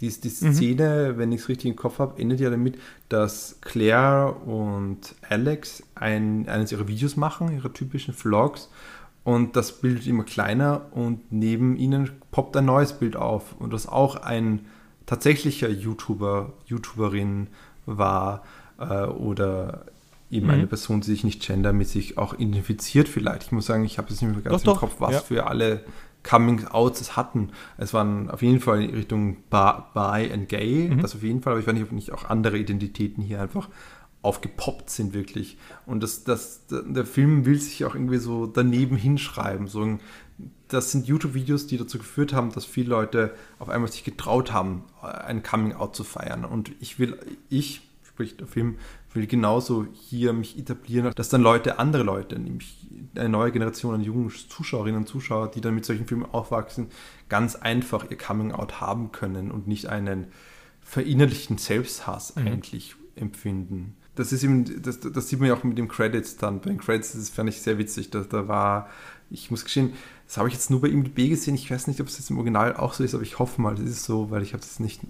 Die, 0.00 0.08
die 0.08 0.28
mhm. 0.28 0.52
Szene, 0.52 1.12
mhm. 1.12 1.18
wenn 1.18 1.32
ich 1.32 1.40
es 1.40 1.48
richtig 1.48 1.70
im 1.70 1.76
Kopf 1.76 1.98
habe, 1.98 2.20
endet 2.20 2.38
ja 2.38 2.50
damit, 2.50 2.78
dass 3.08 3.58
Claire 3.60 4.36
und 4.46 5.16
Alex 5.28 5.82
ein, 5.96 6.48
eines 6.48 6.70
ihrer 6.70 6.86
Videos 6.86 7.16
machen, 7.16 7.50
ihre 7.50 7.72
typischen 7.72 8.14
Vlogs, 8.14 8.70
und 9.28 9.56
das 9.56 9.78
Bild 9.78 9.96
wird 9.96 10.06
immer 10.06 10.24
kleiner 10.24 10.86
und 10.90 11.30
neben 11.30 11.76
ihnen 11.76 12.10
poppt 12.30 12.56
ein 12.56 12.64
neues 12.64 12.94
Bild 12.94 13.14
auf 13.14 13.54
und 13.58 13.74
das 13.74 13.86
auch 13.86 14.16
ein 14.16 14.64
tatsächlicher 15.04 15.68
YouTuber, 15.68 16.54
YouTuberin 16.64 17.48
war 17.84 18.42
äh, 18.78 19.04
oder 19.04 19.84
eben 20.30 20.46
mhm. 20.46 20.52
eine 20.52 20.66
Person, 20.66 21.02
die 21.02 21.08
sich 21.08 21.24
nicht 21.24 21.46
gendermäßig 21.46 22.16
auch 22.16 22.38
identifiziert 22.38 23.06
vielleicht. 23.06 23.42
Ich 23.42 23.52
muss 23.52 23.66
sagen, 23.66 23.84
ich 23.84 23.98
habe 23.98 24.10
es 24.10 24.22
nicht 24.22 24.32
mehr 24.32 24.40
ganz 24.40 24.62
doch, 24.62 24.72
im 24.72 24.78
Kopf, 24.78 24.94
was 24.98 25.12
ja. 25.12 25.20
für 25.20 25.46
alle 25.46 25.84
Coming-Outs 26.22 27.02
es 27.02 27.16
hatten. 27.18 27.50
Es 27.76 27.92
waren 27.92 28.30
auf 28.30 28.40
jeden 28.40 28.60
Fall 28.60 28.82
in 28.82 28.94
Richtung 28.94 29.36
Bi 29.50 30.32
and 30.32 30.48
Gay, 30.48 30.88
mhm. 30.88 31.02
das 31.02 31.14
auf 31.14 31.22
jeden 31.22 31.42
Fall, 31.42 31.52
aber 31.52 31.60
ich 31.60 31.66
weiß 31.66 31.74
nicht, 31.74 31.84
ob 31.84 31.92
nicht 31.92 32.12
auch 32.12 32.24
andere 32.24 32.56
Identitäten 32.56 33.22
hier 33.22 33.42
einfach 33.42 33.68
aufgepoppt 34.22 34.90
sind 34.90 35.14
wirklich. 35.14 35.56
Und 35.86 36.02
das, 36.02 36.24
das, 36.24 36.62
der 36.70 37.06
Film 37.06 37.46
will 37.46 37.60
sich 37.60 37.84
auch 37.84 37.94
irgendwie 37.94 38.18
so 38.18 38.46
daneben 38.46 38.96
hinschreiben. 38.96 39.68
So, 39.68 39.98
das 40.68 40.92
sind 40.92 41.06
YouTube-Videos, 41.06 41.66
die 41.66 41.78
dazu 41.78 41.98
geführt 41.98 42.32
haben, 42.32 42.52
dass 42.52 42.64
viele 42.64 42.90
Leute 42.90 43.34
auf 43.58 43.68
einmal 43.68 43.90
sich 43.90 44.04
getraut 44.04 44.52
haben, 44.52 44.84
ein 45.02 45.42
Coming-out 45.42 45.94
zu 45.94 46.04
feiern. 46.04 46.44
Und 46.44 46.72
ich 46.80 46.98
will, 46.98 47.18
ich, 47.48 47.82
sprich 48.02 48.36
der 48.36 48.46
Film, 48.46 48.76
will 49.14 49.26
genauso 49.26 49.86
hier 49.92 50.32
mich 50.32 50.58
etablieren, 50.58 51.12
dass 51.14 51.28
dann 51.28 51.42
Leute, 51.42 51.78
andere 51.78 52.02
Leute, 52.02 52.38
nämlich 52.38 52.86
eine 53.14 53.28
neue 53.28 53.52
Generation 53.52 53.94
an 53.94 54.02
jungen 54.02 54.30
Zuschauerinnen 54.30 55.00
und 55.00 55.06
Zuschauern, 55.08 55.50
die 55.54 55.60
dann 55.60 55.74
mit 55.74 55.84
solchen 55.84 56.06
Filmen 56.06 56.26
aufwachsen, 56.26 56.88
ganz 57.28 57.56
einfach 57.56 58.10
ihr 58.10 58.18
Coming-out 58.18 58.80
haben 58.80 59.12
können 59.12 59.50
und 59.50 59.66
nicht 59.66 59.86
einen 59.86 60.28
verinnerlichten 60.80 61.58
Selbsthass 61.58 62.36
mhm. 62.36 62.46
eigentlich 62.46 62.96
empfinden. 63.16 63.96
Das 64.18 64.32
ist 64.32 64.42
eben, 64.42 64.82
das, 64.82 64.98
das, 64.98 65.28
sieht 65.28 65.38
man 65.38 65.48
ja 65.48 65.54
auch 65.54 65.62
mit 65.62 65.78
den 65.78 65.86
Credits 65.86 66.36
dann. 66.36 66.60
Bei 66.60 66.70
den 66.70 66.78
Credits, 66.78 67.12
das 67.12 67.28
fand 67.28 67.48
ich 67.48 67.62
sehr 67.62 67.78
witzig. 67.78 68.10
Da, 68.10 68.24
da 68.28 68.48
war, 68.48 68.88
ich 69.30 69.52
muss 69.52 69.62
gestehen, 69.62 69.92
das 70.26 70.38
habe 70.38 70.48
ich 70.48 70.54
jetzt 70.54 70.70
nur 70.70 70.80
bei 70.80 70.88
IMDb 70.88 71.28
gesehen. 71.28 71.54
Ich 71.54 71.70
weiß 71.70 71.86
nicht, 71.86 72.00
ob 72.00 72.08
es 72.08 72.18
jetzt 72.18 72.28
im 72.28 72.36
Original 72.36 72.74
auch 72.74 72.94
so 72.94 73.04
ist, 73.04 73.14
aber 73.14 73.22
ich 73.22 73.38
hoffe 73.38 73.62
mal, 73.62 73.76
das 73.76 73.84
ist 73.84 74.02
so, 74.02 74.32
weil 74.32 74.42
ich 74.42 74.54
habe 74.54 74.60
das 74.60 74.80
nicht 74.80 75.02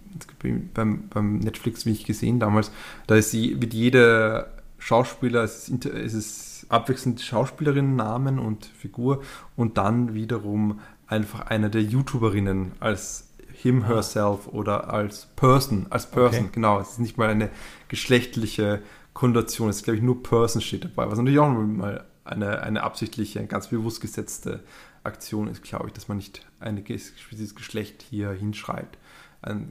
beim, 0.74 1.08
beim 1.08 1.38
Netflix 1.38 1.86
wie 1.86 1.92
ich 1.92 2.04
gesehen 2.04 2.38
damals. 2.38 2.70
Da 3.06 3.16
ist 3.16 3.30
sie, 3.30 3.54
mit 3.54 3.72
jeder 3.72 4.52
Schauspieler, 4.76 5.42
es 5.42 5.70
ist, 5.70 5.86
es 5.86 6.12
ist 6.12 6.66
abwechselnd 6.68 7.22
Schauspielerinnen-Namen 7.22 8.38
und 8.38 8.66
Figur 8.66 9.22
und 9.56 9.78
dann 9.78 10.12
wiederum 10.12 10.80
einfach 11.06 11.46
eine 11.46 11.70
der 11.70 11.82
YouTuberinnen 11.82 12.72
als 12.78 13.28
him, 13.60 13.86
herself 13.86 14.46
oder 14.46 14.92
als 14.92 15.26
Person, 15.34 15.86
als 15.90 16.10
Person, 16.10 16.44
okay. 16.44 16.50
genau. 16.52 16.78
Es 16.80 16.90
ist 16.90 17.00
nicht 17.00 17.18
mal 17.18 17.28
eine 17.28 17.50
geschlechtliche 17.88 18.82
Konnotation, 19.18 19.68
es 19.68 19.78
ist, 19.78 19.82
glaube 19.82 19.96
ich, 19.96 20.02
nur 20.04 20.22
Person 20.22 20.62
steht 20.62 20.84
dabei, 20.84 21.10
was 21.10 21.18
natürlich 21.18 21.40
auch 21.40 21.50
mal 21.50 22.04
eine, 22.24 22.62
eine 22.62 22.84
absichtliche, 22.84 23.44
ganz 23.46 23.66
bewusst 23.66 24.00
gesetzte 24.00 24.62
Aktion 25.02 25.48
ist, 25.48 25.64
glaube 25.64 25.88
ich, 25.88 25.92
dass 25.92 26.06
man 26.06 26.18
nicht 26.18 26.46
ein 26.60 26.84
spezielles 26.86 27.56
Geschlecht 27.56 28.04
hier 28.08 28.30
hinschreibt. 28.30 28.96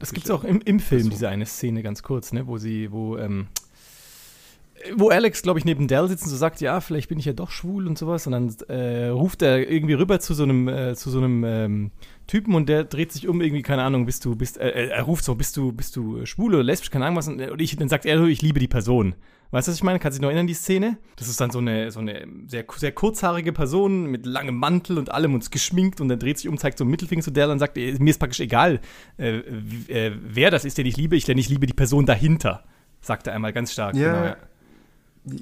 das 0.00 0.12
gibt 0.12 0.26
es 0.26 0.30
auch 0.30 0.44
im, 0.44 0.60
im 0.60 0.80
Film, 0.80 1.08
diese 1.08 1.30
eine 1.30 1.46
Szene 1.46 1.82
ganz 1.82 2.02
kurz, 2.02 2.34
ne, 2.34 2.46
wo 2.46 2.58
sie, 2.58 2.92
wo, 2.92 3.16
ähm, 3.16 3.46
wo 4.94 5.08
Alex, 5.08 5.40
glaube 5.40 5.58
ich, 5.58 5.64
neben 5.64 5.88
Dell 5.88 6.08
sitzt 6.08 6.24
und 6.24 6.30
so 6.30 6.36
sagt, 6.36 6.60
ja, 6.60 6.82
vielleicht 6.82 7.08
bin 7.08 7.18
ich 7.18 7.24
ja 7.24 7.32
doch 7.32 7.50
schwul 7.50 7.86
und 7.86 7.96
sowas. 7.96 8.26
Und 8.26 8.32
dann 8.32 8.54
äh, 8.68 9.08
ruft 9.08 9.40
er 9.40 9.66
irgendwie 9.66 9.94
rüber 9.94 10.20
zu 10.20 10.34
so 10.34 10.42
einem, 10.42 10.68
äh, 10.68 10.94
zu 10.94 11.08
so 11.08 11.18
einem 11.18 11.42
ähm, 11.44 11.90
Typen 12.26 12.54
und 12.54 12.68
der 12.68 12.84
dreht 12.84 13.12
sich 13.12 13.28
um, 13.28 13.40
irgendwie, 13.40 13.62
keine 13.62 13.82
Ahnung, 13.82 14.04
bist 14.04 14.26
du, 14.26 14.36
bist, 14.36 14.58
äh, 14.58 14.88
er 14.88 15.02
ruft 15.04 15.24
so, 15.24 15.34
bist 15.34 15.56
du, 15.56 15.72
bist 15.72 15.96
du 15.96 16.26
schwul 16.26 16.54
oder 16.54 16.62
lesbisch, 16.62 16.90
keine 16.90 17.06
Ahnung 17.06 17.16
was. 17.16 17.28
Und, 17.28 17.40
ich, 17.60 17.76
dann 17.76 17.88
sagt 17.88 18.04
er, 18.04 18.22
ich 18.24 18.42
liebe 18.42 18.60
die 18.60 18.68
Person. 18.68 19.14
Weißt 19.50 19.66
du, 19.66 19.70
was 19.70 19.76
ich 19.76 19.82
meine? 19.82 19.98
Kannst 19.98 20.16
du 20.16 20.20
dich 20.20 20.22
noch 20.22 20.28
erinnern, 20.28 20.46
die 20.46 20.54
Szene? 20.54 20.98
Das 21.16 21.28
ist 21.28 21.40
dann 21.40 21.50
so 21.50 21.58
eine, 21.58 21.90
so 21.90 22.00
eine 22.00 22.26
sehr, 22.46 22.64
sehr 22.76 22.92
kurzhaarige 22.92 23.52
Person 23.52 24.06
mit 24.06 24.26
langem 24.26 24.56
Mantel 24.56 24.98
und 24.98 25.10
allem 25.10 25.34
und 25.34 25.50
geschminkt 25.50 26.00
und 26.00 26.08
dann 26.08 26.18
dreht 26.18 26.38
sich 26.38 26.48
um, 26.48 26.58
zeigt 26.58 26.76
so 26.76 26.84
einen 26.84 26.90
Mittelfinger 26.90 27.22
zu 27.22 27.30
der 27.30 27.48
und 27.48 27.58
sagt, 27.58 27.76
mir 27.76 28.10
ist 28.10 28.18
praktisch 28.18 28.40
egal, 28.40 28.80
äh, 29.16 29.38
äh, 29.38 30.12
wer 30.20 30.50
das 30.50 30.66
ist, 30.66 30.76
den 30.76 30.84
ich 30.84 30.96
liebe, 30.96 31.16
ich, 31.16 31.24
denn 31.24 31.38
ich 31.38 31.48
liebe 31.48 31.66
die 31.66 31.72
Person 31.72 32.04
dahinter, 32.04 32.64
sagt 33.00 33.26
er 33.26 33.32
einmal 33.32 33.54
ganz 33.54 33.72
stark. 33.72 33.96
Ja, 33.96 34.12
genau, 34.12 34.26
ja. 34.26 34.36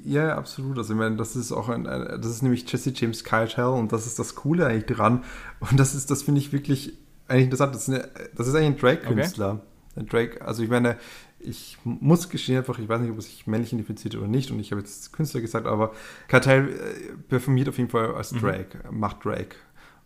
Ja, 0.03 0.37
absolut. 0.37 0.77
Also 0.77 0.93
ich 0.93 0.99
meine, 0.99 1.15
das 1.15 1.35
ist 1.35 1.51
auch 1.51 1.69
ein, 1.69 1.83
das 1.85 2.25
ist 2.25 2.41
nämlich 2.41 2.69
Jesse 2.69 2.91
James 2.93 3.23
Keitel 3.23 3.65
und 3.65 3.93
das 3.93 4.05
ist 4.05 4.19
das 4.19 4.35
Coole 4.35 4.65
eigentlich 4.65 4.97
dran. 4.97 5.23
Und 5.59 5.79
das 5.79 5.95
ist, 5.95 6.11
das 6.11 6.23
finde 6.23 6.41
ich 6.41 6.51
wirklich 6.51 6.93
eigentlich 7.27 7.45
interessant. 7.45 7.75
Das 7.75 7.87
ist, 7.87 7.93
eine, 7.93 8.09
das 8.35 8.47
ist 8.47 8.55
eigentlich 8.55 8.67
ein 8.67 8.77
Drake-Künstler. 8.77 9.51
Okay. 9.51 9.61
Ein 9.95 10.05
Drake, 10.07 10.45
also 10.45 10.61
ich 10.61 10.69
meine, 10.69 10.97
ich 11.47 11.77
muss 11.83 12.29
gestehen 12.29 12.57
einfach, 12.57 12.79
ich 12.79 12.87
weiß 12.87 13.01
nicht, 13.01 13.11
ob 13.11 13.17
es 13.17 13.25
sich 13.25 13.47
männlich 13.47 13.73
identifiziert 13.73 14.15
oder 14.15 14.27
nicht, 14.27 14.51
und 14.51 14.59
ich 14.59 14.71
habe 14.71 14.81
jetzt 14.81 15.13
Künstler 15.13 15.41
gesagt, 15.41 15.67
aber 15.67 15.93
Cartel 16.27 16.69
äh, 16.69 17.17
performiert 17.27 17.69
auf 17.69 17.77
jeden 17.77 17.89
Fall 17.89 18.15
als. 18.15 18.37
Drake, 18.37 18.79
mhm. 18.89 18.99
macht 18.99 19.25
Drake. 19.25 19.55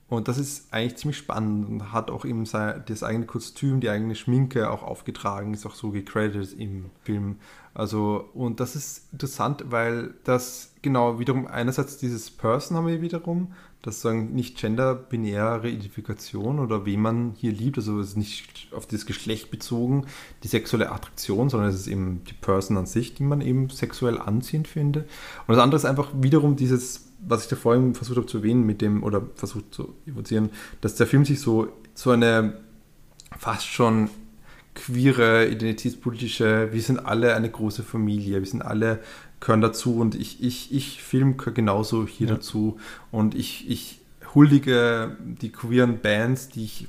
Und 0.07 0.27
das 0.27 0.37
ist 0.37 0.73
eigentlich 0.73 0.97
ziemlich 0.97 1.17
spannend 1.17 1.69
und 1.69 1.93
hat 1.93 2.11
auch 2.11 2.25
eben 2.25 2.45
sein, 2.45 2.83
das 2.87 3.01
eigene 3.01 3.25
Kostüm, 3.25 3.79
die 3.79 3.89
eigene 3.89 4.15
Schminke 4.15 4.69
auch 4.69 4.83
aufgetragen, 4.83 5.53
ist 5.53 5.65
auch 5.65 5.73
so 5.73 5.91
gecredited 5.91 6.51
im 6.59 6.89
Film. 7.03 7.37
Also, 7.73 8.29
und 8.33 8.59
das 8.59 8.75
ist 8.75 9.13
interessant, 9.13 9.63
weil 9.69 10.13
das 10.25 10.73
genau 10.81 11.19
wiederum 11.19 11.47
einerseits 11.47 11.97
dieses 11.97 12.29
Person 12.29 12.75
haben 12.75 12.87
wir 12.87 13.01
wiederum, 13.01 13.53
das 13.81 14.01
sagen 14.01 14.33
nicht 14.33 14.59
genderbinäre 14.59 15.67
Identifikation 15.69 16.59
oder 16.59 16.85
wen 16.85 17.01
man 17.01 17.33
hier 17.35 17.51
liebt, 17.51 17.77
also 17.77 17.99
es 17.99 18.09
ist 18.09 18.17
nicht 18.17 18.67
auf 18.71 18.85
das 18.85 19.05
Geschlecht 19.05 19.49
bezogen, 19.49 20.05
die 20.43 20.47
sexuelle 20.47 20.91
Attraktion, 20.91 21.49
sondern 21.49 21.69
es 21.69 21.75
ist 21.75 21.87
eben 21.87 22.23
die 22.25 22.33
Person 22.33 22.77
an 22.77 22.85
sich, 22.85 23.15
die 23.15 23.23
man 23.23 23.41
eben 23.41 23.69
sexuell 23.69 24.19
anziehend 24.19 24.67
findet. 24.67 25.09
Und 25.47 25.55
das 25.55 25.63
andere 25.63 25.77
ist 25.77 25.85
einfach 25.85 26.09
wiederum 26.13 26.55
dieses, 26.55 27.11
was 27.25 27.43
ich 27.43 27.49
da 27.49 27.55
vorhin 27.55 27.95
versucht 27.95 28.17
habe 28.17 28.27
zu 28.27 28.37
erwähnen, 28.37 28.65
mit 28.65 28.81
dem, 28.81 29.03
oder 29.03 29.23
versucht 29.35 29.73
zu 29.73 29.95
evozieren, 30.05 30.51
dass 30.81 30.95
der 30.95 31.07
Film 31.07 31.25
sich 31.25 31.39
so, 31.39 31.69
so 31.95 32.11
eine 32.11 32.59
fast 33.37 33.65
schon 33.65 34.09
queere, 34.75 35.47
identitätspolitische, 35.47 36.69
wir 36.71 36.81
sind 36.81 36.99
alle 36.99 37.35
eine 37.35 37.49
große 37.49 37.83
Familie, 37.83 38.39
wir 38.39 38.47
sind 38.47 38.61
alle, 38.61 38.99
gehören 39.41 39.61
dazu 39.61 39.97
und 39.97 40.15
ich, 40.15 40.41
ich, 40.41 40.73
ich 40.73 41.03
Film 41.03 41.35
gehört 41.35 41.55
genauso 41.55 42.07
hier 42.07 42.27
ja. 42.27 42.35
dazu. 42.35 42.79
Und 43.11 43.35
ich, 43.35 43.69
ich 43.69 43.99
huldige 44.33 45.17
die 45.19 45.51
queeren 45.51 45.99
Bands, 45.99 46.47
die, 46.49 46.63
ich, 46.63 46.87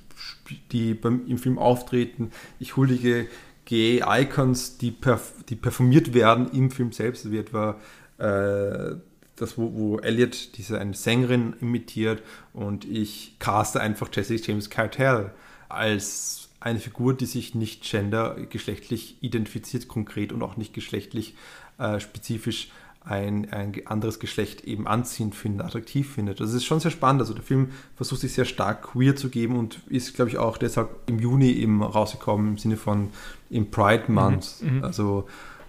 die 0.70 0.94
beim, 0.94 1.26
im 1.26 1.38
Film 1.38 1.58
auftreten, 1.58 2.30
ich 2.60 2.76
huldige 2.76 3.26
Gay 3.64 4.02
Icons, 4.06 4.78
die, 4.78 4.90
perf 4.90 5.32
die 5.48 5.56
performiert 5.56 6.14
werden 6.14 6.50
im 6.52 6.70
Film 6.70 6.92
selbst, 6.92 7.30
wie 7.30 7.38
etwa 7.38 7.80
äh, 8.18 8.96
das, 9.36 9.56
wo, 9.56 9.72
wo 9.74 9.98
Elliot 9.98 10.56
diese 10.58 10.78
eine 10.78 10.94
Sängerin 10.94 11.54
imitiert. 11.60 12.22
Und 12.52 12.84
ich 12.84 13.36
caste 13.38 13.80
einfach 13.80 14.08
Jesse 14.12 14.36
James 14.36 14.68
Cartel 14.68 15.32
als 15.68 16.50
eine 16.60 16.78
Figur, 16.78 17.14
die 17.14 17.26
sich 17.26 17.54
nicht 17.54 17.82
gendergeschlechtlich 17.88 19.16
identifiziert 19.20 19.88
konkret 19.88 20.32
und 20.32 20.42
auch 20.42 20.56
nicht 20.56 20.74
geschlechtlich 20.74 21.34
äh, 21.82 22.00
spezifisch 22.00 22.70
ein, 23.04 23.52
ein 23.52 23.74
anderes 23.86 24.20
Geschlecht 24.20 24.62
eben 24.62 24.86
anziehend 24.86 25.34
findet, 25.34 25.66
attraktiv 25.66 26.14
findet. 26.14 26.38
Das 26.38 26.52
ist 26.52 26.64
schon 26.64 26.78
sehr 26.78 26.92
spannend. 26.92 27.20
Also 27.20 27.34
der 27.34 27.42
Film 27.42 27.70
versucht 27.96 28.20
sich 28.20 28.32
sehr 28.32 28.44
stark 28.44 28.82
queer 28.82 29.16
zu 29.16 29.28
geben 29.28 29.58
und 29.58 29.80
ist, 29.88 30.14
glaube 30.14 30.30
ich, 30.30 30.38
auch 30.38 30.56
deshalb 30.56 30.88
im 31.06 31.18
Juni 31.18 31.50
eben 31.50 31.82
rausgekommen 31.82 32.52
im 32.52 32.58
Sinne 32.58 32.76
von 32.76 33.10
im 33.50 33.70
Pride 33.70 34.04
Month. 34.10 34.62
Mhm, 34.62 34.76
mhm. 34.76 34.84
also 34.84 35.26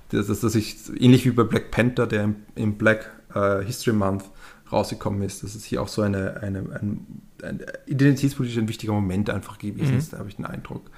das, 0.09 0.28
das, 0.28 0.41
das 0.41 0.53
ich, 0.53 0.76
ähnlich 0.99 1.26
wie 1.26 1.32
bei 1.32 1.43
Black 1.43 1.72
Panther, 1.72 2.05
der 2.05 2.24
im, 2.24 2.36
im 2.53 2.78
Black 2.78 3.11
uh, 3.36 3.61
History 3.66 3.95
Month 3.95 4.26
rausgekommen 4.72 5.24
ist. 5.24 5.41
Das 5.41 5.55
ist 5.55 5.66
hier 5.66 5.82
auch 5.82 5.88
so 5.88 6.03
eine, 6.03 6.41
eine, 6.41 6.59
ein 6.59 7.24
ein 7.43 7.61
identitätspolitisch 7.86 8.57
ein 8.57 8.68
wichtiger 8.68 8.93
Moment 8.93 9.30
einfach 9.30 9.57
gewesen 9.57 9.97
ist, 9.97 10.07
mhm. 10.07 10.11
da 10.11 10.20
habe 10.20 10.30
ich 10.30 10.36
den 10.36 10.45
Eindruck. 10.45 10.89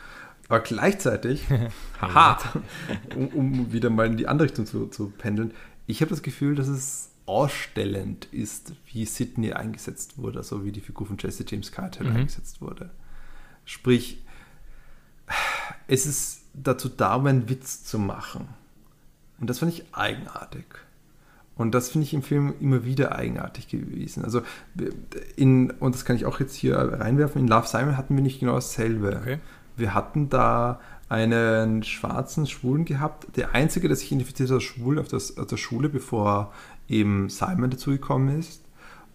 Aber 0.48 0.60
gleichzeitig, 0.60 1.46
haha, 2.02 2.38
um, 3.16 3.28
um, 3.30 3.72
wieder 3.74 3.90
mal 3.90 4.08
in 4.08 4.18
die 4.18 4.28
andere 4.28 4.48
Richtung 4.48 4.66
zu, 4.66 4.88
zu 4.88 5.10
pendeln, 5.10 5.54
ich 5.88 6.02
habe 6.02 6.10
das 6.10 6.22
Gefühl, 6.22 6.56
dass 6.56 6.68
es 6.68 7.12
ausstellend 7.26 8.26
ist, 8.32 8.74
wie 8.92 9.06
Sydney 9.06 9.54
eingesetzt 9.54 10.18
wurde, 10.18 10.40
also 10.40 10.64
wie 10.64 10.72
die 10.72 10.82
Figur 10.82 11.08
von 11.08 11.18
Jesse 11.18 11.44
James 11.48 11.72
Carter 11.72 12.04
mhm. 12.04 12.16
eingesetzt 12.16 12.62
wurde. 12.62 12.92
Sprich, 13.66 14.24
es 15.88 16.06
ist 16.06 16.42
dazu 16.54 16.90
da, 16.90 17.16
um 17.16 17.26
einen 17.26 17.50
Witz 17.50 17.84
zu 17.84 17.98
machen. 17.98 18.48
Und 19.40 19.50
das 19.50 19.60
fand 19.60 19.74
ich 19.74 19.86
eigenartig. 19.94 20.66
Und 21.56 21.74
das 21.74 21.90
finde 21.90 22.06
ich 22.06 22.14
im 22.14 22.22
Film 22.22 22.54
immer 22.60 22.84
wieder 22.86 23.16
eigenartig 23.16 23.68
gewesen. 23.68 24.24
Also 24.26 24.42
in, 25.36 25.72
und 25.72 25.96
das 25.96 26.06
kann 26.06 26.16
ich 26.16 26.26
auch 26.26 26.40
jetzt 26.40 26.54
hier 26.54 26.78
reinwerfen, 26.78 27.42
in 27.42 27.48
Love 27.48 27.68
Simon 27.68 27.98
hatten 27.98 28.16
wir 28.16 28.24
nicht 28.24 28.40
genau 28.40 28.56
dasselbe. 28.56 29.18
Okay. 29.22 29.40
Wir 29.78 29.94
hatten 29.94 30.30
da 30.30 30.80
einen 31.10 31.84
schwarzen 31.84 32.48
Schwulen 32.48 32.86
gehabt. 32.86 33.36
Der 33.38 33.54
einzige, 33.54 33.88
der 33.88 33.98
sich 33.98 34.12
identifiziert 34.12 34.52
als 34.52 34.64
schwul 34.64 35.00
auf, 35.00 35.08
das, 35.08 35.38
auf 35.38 35.48
der 35.48 35.58
Schule, 35.58 35.90
bevor 35.90 36.54
eben 36.88 37.30
Simon 37.30 37.70
dazugekommen 37.70 38.40
ist. 38.40 38.64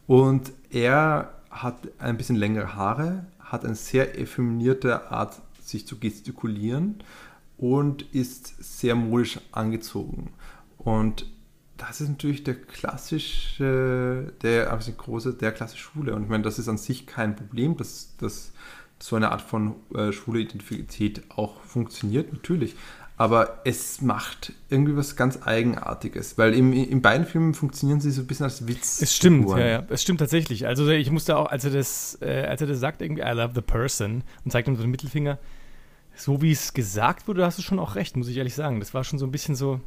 Und 0.06 0.52
er 0.70 1.32
hat 1.50 1.76
ein 1.98 2.16
bisschen 2.16 2.36
längere 2.36 2.74
Haare, 2.74 3.26
hat 3.38 3.64
eine 3.64 3.74
sehr 3.74 4.18
effeminierte 4.18 5.11
Art, 5.11 5.40
sich 5.61 5.86
zu 5.86 5.98
gestikulieren 5.98 7.02
und 7.58 8.02
ist 8.14 8.54
sehr 8.58 8.94
modisch 8.94 9.38
angezogen. 9.52 10.32
Und 10.78 11.26
das 11.76 12.00
ist 12.00 12.08
natürlich 12.08 12.44
der 12.44 12.54
klassische, 12.54 14.32
der 14.42 14.72
also 14.72 14.92
große, 14.92 15.34
der 15.34 15.52
Klasse 15.52 15.76
Schule. 15.76 16.14
Und 16.14 16.24
ich 16.24 16.28
meine, 16.28 16.42
das 16.42 16.58
ist 16.58 16.68
an 16.68 16.78
sich 16.78 17.06
kein 17.06 17.36
Problem, 17.36 17.76
dass, 17.76 18.16
dass 18.18 18.52
so 19.03 19.16
eine 19.16 19.32
Art 19.32 19.42
von 19.42 19.74
äh, 19.94 20.12
schwule 20.12 20.40
Identität 20.40 21.22
auch 21.30 21.61
funktioniert, 21.62 22.32
natürlich. 22.32 22.76
Aber 23.16 23.61
es 23.64 24.01
macht 24.01 24.55
irgendwie 24.70 24.96
was 24.96 25.14
ganz 25.14 25.40
Eigenartiges, 25.44 26.38
weil 26.38 26.55
im, 26.55 26.72
in 26.72 27.03
beiden 27.03 27.26
Filmen 27.26 27.53
funktionieren 27.53 28.01
sie 28.01 28.11
so 28.11 28.22
ein 28.22 28.26
bisschen 28.26 28.44
als 28.44 28.66
Witz. 28.66 29.03
Es 29.03 29.14
stimmt, 29.14 29.46
ja, 29.51 29.59
ja, 29.59 29.86
es 29.90 30.01
stimmt 30.01 30.20
tatsächlich. 30.20 30.66
Also 30.66 30.88
ich 30.88 31.11
musste 31.11 31.36
auch, 31.36 31.51
als 31.51 31.64
er 31.64 31.70
das, 31.70 32.16
äh, 32.22 32.46
als 32.48 32.62
er 32.62 32.66
das 32.66 32.80
sagt, 32.80 33.03
irgendwie 33.03 33.22
I 33.22 33.32
love 33.32 33.53
the 33.55 33.61
person 33.61 34.24
und 34.44 34.53
zeigt 34.53 34.68
ihm 34.68 34.76
so 34.76 34.82
den 34.82 34.90
Mittelfinger, 34.90 35.38
so 36.14 36.40
wie 36.40 36.53
es 36.53 36.72
gesagt 36.72 37.28
wurde, 37.28 37.44
hast 37.44 37.59
du 37.59 37.62
schon 37.62 37.78
auch 37.78 37.94
recht, 37.94 38.16
muss 38.16 38.28
ich 38.28 38.38
ehrlich 38.38 38.55
sagen. 38.55 38.80
Das 38.80 38.94
war 38.94 39.05
schon 39.05 39.18
so 39.18 39.26
ein 39.26 39.32
bisschen 39.32 39.55
so, 39.55 39.80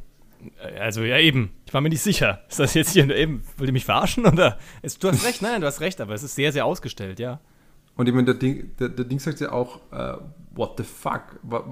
also 0.78 1.02
ja 1.02 1.18
eben, 1.18 1.50
ich 1.66 1.74
war 1.74 1.80
mir 1.80 1.88
nicht 1.88 2.02
sicher. 2.02 2.44
Ist 2.48 2.60
das 2.60 2.74
jetzt 2.74 2.92
hier 2.92 3.10
eben, 3.10 3.42
wollt 3.56 3.68
ihr 3.68 3.72
mich 3.72 3.84
verarschen 3.84 4.26
oder? 4.26 4.58
Du 5.00 5.08
hast 5.08 5.26
recht, 5.26 5.42
nein, 5.42 5.60
du 5.60 5.66
hast 5.66 5.80
recht, 5.80 6.00
aber 6.00 6.14
es 6.14 6.22
ist 6.22 6.36
sehr, 6.36 6.52
sehr 6.52 6.64
ausgestellt, 6.64 7.18
ja. 7.18 7.40
Und 7.96 8.08
ich 8.08 8.14
meine, 8.14 8.26
der 8.26 8.34
Ding, 8.34 8.72
der, 8.78 8.88
der 8.88 9.04
Ding 9.04 9.18
sagt 9.18 9.40
ja 9.40 9.52
auch, 9.52 9.80
uh, 9.92 10.20
what 10.54 10.74
the 10.76 10.84
fuck? 10.84 11.38
What, 11.42 11.64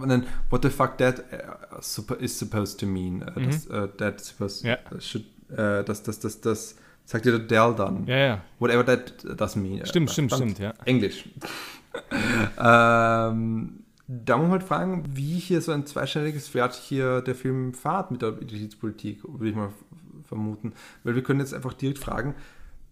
what 0.50 0.62
the 0.62 0.70
fuck 0.70 0.98
that 0.98 1.24
uh, 1.32 2.14
is 2.20 2.38
supposed 2.38 2.78
to 2.80 2.86
mean. 2.86 3.22
Uh, 3.22 3.40
mhm. 3.40 3.46
das, 3.46 3.70
uh, 3.70 3.88
that 3.98 4.20
supposed, 4.20 4.64
ja. 4.64 4.78
should, 5.00 5.24
uh, 5.50 5.82
das, 5.84 6.02
das, 6.02 6.20
das, 6.20 6.40
das 6.40 6.76
sagt 7.04 7.26
ja 7.26 7.32
der 7.32 7.40
Dell 7.40 7.74
dann. 7.76 8.06
Ja, 8.06 8.16
ja. 8.16 8.40
Whatever 8.58 8.84
that 8.86 9.40
does 9.40 9.56
mean. 9.56 9.84
Stimmt, 9.84 10.10
stimmt, 10.10 10.32
stimmt, 10.32 10.58
ja. 10.58 10.72
Englisch. 10.84 11.28
ähm, 12.58 13.84
da 14.08 14.36
muss 14.36 14.44
man 14.44 14.50
halt 14.52 14.62
fragen, 14.62 15.04
wie 15.14 15.38
hier 15.38 15.60
so 15.60 15.72
ein 15.72 15.86
zweistelliges 15.86 16.48
Pferd 16.48 16.74
hier 16.74 17.20
der 17.20 17.34
Film 17.34 17.74
fahrt 17.74 18.10
mit 18.10 18.22
der 18.22 18.30
Identitätspolitik, 18.30 19.22
würde 19.24 19.48
ich 19.48 19.56
mal 19.56 19.70
vermuten. 20.24 20.72
Weil 21.02 21.14
wir 21.14 21.22
können 21.22 21.40
jetzt 21.40 21.54
einfach 21.54 21.72
direkt 21.72 21.98
fragen, 21.98 22.34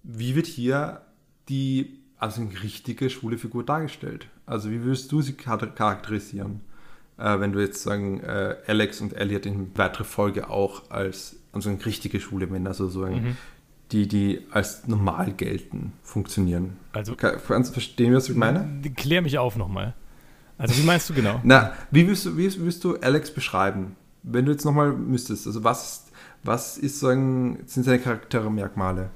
wie 0.02 0.34
wird 0.34 0.46
hier 0.46 1.02
die 1.48 1.99
also 2.20 2.42
eine 2.42 2.62
richtige 2.62 3.10
schwule 3.10 3.38
Figur 3.38 3.64
dargestellt? 3.64 4.28
Also 4.46 4.70
wie 4.70 4.82
würdest 4.82 5.10
du 5.10 5.22
sie 5.22 5.32
charakterisieren, 5.32 6.60
äh, 7.18 7.40
wenn 7.40 7.52
du 7.52 7.60
jetzt 7.60 7.82
sagen, 7.82 8.20
äh, 8.20 8.56
Alex 8.66 9.00
und 9.00 9.14
Elliot 9.14 9.46
in 9.46 9.76
weiterer 9.76 10.04
Folge 10.04 10.50
auch 10.50 10.90
als 10.90 11.36
also 11.52 11.70
richtige 11.70 12.20
schwule 12.20 12.46
Männer 12.46 12.74
sozusagen, 12.74 13.14
mhm. 13.14 13.36
die, 13.90 14.06
die 14.06 14.46
als 14.50 14.86
normal 14.86 15.32
gelten, 15.32 15.92
funktionieren. 16.02 16.76
Also 16.92 17.16
kannst 17.16 17.70
du 17.70 17.72
verstehen, 17.72 18.14
was 18.14 18.28
ich 18.28 18.36
meine? 18.36 18.80
Klär 18.96 19.22
mich 19.22 19.38
auf 19.38 19.56
nochmal. 19.56 19.94
Also 20.58 20.76
wie 20.76 20.86
meinst 20.86 21.08
du 21.08 21.14
genau? 21.14 21.40
Na, 21.44 21.72
wie 21.90 22.06
würdest 22.06 22.26
du, 22.26 22.36
wie 22.36 22.54
würdest 22.58 22.84
du 22.84 22.96
Alex 22.98 23.32
beschreiben? 23.32 23.96
Wenn 24.22 24.44
du 24.44 24.52
jetzt 24.52 24.64
nochmal 24.64 24.92
müsstest, 24.92 25.46
also 25.46 25.64
was, 25.64 26.06
was 26.42 26.76
ist 26.76 27.00
sagen, 27.00 27.60
sind 27.66 27.84
seine 27.84 27.98
Charaktermerkmale? 27.98 29.10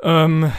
Ähm, 0.00 0.50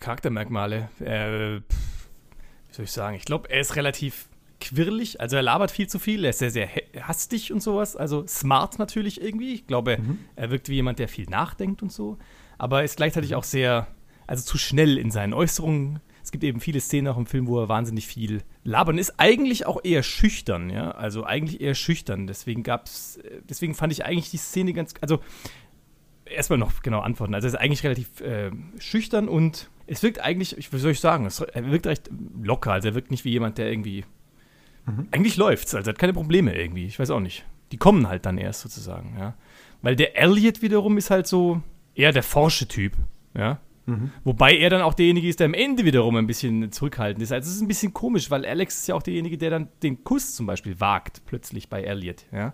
Charaktermerkmale. 0.00 0.88
Äh, 1.00 1.60
wie 1.60 2.74
soll 2.74 2.84
ich 2.84 2.92
sagen? 2.92 3.16
Ich 3.16 3.24
glaube, 3.24 3.50
er 3.50 3.60
ist 3.60 3.76
relativ 3.76 4.28
quirlig, 4.60 5.20
also 5.20 5.36
er 5.36 5.42
labert 5.42 5.70
viel 5.70 5.88
zu 5.88 5.98
viel, 5.98 6.24
er 6.24 6.30
ist 6.30 6.38
sehr, 6.38 6.50
sehr 6.50 6.68
hastig 7.00 7.52
und 7.52 7.62
sowas, 7.62 7.96
also 7.96 8.26
smart 8.26 8.78
natürlich 8.78 9.20
irgendwie. 9.20 9.54
Ich 9.54 9.66
glaube, 9.66 9.98
mhm. 9.98 10.18
er 10.36 10.50
wirkt 10.50 10.68
wie 10.68 10.74
jemand, 10.74 10.98
der 10.98 11.08
viel 11.08 11.26
nachdenkt 11.26 11.82
und 11.82 11.92
so, 11.92 12.18
aber 12.58 12.84
ist 12.84 12.96
gleichzeitig 12.96 13.34
auch 13.34 13.44
sehr, 13.44 13.88
also 14.26 14.44
zu 14.44 14.58
schnell 14.58 14.98
in 14.98 15.10
seinen 15.10 15.32
Äußerungen. 15.32 16.00
Es 16.22 16.30
gibt 16.30 16.44
eben 16.44 16.60
viele 16.60 16.80
Szenen 16.80 17.08
auch 17.08 17.16
im 17.16 17.26
Film, 17.26 17.46
wo 17.46 17.58
er 17.58 17.68
wahnsinnig 17.68 18.06
viel 18.06 18.42
labern 18.62 18.98
ist. 18.98 19.18
Eigentlich 19.18 19.66
auch 19.66 19.80
eher 19.82 20.02
schüchtern, 20.02 20.68
ja, 20.68 20.90
also 20.90 21.24
eigentlich 21.24 21.60
eher 21.60 21.74
schüchtern. 21.74 22.26
Deswegen 22.26 22.62
gab's, 22.62 23.18
deswegen 23.48 23.74
fand 23.74 23.92
ich 23.92 24.04
eigentlich 24.04 24.30
die 24.30 24.36
Szene 24.36 24.74
ganz, 24.74 24.92
also 25.00 25.20
erstmal 26.26 26.58
noch 26.58 26.82
genau 26.82 27.00
antworten. 27.00 27.34
Also 27.34 27.46
er 27.46 27.54
ist 27.54 27.58
eigentlich 27.58 27.82
relativ 27.82 28.20
äh, 28.20 28.50
schüchtern 28.78 29.28
und 29.28 29.70
es 29.90 30.04
wirkt 30.04 30.20
eigentlich, 30.20 30.56
wie 30.72 30.78
soll 30.78 30.92
ich 30.92 31.00
sagen, 31.00 31.26
es, 31.26 31.40
er 31.40 31.70
wirkt 31.70 31.86
recht 31.86 32.08
locker. 32.40 32.72
Also 32.72 32.88
er 32.88 32.94
wirkt 32.94 33.10
nicht 33.10 33.24
wie 33.24 33.30
jemand, 33.30 33.58
der 33.58 33.70
irgendwie. 33.70 34.04
Mhm. 34.86 35.08
Eigentlich 35.10 35.36
läuft's, 35.36 35.74
also 35.74 35.90
er 35.90 35.94
hat 35.94 35.98
keine 35.98 36.12
Probleme 36.12 36.56
irgendwie. 36.56 36.86
Ich 36.86 36.98
weiß 36.98 37.10
auch 37.10 37.20
nicht. 37.20 37.44
Die 37.72 37.76
kommen 37.76 38.08
halt 38.08 38.24
dann 38.24 38.38
erst 38.38 38.60
sozusagen, 38.60 39.16
ja. 39.18 39.34
Weil 39.82 39.96
der 39.96 40.16
Elliot 40.16 40.62
wiederum 40.62 40.96
ist 40.96 41.10
halt 41.10 41.26
so 41.26 41.62
eher 41.94 42.12
der 42.12 42.22
forsche 42.22 42.68
Typ, 42.68 42.92
ja. 43.36 43.58
Mhm. 43.86 44.12
Wobei 44.22 44.56
er 44.56 44.70
dann 44.70 44.82
auch 44.82 44.94
derjenige 44.94 45.28
ist, 45.28 45.40
der 45.40 45.46
am 45.46 45.54
Ende 45.54 45.84
wiederum 45.84 46.14
ein 46.16 46.26
bisschen 46.26 46.70
zurückhaltend 46.70 47.22
ist. 47.22 47.32
Also 47.32 47.48
es 47.48 47.56
ist 47.56 47.62
ein 47.62 47.68
bisschen 47.68 47.92
komisch, 47.92 48.30
weil 48.30 48.46
Alex 48.46 48.78
ist 48.78 48.86
ja 48.86 48.94
auch 48.94 49.02
derjenige, 49.02 49.38
der 49.38 49.50
dann 49.50 49.68
den 49.82 50.04
Kuss 50.04 50.36
zum 50.36 50.46
Beispiel 50.46 50.78
wagt, 50.78 51.22
plötzlich 51.26 51.68
bei 51.68 51.82
Elliot, 51.82 52.26
ja. 52.30 52.52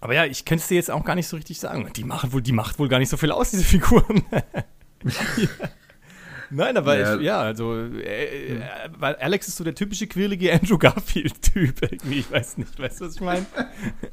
Aber 0.00 0.14
ja, 0.14 0.24
ich 0.24 0.46
könnte 0.46 0.62
es 0.62 0.68
dir 0.68 0.76
jetzt 0.76 0.90
auch 0.90 1.04
gar 1.04 1.16
nicht 1.16 1.28
so 1.28 1.36
richtig 1.36 1.58
sagen. 1.58 1.90
Die, 1.96 2.04
machen 2.04 2.32
wohl, 2.32 2.42
die 2.42 2.52
macht 2.52 2.78
wohl 2.78 2.88
gar 2.88 2.98
nicht 2.98 3.08
so 3.08 3.16
viel 3.16 3.30
aus, 3.30 3.50
diese 3.50 3.64
Figuren. 3.64 4.22
ja. 5.36 5.68
Nein, 6.50 6.76
aber 6.76 6.98
ja, 6.98 7.14
ich, 7.16 7.22
ja 7.22 7.40
also, 7.40 7.74
äh, 7.74 8.56
äh, 8.56 8.60
weil 8.98 9.16
Alex 9.16 9.48
ist 9.48 9.56
so 9.56 9.64
der 9.64 9.74
typische 9.74 10.06
quirlige 10.06 10.52
Andrew 10.52 10.78
Garfield-Typ 10.78 11.82
irgendwie. 11.90 12.20
Ich 12.20 12.30
weiß 12.30 12.58
nicht, 12.58 12.78
weißt 12.78 13.00
du, 13.00 13.06
was 13.06 13.14
ich 13.14 13.20
meine? 13.20 13.46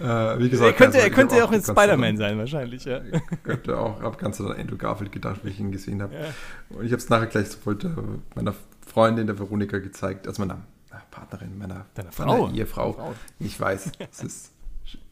äh, 0.00 0.38
wie 0.38 0.48
gesagt, 0.48 0.70
er 0.70 0.72
könnte, 0.72 0.98
er 0.98 1.10
könnte 1.10 1.36
auch, 1.36 1.48
auch 1.48 1.52
in 1.52 1.62
Spider-Man 1.62 2.16
sein, 2.16 2.38
wahrscheinlich, 2.38 2.84
ja. 2.84 3.00
Könnte 3.42 3.78
auch, 3.78 4.00
habe 4.00 4.16
ganz 4.16 4.40
an 4.40 4.52
Andrew 4.52 4.76
Garfield 4.76 5.12
gedacht, 5.12 5.40
wie 5.44 5.50
ich 5.50 5.60
ihn 5.60 5.72
gesehen 5.72 6.02
habe. 6.02 6.14
Ja. 6.14 6.76
Und 6.76 6.84
ich 6.84 6.92
habe 6.92 7.02
es 7.02 7.08
nachher 7.08 7.26
gleich 7.26 7.48
sofort 7.48 7.86
meiner 8.34 8.54
Freundin, 8.86 9.26
der 9.26 9.38
Veronika, 9.38 9.78
gezeigt, 9.78 10.26
also 10.26 10.42
meiner 10.42 10.62
Partnerin, 11.10 11.58
meiner, 11.58 11.86
Deiner 11.94 12.12
Frau. 12.12 12.46
Meiner 12.46 12.58
Ehefrau. 12.58 12.92
Frau. 12.92 13.14
Ich 13.38 13.58
weiß, 13.58 13.92
es 14.10 14.22
ist 14.22 14.52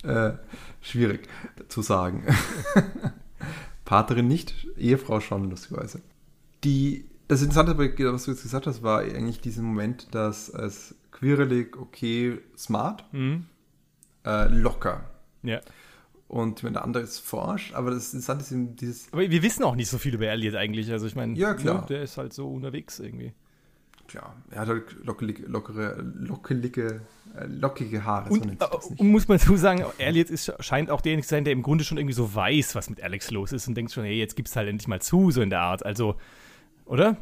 äh, 0.05 0.33
schwierig 0.81 1.29
zu 1.69 1.83
sagen. 1.83 2.25
Paterin 3.87 4.27
nicht, 4.27 4.67
Ehefrau 4.77 5.21
schon, 5.21 5.49
lustigerweise. 5.49 6.03
Die, 6.65 7.07
das 7.29 7.41
Interessante, 7.41 7.79
was 7.79 8.25
du 8.25 8.31
jetzt 8.33 8.43
gesagt 8.43 8.67
hast, 8.67 8.83
war 8.83 9.01
eigentlich 9.01 9.41
dieser 9.41 9.63
Moment, 9.63 10.15
dass 10.15 10.51
es 10.51 10.95
quirlig, 11.13 11.77
okay, 11.77 12.39
smart, 12.59 13.05
mhm. 13.13 13.47
äh, 14.27 14.49
locker. 14.49 15.09
Ja. 15.43 15.61
Und 16.29 16.65
wenn 16.65 16.73
der 16.73 16.83
andere 16.83 17.05
ist 17.05 17.21
forsch, 17.21 17.73
aber 17.75 17.93
das 17.93 18.13
Interessante 18.13 18.43
ist 18.43 18.51
eben 18.51 18.75
dieses. 18.75 19.13
Aber 19.13 19.31
wir 19.31 19.43
wissen 19.43 19.63
auch 19.63 19.77
nicht 19.77 19.89
so 19.89 19.99
viel 19.99 20.15
über 20.15 20.27
Elliot 20.27 20.57
eigentlich. 20.57 20.91
Also 20.91 21.07
ich 21.07 21.15
meine, 21.15 21.39
ja, 21.39 21.55
klar. 21.55 21.83
Ne, 21.83 21.87
der 21.89 22.03
ist 22.03 22.19
halt 22.19 22.33
so 22.33 22.49
unterwegs 22.49 22.99
irgendwie. 22.99 23.33
Klar, 24.09 24.37
er 24.51 24.61
hat 24.61 24.69
halt 24.69 25.05
lockelige, 25.05 25.47
lockere, 25.47 25.97
lockelige, 26.01 27.01
äh, 27.37 27.47
lockige 27.47 28.05
Haare. 28.05 28.31
Und, 28.31 28.63
und 28.99 29.09
muss 29.09 29.27
man 29.27 29.39
so 29.39 29.57
sagen, 29.57 29.85
Elliot 29.99 30.31
ist, 30.31 30.53
scheint 30.61 30.91
auch 30.91 31.01
derjenige 31.01 31.27
zu 31.27 31.31
sein, 31.31 31.45
der 31.45 31.53
im 31.53 31.63
Grunde 31.63 31.83
schon 31.83 31.99
irgendwie 31.99 32.15
so 32.15 32.35
weiß, 32.35 32.75
was 32.77 32.89
mit 32.89 33.03
Alex 33.03 33.31
los 33.33 33.53
ist 33.53 33.67
und 33.67 33.75
denkt 33.75 33.93
schon, 33.93 34.05
hey, 34.05 34.17
jetzt 34.17 34.37
gibt's 34.37 34.55
halt 34.55 34.69
endlich 34.69 34.87
mal 34.87 35.01
zu, 35.01 35.31
so 35.33 35.43
in 35.43 35.51
der 35.51 35.61
Art. 35.61 35.85
Also, 35.85 36.17
oder? 36.85 37.17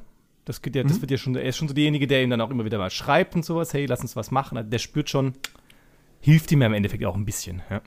Das, 0.45 0.61
ja, 0.63 0.83
das 0.83 0.97
mhm. 0.97 1.01
wird 1.01 1.11
ja 1.11 1.17
schon, 1.17 1.37
er 1.37 1.45
ist 1.45 1.57
schon 1.57 1.69
so 1.69 1.75
derjenige, 1.75 2.07
der 2.07 2.23
ihm 2.23 2.29
dann 2.29 2.43
auch 2.43 2.51
immer 2.51 2.67
wieder 2.67 2.77
mal 2.77 2.91
schreibt 2.91 3.35
und 3.35 3.45
sowas, 3.45 3.73
hey, 3.73 3.87
lass 3.87 4.01
uns 4.03 4.15
was 4.15 4.31
machen. 4.31 4.59
Also 4.59 4.69
der 4.69 4.79
spürt 4.79 5.09
schon, 5.09 5.33
hilft 6.21 6.53
ihm 6.53 6.61
ja 6.61 6.67
im 6.67 6.75
Endeffekt 6.75 7.05
auch 7.07 7.17
ein 7.17 7.25
bisschen. 7.25 7.63
Ja. 7.71 7.81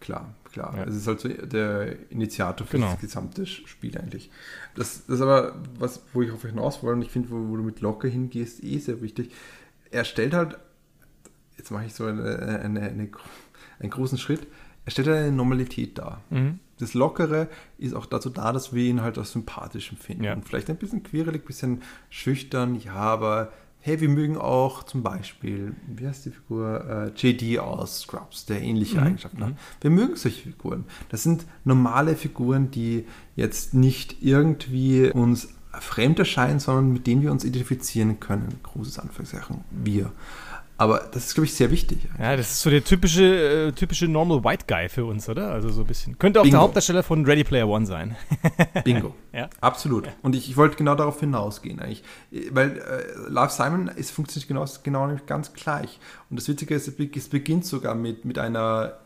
Klar, 0.00 0.34
klar. 0.56 0.74
Ja. 0.76 0.84
Es 0.84 0.96
ist 0.96 1.06
halt 1.06 1.20
so 1.20 1.28
der 1.28 2.10
Initiator 2.10 2.66
für 2.66 2.78
genau. 2.78 2.92
das 2.92 3.00
gesamte 3.00 3.46
Spiel 3.46 3.96
eigentlich. 3.98 4.30
Das, 4.74 5.06
das 5.06 5.16
ist 5.16 5.20
aber 5.20 5.56
was, 5.78 6.02
wo 6.12 6.22
ich 6.22 6.30
auf 6.30 6.44
euch 6.44 6.50
hinaus 6.50 6.82
wollte 6.82 6.96
und 6.96 7.02
ich 7.02 7.10
finde, 7.10 7.30
wo, 7.30 7.48
wo, 7.48 7.56
du 7.56 7.62
mit 7.62 7.80
Locke 7.80 8.08
hingehst, 8.08 8.64
eh 8.64 8.78
sehr 8.78 9.02
wichtig. 9.02 9.32
Er 9.90 10.04
stellt 10.04 10.32
halt, 10.32 10.58
jetzt 11.58 11.70
mache 11.70 11.84
ich 11.84 11.94
so 11.94 12.06
eine, 12.06 12.38
eine, 12.38 12.80
eine, 12.80 13.10
einen 13.78 13.90
großen 13.90 14.18
Schritt, 14.18 14.46
er 14.84 14.92
stellt 14.92 15.08
halt 15.08 15.18
eine 15.18 15.32
Normalität 15.32 15.98
dar. 15.98 16.22
Mhm. 16.30 16.60
Das 16.78 16.94
Lockere 16.94 17.48
ist 17.78 17.94
auch 17.94 18.06
dazu 18.06 18.30
da, 18.30 18.52
dass 18.52 18.72
wir 18.72 18.84
ihn 18.84 19.02
halt 19.02 19.18
als 19.18 19.32
sympathisch 19.32 19.90
empfinden. 19.90 20.24
Ja. 20.24 20.36
Vielleicht 20.42 20.70
ein 20.70 20.76
bisschen 20.76 21.02
quirlig, 21.02 21.42
ein 21.42 21.46
bisschen 21.46 21.82
schüchtern, 22.10 22.76
ja, 22.76 22.94
aber 22.94 23.52
hey, 23.86 24.00
wir 24.00 24.08
mögen 24.08 24.36
auch 24.36 24.82
zum 24.82 25.04
Beispiel, 25.04 25.76
wie 25.86 26.08
heißt 26.08 26.26
die 26.26 26.30
Figur? 26.30 27.14
Äh, 27.16 27.30
JD 27.30 27.60
aus 27.60 28.00
Scrubs, 28.00 28.44
der 28.44 28.60
ähnliche 28.60 28.96
mhm. 28.96 29.06
Eigenschaften 29.06 29.44
hat. 29.44 29.50
Mhm. 29.50 29.56
Wir 29.80 29.90
mögen 29.90 30.16
solche 30.16 30.42
Figuren. 30.42 30.86
Das 31.08 31.22
sind 31.22 31.46
normale 31.62 32.16
Figuren, 32.16 32.72
die 32.72 33.04
jetzt 33.36 33.74
nicht 33.74 34.16
irgendwie 34.22 35.08
uns 35.12 35.54
fremd 35.70 36.18
erscheinen, 36.18 36.58
sondern 36.58 36.92
mit 36.92 37.06
denen 37.06 37.22
wir 37.22 37.30
uns 37.30 37.44
identifizieren 37.44 38.18
können. 38.18 38.58
Großes 38.64 38.98
Anführungszeichen. 38.98 39.60
Wir. 39.70 40.10
Aber 40.78 41.08
das 41.12 41.26
ist, 41.26 41.34
glaube 41.34 41.46
ich, 41.46 41.54
sehr 41.54 41.70
wichtig. 41.70 42.04
Eigentlich. 42.04 42.20
Ja, 42.20 42.36
das 42.36 42.50
ist 42.50 42.60
so 42.60 42.68
der 42.68 42.84
typische, 42.84 43.68
äh, 43.68 43.72
typische 43.72 44.08
Normal 44.08 44.44
White 44.44 44.66
Guy 44.68 44.88
für 44.88 45.06
uns, 45.06 45.28
oder? 45.28 45.50
Also 45.50 45.70
so 45.70 45.82
ein 45.82 45.86
bisschen. 45.86 46.18
Könnte 46.18 46.40
auch 46.40 46.44
Bingo. 46.44 46.56
der 46.56 46.60
Hauptdarsteller 46.62 47.02
von 47.02 47.24
Ready 47.24 47.44
Player 47.44 47.66
One 47.66 47.86
sein. 47.86 48.16
Bingo. 48.84 49.14
ja. 49.32 49.48
Absolut. 49.60 50.08
Und 50.22 50.34
ich, 50.34 50.50
ich 50.50 50.56
wollte 50.56 50.76
genau 50.76 50.94
darauf 50.94 51.18
hinausgehen, 51.20 51.80
eigentlich. 51.80 52.02
Weil 52.50 52.78
äh, 52.78 53.30
Love 53.30 53.50
Simon 53.50 53.88
ist, 53.88 54.10
funktioniert 54.10 54.48
genau, 54.48 54.66
genau 54.82 55.06
nämlich 55.06 55.26
ganz 55.26 55.54
gleich. 55.54 55.98
Und 56.28 56.38
das 56.38 56.48
Witzige 56.48 56.74
ist, 56.74 56.88
es 56.88 57.28
beginnt 57.28 57.64
sogar 57.64 57.94
mit, 57.94 58.26
mit 58.26 58.38
einer, 58.38 58.98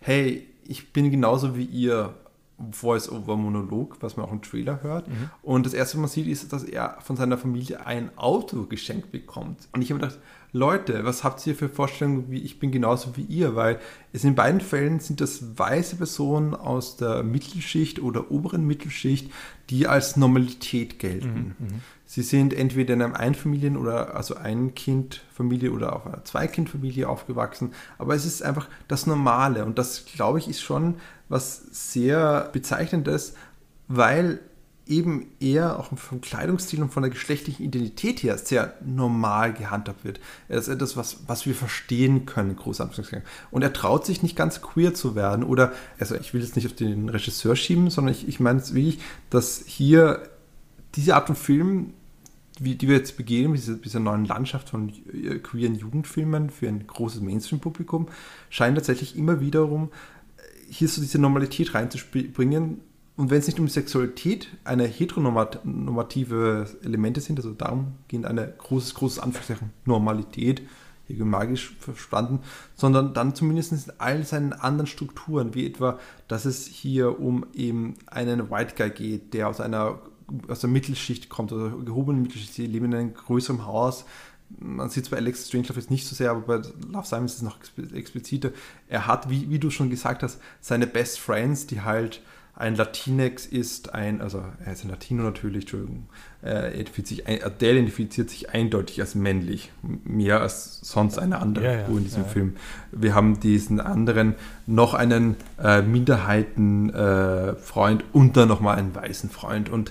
hey, 0.00 0.48
ich 0.64 0.92
bin 0.92 1.10
genauso 1.10 1.56
wie 1.56 1.64
ihr 1.64 2.14
Voice-over-Monolog, 2.70 3.96
was 4.00 4.16
man 4.16 4.26
auch 4.26 4.32
im 4.32 4.42
Trailer 4.42 4.82
hört. 4.82 5.08
Mhm. 5.08 5.30
Und 5.42 5.66
das 5.66 5.74
erste, 5.74 5.96
was 5.96 6.00
man 6.00 6.10
sieht, 6.10 6.26
ist, 6.26 6.52
dass 6.52 6.64
er 6.64 6.98
von 7.00 7.16
seiner 7.16 7.38
Familie 7.38 7.84
ein 7.86 8.16
Auto 8.16 8.66
geschenkt 8.66 9.10
bekommt. 9.10 9.68
Und 9.72 9.82
ich 9.82 9.90
habe 9.90 10.00
mir 10.00 10.08
gedacht, 10.08 10.20
Leute, 10.54 11.04
was 11.04 11.24
habt 11.24 11.46
ihr 11.46 11.54
für 11.54 11.70
Vorstellungen, 11.70 12.30
wie 12.30 12.42
ich 12.42 12.58
bin 12.58 12.70
genauso 12.70 13.16
wie 13.16 13.22
ihr? 13.22 13.56
Weil 13.56 13.80
es 14.12 14.22
in 14.22 14.34
beiden 14.34 14.60
Fällen 14.60 15.00
sind 15.00 15.22
das 15.22 15.58
weiße 15.58 15.96
Personen 15.96 16.54
aus 16.54 16.98
der 16.98 17.22
Mittelschicht 17.22 18.00
oder 18.00 18.30
oberen 18.30 18.66
Mittelschicht, 18.66 19.30
die 19.70 19.86
als 19.86 20.16
Normalität 20.16 20.98
gelten. 20.98 21.54
Mhm, 21.58 21.66
mhm. 21.66 21.80
Sie 22.04 22.22
sind 22.22 22.52
entweder 22.52 22.92
in 22.92 23.00
einem 23.00 23.14
Einfamilien- 23.14 23.78
oder 23.78 24.14
also 24.14 24.34
Ein-Kind-Familie 24.36 25.72
oder 25.72 25.96
auch 25.96 26.04
einer 26.04 26.22
Zwei-Kind-Familie 26.24 27.08
aufgewachsen, 27.08 27.72
aber 27.96 28.14
es 28.14 28.26
ist 28.26 28.42
einfach 28.42 28.68
das 28.88 29.06
Normale 29.06 29.64
und 29.64 29.78
das, 29.78 30.04
glaube 30.04 30.38
ich, 30.38 30.48
ist 30.48 30.60
schon 30.60 30.96
was 31.30 31.62
sehr 31.70 32.50
bezeichnendes, 32.52 33.32
weil 33.88 34.40
eben 34.86 35.26
eher 35.40 35.78
auch 35.78 35.96
vom 35.96 36.20
Kleidungsstil 36.20 36.82
und 36.82 36.92
von 36.92 37.02
der 37.02 37.10
geschlechtlichen 37.10 37.64
Identität 37.64 38.22
her 38.22 38.36
sehr 38.36 38.74
normal 38.84 39.52
gehandhabt 39.52 40.04
wird. 40.04 40.20
Er 40.48 40.58
ist 40.58 40.68
etwas, 40.68 40.96
was, 40.96 41.18
was 41.26 41.46
wir 41.46 41.54
verstehen 41.54 42.26
können, 42.26 42.56
groß 42.56 42.80
Und 43.50 43.62
er 43.62 43.72
traut 43.72 44.04
sich 44.04 44.22
nicht 44.22 44.36
ganz 44.36 44.60
queer 44.60 44.92
zu 44.92 45.14
werden 45.14 45.44
oder, 45.44 45.72
also 45.98 46.16
ich 46.16 46.34
will 46.34 46.40
jetzt 46.40 46.56
nicht 46.56 46.66
auf 46.66 46.74
den 46.74 47.08
Regisseur 47.08 47.54
schieben, 47.54 47.90
sondern 47.90 48.12
ich, 48.12 48.26
ich 48.26 48.40
meine 48.40 48.58
es 48.58 48.74
wirklich, 48.74 48.98
dass 49.30 49.62
hier 49.66 50.28
diese 50.94 51.14
Art 51.14 51.28
von 51.28 51.36
Film 51.36 51.94
wie, 52.58 52.74
die 52.74 52.88
wir 52.88 52.96
jetzt 52.96 53.16
begehen, 53.16 53.54
diese, 53.54 53.76
dieser 53.76 54.00
neuen 54.00 54.24
Landschaft 54.24 54.68
von 54.68 54.92
äh, 55.12 55.38
queeren 55.38 55.74
Jugendfilmen 55.74 56.50
für 56.50 56.68
ein 56.68 56.86
großes 56.86 57.20
Mainstream-Publikum, 57.20 58.08
scheint 58.50 58.76
tatsächlich 58.76 59.16
immer 59.16 59.40
wiederum 59.40 59.90
äh, 60.36 60.42
hier 60.70 60.88
so 60.88 61.00
diese 61.00 61.18
Normalität 61.18 61.74
reinzubringen. 61.74 62.80
Und 63.16 63.30
wenn 63.30 63.38
es 63.38 63.46
nicht 63.46 63.60
um 63.60 63.68
Sexualität 63.68 64.48
eine 64.64 64.86
heteronormative 64.86 66.66
Elemente 66.82 67.20
sind, 67.20 67.38
also 67.38 67.52
darum 67.52 67.94
gehen 68.08 68.24
eine 68.24 68.54
großes, 68.56 68.94
großes 68.94 69.18
Anführungszeichen 69.18 69.70
Normalität, 69.84 70.62
hier 71.06 71.24
magisch 71.24 71.76
verstanden, 71.78 72.40
sondern 72.74 73.12
dann 73.12 73.34
zumindest 73.34 73.72
in 73.72 73.92
all 73.98 74.24
seinen 74.24 74.52
anderen 74.52 74.86
Strukturen, 74.86 75.54
wie 75.54 75.66
etwa, 75.66 75.98
dass 76.26 76.46
es 76.46 76.66
hier 76.66 77.20
um 77.20 77.44
eben 77.52 77.96
einen 78.06 78.50
White 78.50 78.74
Guy 78.76 78.90
geht, 78.90 79.34
der 79.34 79.48
aus 79.48 79.60
einer 79.60 80.00
aus 80.48 80.60
der 80.60 80.70
Mittelschicht 80.70 81.28
kommt, 81.28 81.52
oder 81.52 81.70
gehobenen 81.70 82.22
Mittelschicht, 82.22 82.56
die 82.56 82.66
leben 82.66 82.86
in 82.86 82.94
einem 82.94 83.14
größeren 83.14 83.66
Haus. 83.66 84.06
Man 84.58 84.88
sieht 84.88 85.04
es 85.04 85.10
bei 85.10 85.16
Alex 85.16 85.48
Strangelove 85.48 85.80
jetzt 85.80 85.90
nicht 85.90 86.06
so 86.06 86.14
sehr, 86.14 86.30
aber 86.30 86.40
bei 86.40 86.68
Love 86.90 87.06
Simon 87.06 87.26
ist 87.26 87.36
es 87.36 87.42
noch 87.42 87.58
expliziter. 87.92 88.50
Er 88.88 89.06
hat, 89.06 89.28
wie, 89.28 89.50
wie 89.50 89.58
du 89.58 89.70
schon 89.70 89.90
gesagt 89.90 90.22
hast, 90.22 90.40
seine 90.60 90.86
Best 90.86 91.20
Friends, 91.20 91.66
die 91.66 91.82
halt 91.82 92.22
ein 92.54 92.76
Latinx 92.76 93.46
ist, 93.46 93.94
ein, 93.94 94.20
also 94.20 94.44
er 94.64 94.74
ist 94.74 94.84
ein 94.84 94.90
Latino 94.90 95.22
natürlich, 95.22 95.62
Entschuldigung, 95.62 96.06
äh, 96.44 96.74
identifiziert 96.74 97.26
Adele 97.44 97.78
identifiziert 97.78 98.28
sich 98.28 98.50
eindeutig 98.50 99.00
als 99.00 99.14
männlich, 99.14 99.72
mehr 100.04 100.42
als 100.42 100.80
sonst 100.82 101.18
eine 101.18 101.38
andere 101.38 101.64
ja, 101.64 101.72
ja, 101.72 101.86
in 101.86 102.04
diesem 102.04 102.24
ja. 102.24 102.28
Film. 102.28 102.56
Wir 102.92 103.14
haben 103.14 103.40
diesen 103.40 103.80
anderen, 103.80 104.34
noch 104.66 104.92
einen 104.92 105.36
äh, 105.62 105.80
Minderheitenfreund 105.80 108.02
äh, 108.02 108.04
und 108.12 108.36
dann 108.36 108.48
nochmal 108.48 108.76
einen 108.76 108.94
weißen 108.94 109.30
Freund 109.30 109.70
und 109.70 109.90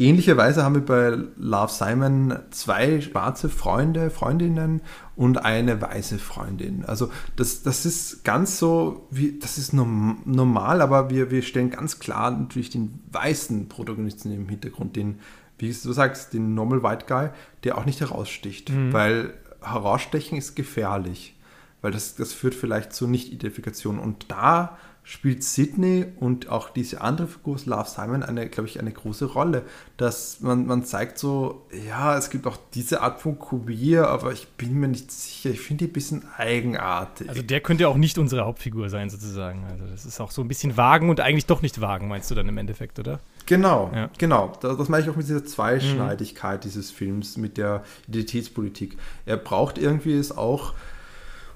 Ähnlicherweise 0.00 0.64
haben 0.64 0.76
wir 0.76 0.84
bei 0.86 1.18
Love 1.36 1.70
Simon 1.70 2.38
zwei 2.50 3.02
schwarze 3.02 3.50
Freunde, 3.50 4.08
Freundinnen 4.08 4.80
und 5.14 5.44
eine 5.44 5.82
weiße 5.82 6.18
Freundin. 6.18 6.86
Also 6.86 7.10
das, 7.36 7.62
das 7.62 7.84
ist 7.84 8.24
ganz 8.24 8.58
so, 8.58 9.06
wie, 9.10 9.38
das 9.38 9.58
ist 9.58 9.74
normal, 9.74 10.80
aber 10.80 11.10
wir, 11.10 11.30
wir 11.30 11.42
stellen 11.42 11.68
ganz 11.68 11.98
klar 11.98 12.30
natürlich 12.30 12.70
den 12.70 12.98
weißen 13.12 13.68
Protagonisten 13.68 14.32
im 14.32 14.48
Hintergrund, 14.48 14.96
den, 14.96 15.18
wie 15.58 15.68
du 15.68 15.92
sagst, 15.92 16.32
den 16.32 16.54
Normal 16.54 16.82
White 16.82 17.04
Guy, 17.06 17.28
der 17.64 17.76
auch 17.76 17.84
nicht 17.84 18.00
heraussticht, 18.00 18.70
mhm. 18.70 18.94
weil 18.94 19.34
herausstechen 19.60 20.38
ist 20.38 20.56
gefährlich, 20.56 21.36
weil 21.82 21.92
das, 21.92 22.14
das 22.14 22.32
führt 22.32 22.54
vielleicht 22.54 22.94
zu 22.94 23.06
Nicht-Identifikation. 23.06 23.98
Und 23.98 24.30
da 24.30 24.78
spielt 25.10 25.42
Sydney 25.42 26.06
und 26.20 26.48
auch 26.50 26.70
diese 26.70 27.00
andere 27.00 27.26
Figur, 27.26 27.56
Love 27.64 27.88
Simon, 27.88 28.22
eine, 28.22 28.48
glaube 28.48 28.68
ich, 28.68 28.78
eine 28.78 28.92
große 28.92 29.24
Rolle. 29.24 29.64
Dass 29.96 30.38
man, 30.38 30.66
man 30.66 30.84
zeigt 30.84 31.18
so, 31.18 31.66
ja, 31.88 32.16
es 32.16 32.30
gibt 32.30 32.46
auch 32.46 32.56
diese 32.74 33.02
Art 33.02 33.20
von 33.20 33.36
Queer, 33.36 34.06
aber 34.06 34.30
ich 34.32 34.46
bin 34.50 34.78
mir 34.78 34.86
nicht 34.86 35.10
sicher. 35.10 35.50
Ich 35.50 35.62
finde 35.62 35.84
die 35.84 35.90
ein 35.90 35.94
bisschen 35.94 36.22
eigenartig. 36.36 37.28
Also 37.28 37.42
der 37.42 37.60
könnte 37.60 37.88
auch 37.88 37.96
nicht 37.96 38.18
unsere 38.18 38.44
Hauptfigur 38.44 38.88
sein, 38.88 39.10
sozusagen. 39.10 39.64
Also 39.68 39.84
das 39.84 40.06
ist 40.06 40.20
auch 40.20 40.30
so 40.30 40.42
ein 40.42 40.48
bisschen 40.48 40.76
wagen 40.76 41.10
und 41.10 41.18
eigentlich 41.18 41.46
doch 41.46 41.60
nicht 41.60 41.80
wagen, 41.80 42.06
meinst 42.06 42.30
du 42.30 42.36
dann 42.36 42.48
im 42.48 42.56
Endeffekt, 42.56 43.00
oder? 43.00 43.18
Genau, 43.46 43.90
ja. 43.92 44.10
genau. 44.16 44.52
Das, 44.60 44.76
das 44.76 44.88
meine 44.88 45.02
ich 45.02 45.10
auch 45.10 45.16
mit 45.16 45.26
dieser 45.26 45.44
Zweischneidigkeit 45.44 46.60
mhm. 46.60 46.62
dieses 46.62 46.92
Films, 46.92 47.36
mit 47.36 47.56
der 47.58 47.82
Identitätspolitik. 48.06 48.96
Er 49.26 49.38
braucht 49.38 49.76
irgendwie 49.76 50.16
es 50.16 50.30
auch, 50.30 50.72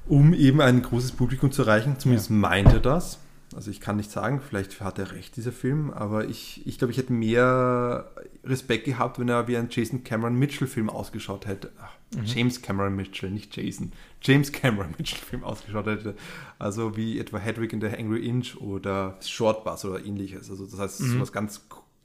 um 0.08 0.34
eben 0.34 0.60
ein 0.60 0.82
großes 0.82 1.12
Publikum 1.12 1.52
zu 1.52 1.62
erreichen. 1.62 2.00
Zumindest 2.00 2.30
ja. 2.30 2.36
meint 2.36 2.72
er 2.72 2.80
das. 2.80 3.20
Also 3.54 3.70
ich 3.70 3.80
kann 3.80 3.96
nicht 3.96 4.10
sagen, 4.10 4.40
vielleicht 4.40 4.80
hat 4.80 4.98
er 4.98 5.12
recht, 5.12 5.36
dieser 5.36 5.52
Film, 5.52 5.90
aber 5.90 6.26
ich, 6.26 6.66
ich 6.66 6.78
glaube, 6.78 6.92
ich 6.92 6.98
hätte 6.98 7.12
mehr 7.12 8.10
Respekt 8.42 8.84
gehabt, 8.84 9.18
wenn 9.18 9.28
er 9.28 9.46
wie 9.46 9.56
ein 9.56 9.68
Jason 9.70 10.02
Cameron 10.02 10.36
Mitchell-Film 10.36 10.90
ausgeschaut 10.90 11.46
hätte. 11.46 11.70
Ach, 11.80 11.92
mhm. 12.16 12.24
James 12.24 12.62
Cameron 12.62 12.96
Mitchell, 12.96 13.30
nicht 13.30 13.56
Jason. 13.56 13.92
James 14.22 14.50
Cameron 14.50 14.94
Mitchell-Film 14.98 15.44
ausgeschaut 15.44 15.86
hätte. 15.86 16.16
Also 16.58 16.96
wie 16.96 17.18
etwa 17.18 17.38
Hedwig 17.38 17.72
in 17.72 17.80
der 17.80 17.98
Angry 17.98 18.26
Inch 18.26 18.56
oder 18.56 19.18
Short 19.22 19.64
Bus 19.64 19.84
oder 19.84 20.04
ähnliches. 20.04 20.50
Also 20.50 20.66
das 20.66 20.78
heißt, 20.78 21.00
mhm. 21.00 21.12
sowas 21.12 21.32
ganz 21.32 21.60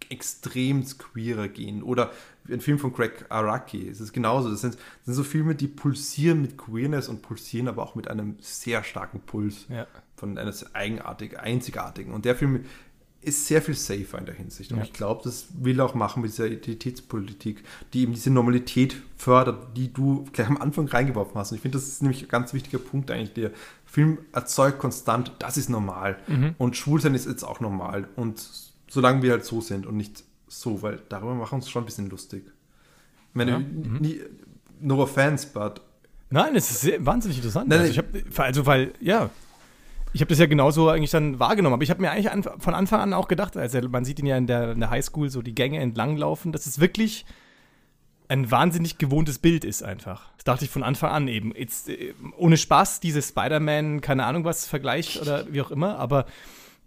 extrem 0.10 0.86
queerer 0.86 1.47
gehen. 1.47 1.84
Oder 1.84 2.12
ein 2.47 2.62
Film 2.62 2.80
von 2.80 2.93
Greg 2.93 3.26
Araki. 3.30 3.88
Es 3.88 4.02
ist 4.02 4.14
genauso. 4.14 4.50
Das 4.50 4.62
sind, 4.62 4.76
das 4.76 5.06
sind 5.06 5.14
so 5.16 5.24
Filme, 5.24 5.56
die 5.56 5.68
pulsieren 5.68 6.41
mit 6.41 6.58
Queerness 6.58 7.10
und 7.10 7.22
pulsieren 7.22 7.68
aber 7.68 7.84
auch 7.84 7.95
mit 7.95 8.08
einem 8.08 8.38
sehr 8.39 8.84
starken 8.84 9.20
Puls. 9.20 9.66
Ja 9.70 9.88
von 10.20 10.38
einer 10.38 10.53
eigenartig, 10.74 11.39
einzigartigen. 11.39 12.13
Und 12.13 12.26
der 12.26 12.36
Film 12.36 12.65
ist 13.22 13.47
sehr 13.47 13.61
viel 13.61 13.74
safer 13.74 14.17
in 14.17 14.26
der 14.26 14.36
Hinsicht. 14.36 14.72
Und 14.72 14.78
ja. 14.78 14.84
ich 14.84 14.93
glaube, 14.93 15.22
das 15.24 15.47
will 15.59 15.80
er 15.80 15.86
auch 15.86 15.93
machen 15.93 16.22
mit 16.22 16.32
dieser 16.32 16.45
Identitätspolitik, 16.45 17.63
die 17.93 18.03
eben 18.03 18.13
diese 18.13 18.30
Normalität 18.30 18.95
fördert, 19.17 19.76
die 19.76 19.91
du 19.91 20.26
gleich 20.32 20.47
am 20.47 20.57
Anfang 20.57 20.88
reingeworfen 20.88 21.36
hast. 21.36 21.51
Und 21.51 21.57
ich 21.57 21.61
finde, 21.61 21.78
das 21.78 21.88
ist 21.88 22.01
nämlich 22.01 22.24
ein 22.24 22.30
ganz 22.30 22.53
wichtiger 22.53 22.80
Punkt 22.80 23.11
eigentlich. 23.11 23.34
Der 23.34 23.51
Film 23.86 24.20
erzeugt 24.32 24.80
konstant, 24.80 25.34
das 25.39 25.57
ist 25.57 25.70
normal. 25.70 26.17
Mhm. 26.28 26.55
Und 26.57 26.78
Schwulsein 26.78 27.13
ist 27.13 27.28
jetzt 27.28 27.43
auch 27.43 27.59
normal. 27.59 28.07
Und 28.15 28.41
solange 28.89 29.22
wir 29.22 29.32
halt 29.32 29.45
so 29.45 29.59
sind 29.59 29.86
und 29.86 29.97
nicht 29.97 30.24
so, 30.47 30.82
weil 30.82 31.01
darüber 31.09 31.36
machen 31.36 31.51
wir 31.51 31.55
uns 31.57 31.70
schon 31.70 31.84
ein 31.84 31.86
bisschen 31.86 32.09
lustig. 32.09 32.43
Ich 33.30 33.36
meine, 33.36 33.51
ja. 33.51 33.59
mhm. 33.59 33.97
nie, 33.99 34.22
no 34.80 35.01
offense, 35.01 35.47
but. 35.53 35.82
Nein, 36.30 36.55
es 36.55 36.84
ist 36.84 37.05
wahnsinnig 37.05 37.38
interessant. 37.38 37.67
Nein, 37.67 37.80
also, 37.80 37.91
ich 37.91 37.97
hab, 37.97 38.39
also, 38.39 38.65
weil, 38.65 38.93
ja, 39.01 39.30
ich 40.14 40.22
habe 40.22 40.30
das 40.30 40.39
ja 40.39 40.45
genauso 40.47 40.89
eigentlich 40.89 41.12
dann 41.12 41.39
wahrgenommen, 41.39 41.76
aber 41.76 41.84
ich 41.84 41.89
habe 41.89 42.01
mir 42.01 42.12
eigentlich 42.12 42.32
an, 42.32 42.43
von 42.43 42.74
Anfang 42.74 43.01
an 43.01 43.14
auch 43.14 43.28
gedacht, 43.28 43.55
also 43.55 43.80
man 43.89 44.05
sieht 44.05 44.20
ihn 44.20 44.26
ja 44.26 44.38
in 44.38 44.47
der, 44.47 44.72
in 44.72 44.80
der 44.80 44.89
Highschool 44.89 45.30
so 45.30 45.41
die 45.41 45.53
Gänge 45.53 45.80
entlanglaufen, 45.80 46.51
dass 46.51 46.66
es 46.66 46.80
wirklich 46.80 47.26
ein 48.28 48.49
wahnsinnig 48.51 48.97
gewohntes 48.99 49.39
Bild 49.39 49.66
ist 49.66 49.84
einfach. 49.84 50.30
Das 50.38 50.43
dachte 50.43 50.66
ich 50.66 50.72
von 50.72 50.84
Anfang 50.84 51.12
an 51.12 51.28
eben. 51.28 51.53
Jetzt, 51.55 51.89
äh, 51.89 52.14
ohne 52.38 52.57
Spaß, 52.57 52.99
dieses 52.99 53.30
Spider-Man, 53.30 54.01
keine 54.01 54.26
Ahnung 54.26 54.45
was, 54.45 54.68
Vergleich 54.68 55.20
oder 55.22 55.51
wie 55.51 55.62
auch 55.62 55.72
immer, 55.72 55.97
aber 55.97 56.26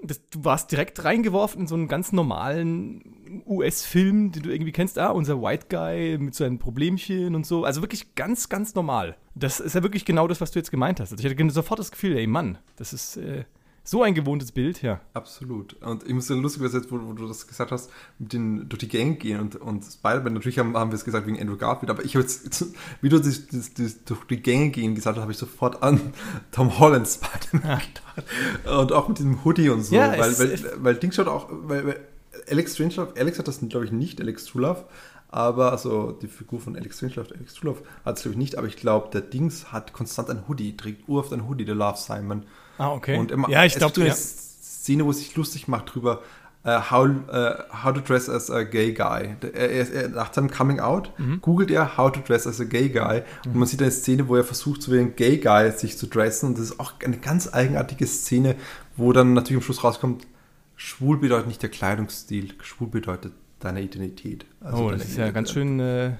das, 0.02 0.20
du 0.30 0.44
warst 0.44 0.70
direkt 0.72 1.04
reingeworfen 1.04 1.62
in 1.62 1.66
so 1.66 1.74
einen 1.74 1.88
ganz 1.88 2.12
normalen 2.12 3.42
US-Film, 3.46 4.32
den 4.32 4.42
du 4.42 4.50
irgendwie 4.50 4.72
kennst. 4.72 4.98
Ah, 4.98 5.10
unser 5.10 5.40
White 5.40 5.66
Guy 5.68 6.18
mit 6.18 6.34
seinen 6.34 6.58
Problemchen 6.58 7.34
und 7.34 7.46
so. 7.46 7.64
Also 7.64 7.82
wirklich 7.82 8.14
ganz, 8.14 8.48
ganz 8.48 8.74
normal. 8.74 9.16
Das 9.34 9.60
ist 9.60 9.74
ja 9.74 9.82
wirklich 9.82 10.04
genau 10.04 10.28
das, 10.28 10.40
was 10.40 10.50
du 10.50 10.58
jetzt 10.58 10.70
gemeint 10.70 11.00
hast. 11.00 11.12
Also 11.12 11.24
ich 11.24 11.30
hatte 11.30 11.50
sofort 11.50 11.80
das 11.80 11.90
Gefühl, 11.90 12.16
ey 12.16 12.26
Mann, 12.26 12.58
das 12.76 12.92
ist 12.92 13.16
äh, 13.16 13.44
so 13.84 14.02
ein 14.02 14.14
gewohntes 14.14 14.52
Bild, 14.52 14.80
ja. 14.82 15.00
Absolut. 15.12 15.74
Und 15.82 16.06
ich 16.06 16.14
muss 16.14 16.28
sagen, 16.28 16.40
lustig, 16.40 16.62
was 16.62 16.72
jetzt, 16.72 16.92
wo, 16.92 17.00
wo, 17.02 17.12
du 17.14 17.26
das 17.26 17.46
gesagt 17.46 17.72
hast, 17.72 17.90
mit 18.18 18.32
den 18.32 18.68
durch 18.68 18.78
die 18.78 18.88
Gang 18.88 19.18
gehen 19.18 19.40
und, 19.40 19.56
und 19.56 19.84
Spider-Man, 19.84 20.34
natürlich 20.34 20.58
haben, 20.58 20.76
haben 20.76 20.90
wir 20.92 20.96
es 20.96 21.04
gesagt 21.04 21.26
wegen 21.26 21.40
Andrew 21.40 21.56
Garfield, 21.56 21.90
aber 21.90 22.04
ich 22.04 22.14
habe 22.14 22.24
jetzt, 22.24 22.66
wie 23.00 23.08
du 23.08 23.18
das, 23.18 23.48
das, 23.48 23.74
das, 23.74 24.04
durch 24.04 24.24
die 24.26 24.40
Gänge 24.40 24.70
gehen 24.70 24.94
gesagt 24.94 25.16
hast, 25.16 25.22
habe 25.22 25.32
ich 25.32 25.38
sofort 25.38 25.82
an 25.82 26.12
Tom 26.52 26.78
Holland 26.78 27.08
Spider-Man 27.08 27.80
gedacht. 27.80 28.80
Und 28.80 28.92
auch 28.92 29.08
mit 29.08 29.18
diesem 29.18 29.44
Hoodie 29.44 29.68
und 29.68 29.82
so. 29.82 29.96
Ja, 29.96 30.12
weil, 30.18 30.38
weil, 30.38 30.58
weil 30.76 30.94
Ding 30.96 31.10
schaut 31.10 31.26
auch, 31.26 31.48
weil, 31.50 31.86
weil 31.86 32.00
Alex 32.48 32.74
Strangelove, 32.74 33.14
Alex 33.16 33.38
hat 33.38 33.48
das 33.48 33.60
glaube 33.68 33.84
ich 33.84 33.92
nicht, 33.92 34.20
Alex 34.20 34.46
Trulove, 34.46 34.84
aber 35.28 35.72
also 35.72 36.12
die 36.12 36.28
Figur 36.28 36.60
von 36.60 36.76
Alex 36.76 36.98
Strangelove, 36.98 37.34
Alex 37.34 37.54
Trulove 37.54 37.82
hat 38.04 38.16
es 38.16 38.22
glaube 38.22 38.34
ich 38.34 38.38
nicht, 38.38 38.58
aber 38.58 38.66
ich 38.66 38.76
glaube, 38.76 39.08
der 39.12 39.22
Dings 39.22 39.72
hat 39.72 39.92
konstant 39.92 40.30
ein 40.30 40.46
Hoodie, 40.48 40.76
trägt 40.76 41.08
uroft 41.08 41.32
ein 41.32 41.48
Hoodie, 41.48 41.64
der 41.64 41.74
Love 41.74 41.98
Simon. 41.98 42.44
Ah, 42.82 42.92
okay. 42.92 43.16
Und 43.16 43.30
immer, 43.30 43.48
ja, 43.48 43.64
ich 43.64 43.76
glaube, 43.76 43.94
du 43.94 44.00
eine 44.00 44.12
Szene, 44.12 45.04
wo 45.04 45.12
sich 45.12 45.36
lustig 45.36 45.68
macht 45.68 45.94
drüber, 45.94 46.20
uh, 46.64 46.90
how, 46.90 47.06
uh, 47.06 47.62
how 47.84 47.92
to 47.92 48.00
dress 48.00 48.28
as 48.28 48.50
a 48.50 48.64
gay 48.64 48.92
guy. 48.92 49.36
Er, 49.40 49.70
er, 49.70 49.92
er, 49.92 50.08
nach 50.08 50.32
seinem 50.32 50.50
Coming 50.50 50.80
Out 50.80 51.12
mhm. 51.16 51.40
googelt 51.40 51.70
er 51.70 51.96
How 51.96 52.10
to 52.10 52.18
dress 52.20 52.44
as 52.44 52.60
a 52.60 52.64
gay 52.64 52.88
guy 52.88 53.22
mhm. 53.44 53.52
und 53.52 53.56
man 53.56 53.68
sieht 53.68 53.80
eine 53.82 53.92
Szene, 53.92 54.26
wo 54.26 54.34
er 54.34 54.42
versucht, 54.42 54.82
so 54.82 54.90
wie 54.90 54.98
ein 54.98 55.14
Gay 55.14 55.38
Guy 55.38 55.70
sich 55.70 55.96
zu 55.96 56.08
dressen 56.08 56.48
und 56.48 56.58
das 56.58 56.70
ist 56.70 56.80
auch 56.80 56.94
eine 57.04 57.18
ganz 57.18 57.54
eigenartige 57.54 58.06
Szene, 58.06 58.56
wo 58.96 59.12
dann 59.12 59.32
natürlich 59.32 59.62
am 59.62 59.64
Schluss 59.64 59.84
rauskommt, 59.84 60.26
schwul 60.74 61.18
bedeutet 61.18 61.46
nicht 61.46 61.62
der 61.62 61.70
Kleidungsstil, 61.70 62.54
schwul 62.62 62.88
bedeutet 62.88 63.32
deine 63.60 63.80
Identität. 63.80 64.44
Also 64.60 64.86
oh, 64.86 64.90
das 64.90 65.04
ist 65.04 65.16
ja 65.16 65.30
ganz 65.30 65.52
schön 65.52 65.78
äh, 65.78 66.14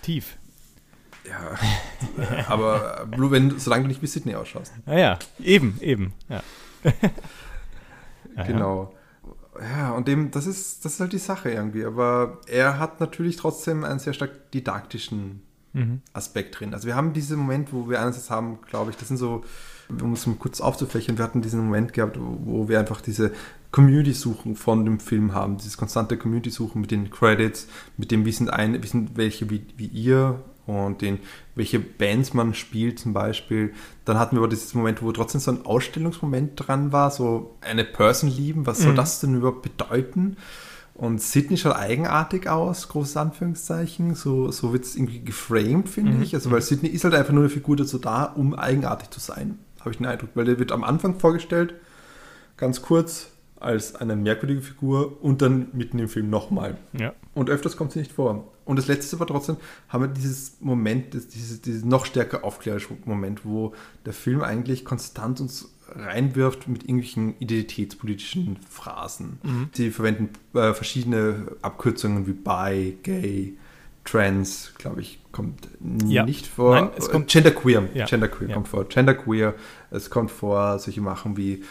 tief. 0.00 0.38
Ja, 1.30 2.44
aber 2.48 3.06
nur 3.16 3.30
wenn, 3.30 3.58
solange 3.58 3.84
du 3.84 3.88
nicht 3.88 4.02
wie 4.02 4.06
Sydney 4.06 4.34
ausschaust. 4.34 4.72
Ja, 4.86 4.98
ja, 4.98 5.18
eben, 5.38 5.78
eben, 5.80 6.12
ja. 6.28 6.42
genau. 8.46 8.92
Ja, 9.60 9.92
und 9.92 10.08
dem, 10.08 10.30
das 10.30 10.46
ist, 10.46 10.84
das 10.84 10.94
ist 10.94 11.00
halt 11.00 11.12
die 11.12 11.18
Sache 11.18 11.50
irgendwie. 11.50 11.84
Aber 11.84 12.38
er 12.46 12.78
hat 12.78 13.00
natürlich 13.00 13.36
trotzdem 13.36 13.84
einen 13.84 13.98
sehr 13.98 14.12
stark 14.12 14.50
didaktischen 14.52 15.42
mhm. 15.72 16.00
Aspekt 16.12 16.58
drin. 16.58 16.74
Also 16.74 16.86
wir 16.86 16.96
haben 16.96 17.12
diesen 17.12 17.38
Moment, 17.38 17.72
wo 17.72 17.88
wir 17.88 18.00
einerseits 18.00 18.30
haben, 18.30 18.58
glaube 18.68 18.90
ich, 18.90 18.96
das 18.96 19.08
sind 19.08 19.18
so, 19.18 19.44
um 20.02 20.12
es 20.12 20.26
mal 20.26 20.36
kurz 20.36 20.60
aufzufächern, 20.60 21.18
wir 21.18 21.24
hatten 21.24 21.42
diesen 21.42 21.64
Moment 21.64 21.92
gehabt, 21.92 22.16
wo 22.18 22.68
wir 22.68 22.78
einfach 22.78 23.00
diese 23.00 23.32
Community-Suchen 23.70 24.56
von 24.56 24.84
dem 24.84 24.98
Film 24.98 25.34
haben, 25.34 25.58
dieses 25.58 25.76
konstante 25.76 26.16
Community-Suchen 26.16 26.80
mit 26.80 26.90
den 26.90 27.10
Credits, 27.10 27.68
mit 27.96 28.10
dem, 28.10 28.24
wie 28.24 28.32
sind, 28.32 28.50
ein, 28.50 28.82
wie 28.82 28.86
sind 28.86 29.16
welche 29.16 29.50
wie, 29.50 29.66
wie 29.76 29.86
ihr 29.86 30.42
und 30.76 31.02
den, 31.02 31.18
welche 31.54 31.80
Bands 31.80 32.34
man 32.34 32.54
spielt 32.54 32.98
zum 32.98 33.12
Beispiel. 33.12 33.72
Dann 34.04 34.18
hatten 34.18 34.36
wir 34.36 34.40
aber 34.40 34.48
dieses 34.48 34.74
Moment, 34.74 35.02
wo 35.02 35.12
trotzdem 35.12 35.40
so 35.40 35.50
ein 35.50 35.66
Ausstellungsmoment 35.66 36.52
dran 36.56 36.92
war, 36.92 37.10
so 37.10 37.56
eine 37.60 37.84
Person 37.84 38.30
lieben, 38.30 38.66
was 38.66 38.78
soll 38.80 38.92
mhm. 38.92 38.96
das 38.96 39.20
denn 39.20 39.34
überhaupt 39.34 39.62
bedeuten? 39.62 40.36
Und 40.94 41.22
Sydney 41.22 41.56
schaut 41.56 41.76
eigenartig 41.76 42.48
aus, 42.48 42.88
großes 42.88 43.16
Anführungszeichen. 43.16 44.14
So, 44.14 44.50
so 44.50 44.72
wird 44.74 44.84
es 44.84 44.96
irgendwie 44.96 45.24
geframed, 45.24 45.88
finde 45.88 46.12
Mhm. 46.12 46.22
ich. 46.22 46.34
Also, 46.34 46.50
weil 46.50 46.60
Sydney 46.60 46.90
ist 46.90 47.04
halt 47.04 47.14
einfach 47.14 47.32
nur 47.32 47.44
eine 47.44 47.50
Figur 47.50 47.76
dazu 47.76 47.98
da, 47.98 48.24
um 48.24 48.54
eigenartig 48.54 49.08
zu 49.10 49.18
sein, 49.18 49.58
habe 49.80 49.92
ich 49.92 49.96
den 49.96 50.06
Eindruck. 50.06 50.30
Weil 50.34 50.44
der 50.44 50.58
wird 50.58 50.72
am 50.72 50.84
Anfang 50.84 51.18
vorgestellt, 51.18 51.74
ganz 52.58 52.82
kurz, 52.82 53.28
als 53.60 53.94
eine 53.94 54.16
merkwürdige 54.16 54.62
Figur 54.62 55.22
und 55.22 55.42
dann 55.42 55.68
mitten 55.72 55.98
im 55.98 56.08
Film 56.08 56.30
nochmal. 56.30 56.78
Ja. 56.98 57.12
Und 57.34 57.50
öfters 57.50 57.76
kommt 57.76 57.92
sie 57.92 57.98
nicht 58.00 58.12
vor. 58.12 58.50
Und 58.64 58.76
das 58.78 58.86
letzte 58.88 59.18
war 59.20 59.26
trotzdem, 59.26 59.56
haben 59.88 60.02
wir 60.04 60.08
dieses 60.08 60.56
Moment, 60.60 61.12
dieses, 61.14 61.60
dieses 61.60 61.84
noch 61.84 62.06
stärker 62.06 62.44
aufklärerische 62.44 62.94
Moment, 63.04 63.44
wo 63.44 63.74
der 64.06 64.12
Film 64.12 64.42
eigentlich 64.42 64.84
konstant 64.84 65.40
uns 65.40 65.70
reinwirft 65.92 66.68
mit 66.68 66.82
irgendwelchen 66.84 67.34
identitätspolitischen 67.40 68.58
Phrasen. 68.68 69.38
Sie 69.72 69.90
verwenden 69.90 70.30
äh, 70.54 70.72
verschiedene 70.72 71.48
Abkürzungen 71.62 72.26
wie 72.28 72.32
bi, 72.32 72.96
gay, 73.02 73.56
trans, 74.04 74.72
glaube 74.78 75.00
ich, 75.00 75.18
kommt 75.32 75.68
Ja. 76.06 76.24
nicht 76.24 76.46
vor. 76.46 76.74
Nein, 76.80 76.90
es 76.96 77.10
kommt- 77.10 77.28
Genderqueer. 77.30 77.88
Ja. 77.94 78.06
Genderqueer 78.06 78.48
Ja. 78.48 78.54
kommt 78.54 78.68
vor. 78.68 78.84
Genderqueer, 78.88 79.54
es 79.90 80.10
kommt 80.10 80.30
vor 80.30 80.78
solche 80.78 81.00
Machen 81.00 81.36
wie 81.36 81.64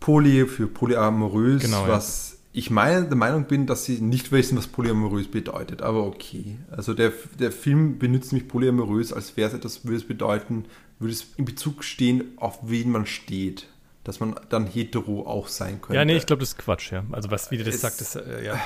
Poly 0.00 0.46
für 0.46 0.66
polyamorös, 0.66 1.62
Genau, 1.62 1.82
ja. 1.86 1.88
was 1.92 2.38
ich 2.52 2.68
meine, 2.70 3.04
der 3.04 3.16
Meinung 3.16 3.44
bin, 3.44 3.66
dass 3.66 3.84
sie 3.84 4.00
nicht 4.00 4.32
wissen, 4.32 4.58
was 4.58 4.66
polyamorös 4.66 5.28
bedeutet, 5.28 5.82
aber 5.82 6.04
okay. 6.04 6.56
Also 6.70 6.94
der, 6.94 7.12
der 7.38 7.52
Film 7.52 7.98
benutzt 7.98 8.32
nämlich 8.32 8.48
polyamorös, 8.48 9.12
als 9.12 9.36
wäre 9.36 9.48
es 9.48 9.54
etwas, 9.54 9.84
würde 9.84 9.98
es 9.98 10.04
bedeuten, 10.08 10.64
würde 10.98 11.12
es 11.12 11.26
in 11.36 11.44
Bezug 11.44 11.84
stehen, 11.84 12.24
auf 12.38 12.58
wen 12.62 12.90
man 12.90 13.06
steht. 13.06 13.68
Dass 14.02 14.18
man 14.18 14.34
dann 14.48 14.66
hetero 14.66 15.26
auch 15.26 15.46
sein 15.46 15.80
könnte. 15.82 15.94
Ja, 15.98 16.04
nee, 16.06 16.16
ich 16.16 16.24
glaube, 16.26 16.40
das 16.40 16.50
ist 16.50 16.58
Quatsch, 16.58 16.90
ja. 16.90 17.04
Also, 17.12 17.30
was, 17.30 17.50
wie 17.50 17.58
du 17.58 17.64
das 17.64 17.74
Es- 17.76 17.80
sagt, 17.82 18.00
ist, 18.00 18.16
äh, 18.16 18.44
ja. 18.46 18.58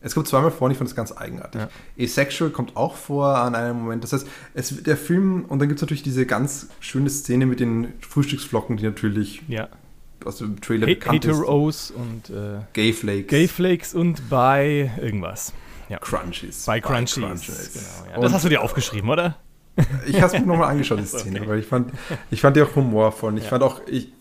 Es 0.00 0.14
kommt 0.14 0.28
zweimal 0.28 0.50
vor 0.50 0.66
und 0.66 0.72
ich 0.72 0.78
fand 0.78 0.90
das 0.90 0.96
ganz 0.96 1.12
eigenartig. 1.16 1.60
Ja. 1.62 1.68
Asexual 2.04 2.50
kommt 2.50 2.76
auch 2.76 2.94
vor 2.96 3.36
an 3.38 3.54
einem 3.54 3.78
Moment. 3.80 4.02
Das 4.04 4.12
heißt, 4.12 4.26
es, 4.54 4.82
der 4.82 4.96
Film, 4.96 5.44
und 5.46 5.60
dann 5.60 5.68
gibt 5.68 5.78
es 5.78 5.82
natürlich 5.82 6.02
diese 6.02 6.26
ganz 6.26 6.68
schöne 6.80 7.08
Szene 7.08 7.46
mit 7.46 7.58
den 7.60 7.92
Frühstücksflocken, 8.00 8.76
die 8.76 8.84
natürlich 8.84 9.42
ja. 9.48 9.68
Aus 10.24 10.38
dem 10.38 10.60
Trailer 10.60 10.86
He 10.86 10.94
bekannt 10.94 11.24
ist. 11.24 11.30
Heteros 11.36 11.90
und 11.90 12.30
äh, 12.30 12.60
Gay 12.72 12.92
Flakes. 12.92 13.28
Gay 13.28 13.48
Flakes 13.48 13.94
und 13.94 14.28
bei 14.28 14.90
irgendwas. 15.00 15.52
Ja. 15.88 15.98
Crunchies. 15.98 16.64
Bei 16.66 16.80
Crunchies. 16.80 17.14
Crunchies. 17.24 17.72
Genau, 18.04 18.14
ja. 18.16 18.20
Das 18.20 18.32
hast 18.32 18.44
du 18.44 18.48
dir 18.48 18.60
aufgeschrieben, 18.62 19.08
oder? 19.08 19.36
ich 20.06 20.16
habe 20.20 20.26
es 20.26 20.40
mir 20.40 20.46
nochmal 20.46 20.70
angeschaut, 20.70 20.98
die 20.98 21.04
Szene, 21.06 21.40
Okay. 21.40 21.48
weil 21.48 21.58
ich 21.60 21.66
fand, 21.66 21.92
ich 22.30 22.40
fand 22.40 22.56
die 22.56 22.62
auch 22.62 22.74
humorvoll. 22.76 23.30
Und 23.32 23.38
ich 23.38 23.44
Ja. 23.44 23.50
fand 23.50 23.62
auch, 23.62 23.80
ich, 23.86 24.12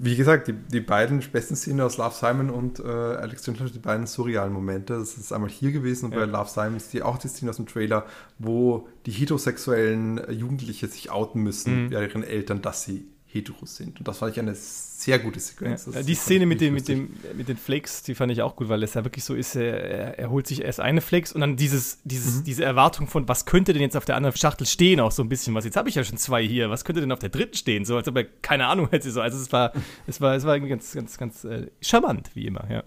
wie 0.00 0.16
gesagt, 0.16 0.48
die, 0.48 0.52
die 0.54 0.80
beiden 0.80 1.20
besten 1.30 1.56
Szenen 1.56 1.80
aus 1.82 1.98
Love 1.98 2.14
Simon 2.14 2.50
und 2.50 2.80
äh, 2.80 2.84
Alex 2.84 3.44
Jones, 3.46 3.70
die 3.72 3.78
beiden 3.80 4.06
surrealen 4.06 4.52
Momente. 4.52 4.94
Das 4.98 5.14
ist 5.18 5.32
einmal 5.32 5.50
hier 5.50 5.72
gewesen 5.72 6.06
und 6.06 6.12
Ja. 6.14 6.20
bei 6.20 6.24
Love 6.26 6.48
Simon 6.48 6.76
ist 6.76 6.92
die 6.92 7.02
auch 7.02 7.18
die 7.18 7.28
Szene 7.28 7.50
aus 7.50 7.56
dem 7.56 7.66
Trailer, 7.66 8.06
wo 8.38 8.88
die 9.06 9.10
heterosexuellen 9.12 10.18
äh, 10.18 10.32
Jugendliche 10.32 10.86
sich 10.88 11.10
outen 11.10 11.42
müssen, 11.42 11.84
Mhm. 11.86 11.90
bei 11.90 12.02
ihren 12.06 12.22
Eltern, 12.24 12.62
dass 12.62 12.84
sie 12.84 13.06
hetero 13.30 13.66
sind. 13.66 13.98
Und 13.98 14.08
das 14.08 14.18
fand 14.18 14.32
ich 14.32 14.40
eine 14.40 14.54
sehr 14.54 15.18
gute 15.18 15.38
Sequenz. 15.38 15.88
Ja, 15.92 16.02
die 16.02 16.14
Szene 16.14 16.46
mit, 16.46 16.62
dem, 16.62 16.72
mit, 16.72 16.88
dem, 16.88 17.10
mit 17.36 17.48
den 17.48 17.58
Flakes, 17.58 18.02
die 18.02 18.14
fand 18.14 18.32
ich 18.32 18.40
auch 18.40 18.56
gut, 18.56 18.70
weil 18.70 18.82
es 18.82 18.94
ja 18.94 19.04
wirklich 19.04 19.22
so 19.22 19.34
ist, 19.34 19.54
er, 19.54 20.18
er, 20.18 20.30
holt 20.30 20.46
sich 20.46 20.62
erst 20.62 20.80
eine 20.80 21.02
Flakes 21.02 21.32
und 21.32 21.42
dann 21.42 21.56
dieses, 21.56 22.00
dieses, 22.04 22.42
diese 22.42 22.64
Erwartung 22.64 23.06
von, 23.06 23.28
was 23.28 23.44
könnte 23.44 23.74
denn 23.74 23.82
jetzt 23.82 23.96
auf 23.96 24.06
der 24.06 24.16
anderen 24.16 24.34
Schachtel 24.34 24.66
stehen, 24.66 24.98
auch 25.00 25.12
so 25.12 25.22
ein 25.22 25.28
bisschen 25.28 25.54
was. 25.54 25.66
Jetzt 25.66 25.76
habe 25.76 25.90
ich 25.90 25.94
ja 25.94 26.04
schon 26.04 26.16
zwei 26.16 26.42
hier, 26.42 26.70
was 26.70 26.84
könnte 26.84 27.02
denn 27.02 27.12
auf 27.12 27.18
der 27.18 27.28
dritten 27.28 27.54
stehen? 27.54 27.84
So, 27.84 27.96
als 27.96 28.08
ob 28.08 28.16
er 28.16 28.24
keine 28.24 28.66
Ahnung 28.66 28.88
hätte. 28.90 29.10
So. 29.10 29.20
Also 29.20 29.36
es 29.36 29.52
war, 29.52 29.72
es 30.06 30.20
war, 30.22 30.34
es 30.34 30.44
war 30.44 30.56
irgendwie 30.56 30.70
ganz, 30.70 30.94
ganz, 30.94 31.18
ganz 31.18 31.44
äh, 31.44 31.66
charmant, 31.82 32.30
wie 32.34 32.46
immer, 32.46 32.66
ja. 32.70 32.82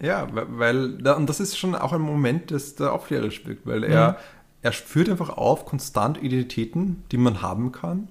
Ja, 0.00 0.26
weil, 0.34 0.46
weil 0.58 1.06
und 1.12 1.28
das 1.28 1.38
ist 1.38 1.56
schon 1.56 1.76
auch 1.76 1.92
ein 1.92 2.00
Moment, 2.00 2.50
das 2.50 2.74
da 2.74 2.90
aufklärerisch 2.90 3.46
wirkt, 3.46 3.66
weil 3.66 3.84
er, 3.84 4.18
er 4.60 4.72
führt 4.72 5.08
einfach 5.08 5.28
auf 5.28 5.64
konstant 5.64 6.20
Identitäten, 6.20 7.04
die 7.12 7.18
man 7.18 7.40
haben 7.40 7.70
kann 7.70 8.08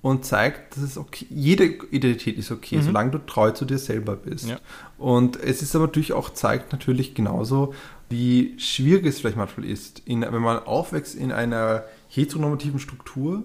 und 0.00 0.24
zeigt, 0.24 0.76
dass 0.76 0.84
es 0.84 0.98
okay, 0.98 1.26
jede 1.28 1.64
Identität 1.64 2.38
ist 2.38 2.50
okay, 2.50 2.80
solange 2.80 3.10
du 3.10 3.18
treu 3.18 3.50
zu 3.50 3.64
dir 3.64 3.78
selber 3.78 4.16
bist. 4.16 4.48
Ja. 4.48 4.58
Und 4.96 5.36
es 5.36 5.60
ist 5.60 5.74
aber 5.74 5.86
natürlich 5.86 6.12
auch, 6.12 6.30
zeigt 6.30 6.72
natürlich 6.72 7.14
genauso, 7.14 7.74
wie 8.08 8.54
schwierig 8.58 9.06
es 9.06 9.20
vielleicht 9.20 9.36
manchmal 9.36 9.66
ist, 9.66 10.02
in, 10.06 10.22
wenn 10.22 10.42
man 10.42 10.60
aufwächst 10.60 11.14
in 11.14 11.32
einer 11.32 11.84
heteronormativen 12.08 12.78
Struktur, 12.78 13.42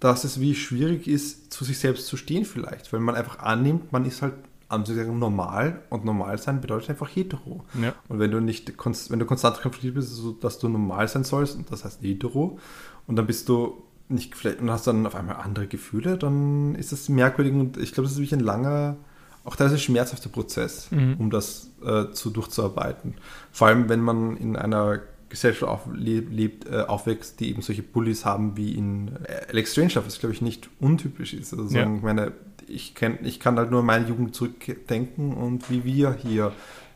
dass 0.00 0.24
es 0.24 0.40
wie 0.40 0.54
schwierig 0.54 1.06
ist, 1.06 1.52
zu 1.52 1.64
sich 1.64 1.78
selbst 1.78 2.06
zu 2.06 2.16
stehen 2.16 2.44
vielleicht, 2.44 2.92
weil 2.92 3.00
man 3.00 3.14
einfach 3.14 3.38
annimmt, 3.38 3.92
man 3.92 4.04
ist 4.04 4.22
halt 4.22 4.34
anzusagen 4.68 5.18
normal 5.18 5.82
und 5.90 6.04
normal 6.04 6.38
sein 6.38 6.60
bedeutet 6.60 6.90
einfach 6.90 7.08
hetero. 7.08 7.64
Ja. 7.80 7.94
Und 8.08 8.18
wenn 8.18 8.30
du 8.30 8.40
nicht 8.40 8.72
wenn 9.10 9.18
du 9.18 9.26
konstant 9.26 9.60
konfrontiert 9.60 9.94
bist, 9.94 10.10
so, 10.10 10.32
dass 10.32 10.58
du 10.58 10.68
normal 10.68 11.08
sein 11.08 11.24
sollst, 11.24 11.56
und 11.56 11.70
das 11.70 11.84
heißt 11.84 12.02
hetero, 12.02 12.58
und 13.06 13.16
dann 13.16 13.26
bist 13.26 13.48
du 13.48 13.82
nicht 14.10 14.34
vielleicht 14.34 14.60
und 14.60 14.70
hast 14.70 14.86
dann 14.86 15.06
auf 15.06 15.14
einmal 15.14 15.36
andere 15.36 15.66
Gefühle, 15.66 16.18
dann 16.18 16.74
ist 16.74 16.92
das 16.92 17.08
merkwürdig 17.08 17.54
und 17.54 17.76
ich 17.76 17.92
glaube, 17.92 18.04
das 18.04 18.12
ist 18.12 18.18
wirklich 18.18 18.34
ein 18.34 18.40
langer, 18.40 18.96
auch 19.44 19.56
teilweise 19.56 19.78
schmerzhafter 19.78 20.28
Prozess, 20.28 20.90
Mhm. 20.90 21.14
um 21.18 21.30
das 21.30 21.70
äh, 21.84 22.10
zu 22.12 22.30
durchzuarbeiten. 22.30 23.14
Vor 23.52 23.68
allem, 23.68 23.88
wenn 23.88 24.00
man 24.00 24.36
in 24.36 24.56
einer 24.56 25.00
Gesellschaft 25.30 25.70
auf, 25.70 25.82
lebt, 25.94 26.66
äh, 26.68 26.80
aufwächst, 26.82 27.38
die 27.40 27.50
eben 27.50 27.62
solche 27.62 27.82
Bullies 27.84 28.24
haben 28.24 28.56
wie 28.56 28.74
in 28.74 29.12
äh, 29.24 29.46
Alex 29.50 29.72
Strangelove, 29.72 30.06
was 30.06 30.18
glaube 30.18 30.34
ich 30.34 30.42
nicht 30.42 30.68
untypisch 30.80 31.32
ist. 31.34 31.54
Also 31.54 31.74
Ja. 31.76 31.84
ich 31.94 32.02
meine, 32.02 32.32
ich, 32.66 32.94
kenn, 32.96 33.18
ich 33.22 33.38
kann 33.40 33.56
halt 33.56 33.70
nur 33.70 33.82
meine 33.82 34.08
Jugend 34.08 34.34
zurückdenken 34.34 35.32
und 35.32 35.70
wie 35.70 35.84
wir 35.84 36.14
hier 36.20 36.52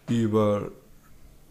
über 0.08 0.68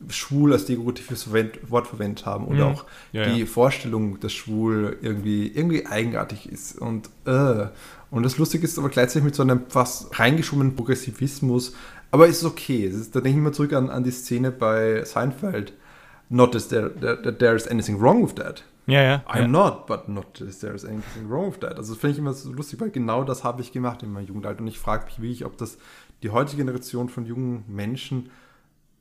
schwul 0.09 0.53
als 0.53 0.65
dekoratives 0.65 1.29
Wort 1.31 1.87
verwendet 1.87 2.25
haben 2.25 2.45
oder 2.45 2.69
Mhm. 2.69 2.75
auch 2.75 2.85
Ja, 3.11 3.25
die 3.29 3.41
ja. 3.41 3.45
Vorstellung, 3.45 4.19
dass 4.19 4.33
schwul 4.33 4.97
irgendwie, 5.01 5.47
irgendwie 5.47 5.85
eigenartig 5.85 6.49
ist 6.51 6.77
und 6.79 7.09
äh. 7.25 7.67
Und 8.11 8.21
das 8.23 8.37
Lustige 8.37 8.63
ist 8.65 8.77
aber 8.77 8.89
gleichzeitig 8.89 9.23
mit 9.23 9.33
so 9.35 9.41
einem 9.41 9.61
fast 9.69 10.19
reingeschobenen 10.19 10.75
Progressivismus, 10.75 11.73
aber 12.11 12.27
es 12.27 12.37
ist 12.37 12.45
okay. 12.45 12.85
Es 12.85 12.93
ist, 12.95 13.15
da 13.15 13.21
denke 13.21 13.37
ich 13.37 13.41
immer 13.43 13.53
zurück 13.53 13.73
an, 13.73 13.89
an 13.89 14.03
die 14.03 14.11
Szene 14.11 14.51
bei 14.51 15.03
Seinfeld. 15.03 15.73
Not 16.29 16.51
that 16.53 16.69
there, 16.69 16.91
that, 17.23 17.39
there 17.39 17.55
is 17.55 17.67
anything 17.67 17.99
wrong 17.99 18.23
with 18.23 18.35
that. 18.35 18.63
Ja, 18.85 19.01
ja. 19.01 19.23
I'm 19.27 19.41
ja. 19.41 19.47
not, 19.47 19.87
but 19.87 20.09
not 20.09 20.33
that 20.35 20.59
there 20.59 20.75
is 20.75 20.83
anything 20.85 21.27
wrong 21.29 21.47
with 21.51 21.59
that. 21.61 21.77
Also 21.77 21.93
das 21.93 22.01
finde 22.01 22.13
ich 22.13 22.19
immer 22.19 22.33
so 22.33 22.51
lustig, 22.51 22.79
weil 22.81 22.91
genau 22.91 23.23
das 23.23 23.43
habe 23.43 23.61
ich 23.61 23.71
gemacht 23.71 24.03
in 24.03 24.11
meinem 24.11 24.27
Jugendalter. 24.27 24.61
Und 24.61 24.67
ich 24.67 24.77
frage 24.77 25.05
mich 25.05 25.21
wirklich, 25.21 25.45
ob 25.45 25.57
das 25.57 25.77
die 26.21 26.29
heutige 26.29 26.57
Generation 26.63 27.09
von 27.09 27.25
jungen 27.25 27.63
Menschen 27.67 28.29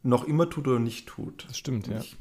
noch 0.02 0.24
immer 0.24 0.48
tut 0.48 0.68
oder 0.68 0.78
nicht 0.78 1.06
tut. 1.08 1.46
Das 1.48 1.58
stimmt, 1.58 1.86
ja. 1.86 1.98
Ich 1.98 2.16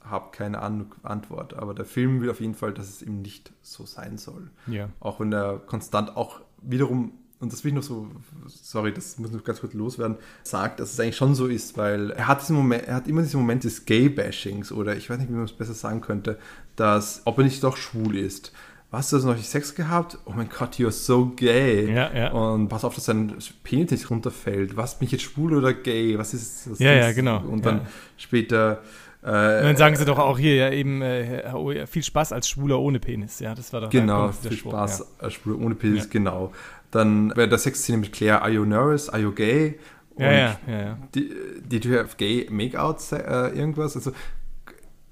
habe 0.00 0.30
keine 0.30 0.60
An 0.60 0.86
Antwort, 1.02 1.54
aber 1.54 1.74
der 1.74 1.84
Film 1.84 2.20
will 2.20 2.30
auf 2.30 2.40
jeden 2.40 2.54
Fall, 2.54 2.72
dass 2.72 2.88
es 2.88 3.02
eben 3.02 3.22
nicht 3.22 3.52
so 3.62 3.84
sein 3.84 4.18
soll. 4.18 4.50
ja. 4.66 4.88
Auch 5.00 5.20
wenn 5.20 5.32
er 5.32 5.58
konstant 5.58 6.16
auch 6.16 6.40
wiederum, 6.62 7.12
und 7.38 7.52
das 7.52 7.64
will 7.64 7.70
ich 7.70 7.74
noch 7.74 7.82
so, 7.82 8.08
sorry, 8.46 8.94
das 8.94 9.18
muss 9.18 9.30
ich 9.30 9.36
noch 9.36 9.44
ganz 9.44 9.60
kurz 9.60 9.74
loswerden, 9.74 10.16
sagt, 10.42 10.80
dass 10.80 10.92
es 10.92 11.00
eigentlich 11.00 11.16
schon 11.16 11.34
so 11.34 11.46
ist, 11.48 11.76
weil 11.76 12.10
er 12.12 12.28
hat 12.28 12.40
diesen 12.40 12.56
Moment, 12.56 12.84
er 12.84 12.94
hat 12.94 13.08
immer 13.08 13.22
diesen 13.22 13.40
Moment 13.40 13.64
des 13.64 13.84
Gay-Bashings 13.84 14.72
oder 14.72 14.96
ich 14.96 15.10
weiß 15.10 15.18
nicht, 15.18 15.28
wie 15.28 15.34
man 15.34 15.44
es 15.44 15.52
besser 15.52 15.74
sagen 15.74 16.00
könnte, 16.00 16.38
dass, 16.76 17.22
ob 17.24 17.38
er 17.38 17.44
nicht 17.44 17.62
doch 17.62 17.76
schwul 17.76 18.16
ist. 18.16 18.52
Was, 18.90 19.10
du 19.10 19.16
hast 19.16 19.24
noch 19.24 19.36
nicht 19.36 19.48
Sex 19.48 19.74
gehabt? 19.74 20.16
Oh 20.26 20.32
mein 20.34 20.48
Gott, 20.48 20.76
you're 20.76 20.90
so 20.92 21.26
gay. 21.36 21.92
Ja, 21.92 22.10
ja. 22.14 22.30
Und 22.32 22.68
pass 22.68 22.84
auf, 22.84 22.94
dass 22.94 23.06
sein 23.06 23.32
Penis 23.64 23.90
nicht 23.90 24.10
runterfällt. 24.10 24.76
Was, 24.76 24.98
bin 24.98 25.06
ich 25.06 25.12
jetzt 25.12 25.22
schwul 25.24 25.54
oder 25.56 25.72
gay? 25.74 26.16
Was 26.18 26.32
ist 26.34 26.68
das? 26.70 26.78
Ja, 26.78 26.92
ja, 26.92 27.12
genau. 27.12 27.40
Und 27.42 27.66
dann 27.66 27.78
Ja. 27.78 27.86
später 28.16 28.82
Und 29.22 29.32
dann 29.32 29.76
sagen 29.76 29.96
sie 29.96 30.04
doch 30.04 30.18
auch 30.20 30.38
hier 30.38 30.54
ja 30.54 30.70
eben 30.70 31.02
äh, 31.02 31.86
viel 31.88 32.04
Spaß 32.04 32.32
als 32.32 32.48
Schwuler 32.48 32.78
ohne 32.78 33.00
Penis. 33.00 33.40
Ja, 33.40 33.56
das 33.56 33.72
war 33.72 33.80
doch 33.80 33.90
Genau, 33.90 34.30
viel 34.30 34.52
Spruch, 34.52 34.70
Spaß, 34.70 35.06
Ja. 35.20 35.26
äh, 35.26 35.30
Schwule 35.32 35.56
ohne 35.56 35.74
Penis, 35.74 36.04
Ja. 36.04 36.10
genau. 36.12 36.52
Dann 36.92 37.32
bei 37.34 37.48
der 37.48 37.58
Sexszene 37.58 37.98
mit 37.98 38.12
Claire, 38.12 38.42
are 38.42 38.50
you 38.52 38.64
nervous, 38.64 39.08
are 39.08 39.20
you 39.20 39.32
gay? 39.32 39.80
Ja, 40.16 40.30
ja, 40.32 40.58
ja, 40.68 40.80
ja. 40.80 40.98
Die, 41.14 41.28
did 41.64 41.84
you 41.84 41.98
have 41.98 42.16
gay 42.16 42.46
Makeouts, 42.48 43.10
äh, 43.12 43.48
irgendwas? 43.48 43.96
Also 43.96 44.12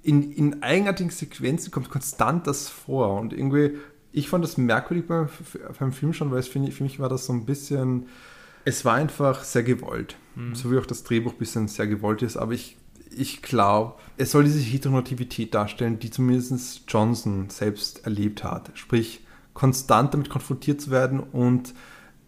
in, 0.05 0.30
in 0.32 0.62
eigenartigen 0.62 1.11
Sequenzen 1.11 1.70
kommt 1.72 1.90
konstant 1.90 2.46
das 2.46 2.68
vor 2.68 3.18
und 3.18 3.32
irgendwie, 3.32 3.78
ich 4.12 4.28
fand 4.28 4.44
das 4.44 4.59
merkwürdig 4.59 5.07
beim, 5.07 5.28
beim 5.78 5.92
Film 5.92 6.12
schon, 6.12 6.30
weil 6.30 6.38
es 6.38 6.48
für, 6.48 6.64
für 6.70 6.82
mich 6.82 7.00
war 7.00 7.09
das 7.09 7.26
so 7.26 7.32
ein 7.32 7.46
bisschen, 7.46 8.07
es 8.66 8.84
war 8.84 8.94
einfach 8.94 9.42
sehr 9.42 9.62
gewollt. 9.62 10.16
Mhm. 10.36 10.55
So 10.55 10.70
wie 10.70 10.78
auch 10.78 10.86
das 10.86 11.05
Drehbuch 11.05 11.32
ein 11.32 11.38
bisschen 11.38 11.68
sehr 11.68 11.86
gewollt 11.86 12.20
ist, 12.22 12.36
aber 12.36 12.52
ich, 12.52 12.76
ich 13.11 13.40
glaube, 13.40 13.94
es 14.18 14.30
soll 14.30 14.44
diese 14.44 14.61
Heteronormativität 14.61 15.55
darstellen, 15.55 15.98
die 15.98 16.11
zumindest 16.11 16.82
Johnson 16.86 17.48
selbst 17.48 18.05
erlebt 18.05 18.44
hat. 18.44 18.72
Sprich, 18.74 19.24
konstant 19.55 20.12
damit 20.12 20.28
konfrontiert 20.28 20.82
zu 20.82 20.90
werden 20.90 21.20
und 21.20 21.72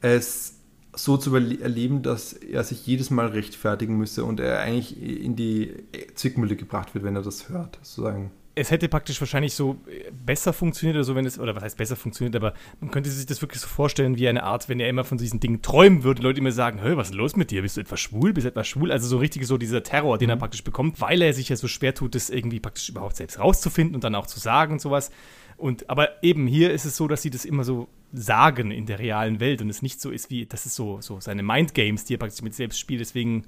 es 0.00 0.55
so 0.97 1.16
zu 1.16 1.34
erleben, 1.34 2.03
dass 2.03 2.32
er 2.32 2.64
sich 2.64 2.86
jedes 2.86 3.11
Mal 3.11 3.26
rechtfertigen 3.26 3.97
müsse 3.97 4.24
und 4.24 4.40
er 4.40 4.61
eigentlich 4.61 5.01
in 5.01 5.36
die 5.36 5.74
Zwickmühle 6.14 6.57
gebracht 6.57 6.94
wird, 6.94 7.05
wenn 7.05 7.16
er 7.16 7.22
das 7.22 7.49
hört. 7.49 7.78
Sozusagen. 7.82 8.30
es 8.59 8.70
hätte 8.70 8.88
praktisch 8.88 9.20
wahrscheinlich 9.20 9.53
so 9.53 9.76
besser 10.24 10.55
funktioniert 10.55 10.97
oder 10.97 11.05
so, 11.05 11.14
wenn 11.14 11.26
es, 11.26 11.38
oder 11.38 11.55
was 11.55 11.62
heißt 11.62 11.76
besser 11.76 11.94
funktioniert, 11.94 12.34
aber 12.36 12.55
man 12.80 12.90
könnte 12.90 13.11
sich 13.11 13.26
das 13.26 13.42
wirklich 13.42 13.61
so 13.61 13.68
vorstellen 13.68 14.16
wie 14.16 14.26
eine 14.28 14.44
Art, 14.44 14.70
wenn 14.70 14.80
er 14.80 14.88
immer 14.88 15.05
von 15.05 15.18
diesen 15.18 15.40
Dingen 15.40 15.61
träumen 15.61 16.05
würde, 16.05 16.22
Leute 16.22 16.40
immer 16.40 16.53
sagen, 16.53 16.78
hey, 16.80 16.97
was 16.97 17.11
ist 17.11 17.14
los 17.14 17.36
mit 17.36 17.51
dir? 17.51 17.61
Bist 17.61 17.76
du 17.76 17.82
etwas 17.82 18.01
schwul? 18.01 18.32
Bist 18.32 18.47
du 18.47 18.49
etwas 18.49 18.66
schwul? 18.66 18.90
Also 18.90 19.07
so 19.07 19.18
richtig 19.18 19.47
so 19.47 19.59
dieser 19.59 19.82
Terror, 19.82 20.16
den 20.16 20.28
mhm. 20.28 20.30
er 20.30 20.36
praktisch 20.38 20.64
bekommt, 20.64 21.01
weil 21.03 21.20
er 21.20 21.34
sich 21.34 21.51
ja 21.51 21.57
so 21.57 21.68
schwer 21.68 21.94
tut, 21.94 22.14
das 22.14 22.30
irgendwie 22.30 22.59
praktisch 22.59 22.88
überhaupt 22.88 23.16
selbst 23.16 23.38
rauszufinden 23.38 23.94
und 23.94 24.05
dann 24.05 24.14
auch 24.14 24.26
zu 24.26 24.40
sagen 24.40 24.72
und 24.72 24.80
sowas. 24.80 25.11
Und, 25.57 25.88
aber 25.88 26.22
eben 26.22 26.46
hier 26.46 26.72
ist 26.72 26.84
es 26.84 26.96
so, 26.96 27.09
dass 27.09 27.22
sie 27.22 27.30
das 27.30 27.44
immer 27.44 27.64
so 27.64 27.88
sagen 28.12 28.70
in 28.70 28.86
der 28.86 28.98
realen 28.98 29.40
Welt 29.40 29.62
und 29.62 29.70
es 29.70 29.82
nicht 29.82 30.00
so 30.00 30.11
ist 30.11 30.30
wie, 30.30 30.46
das 30.46 30.66
ist 30.66 30.74
so, 30.74 31.00
so 31.00 31.20
seine 31.20 31.42
Mindgames, 31.42 32.04
die 32.04 32.14
er 32.14 32.18
praktisch 32.18 32.42
mit 32.42 32.54
selbst 32.54 32.78
spielt, 32.78 33.00
deswegen, 33.00 33.44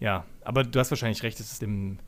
ja, 0.00 0.24
aber 0.42 0.64
du 0.64 0.78
hast 0.78 0.90
wahrscheinlich 0.90 1.22
recht, 1.22 1.40
es 1.40 1.52
ist 1.52 1.62
dem 1.62 1.98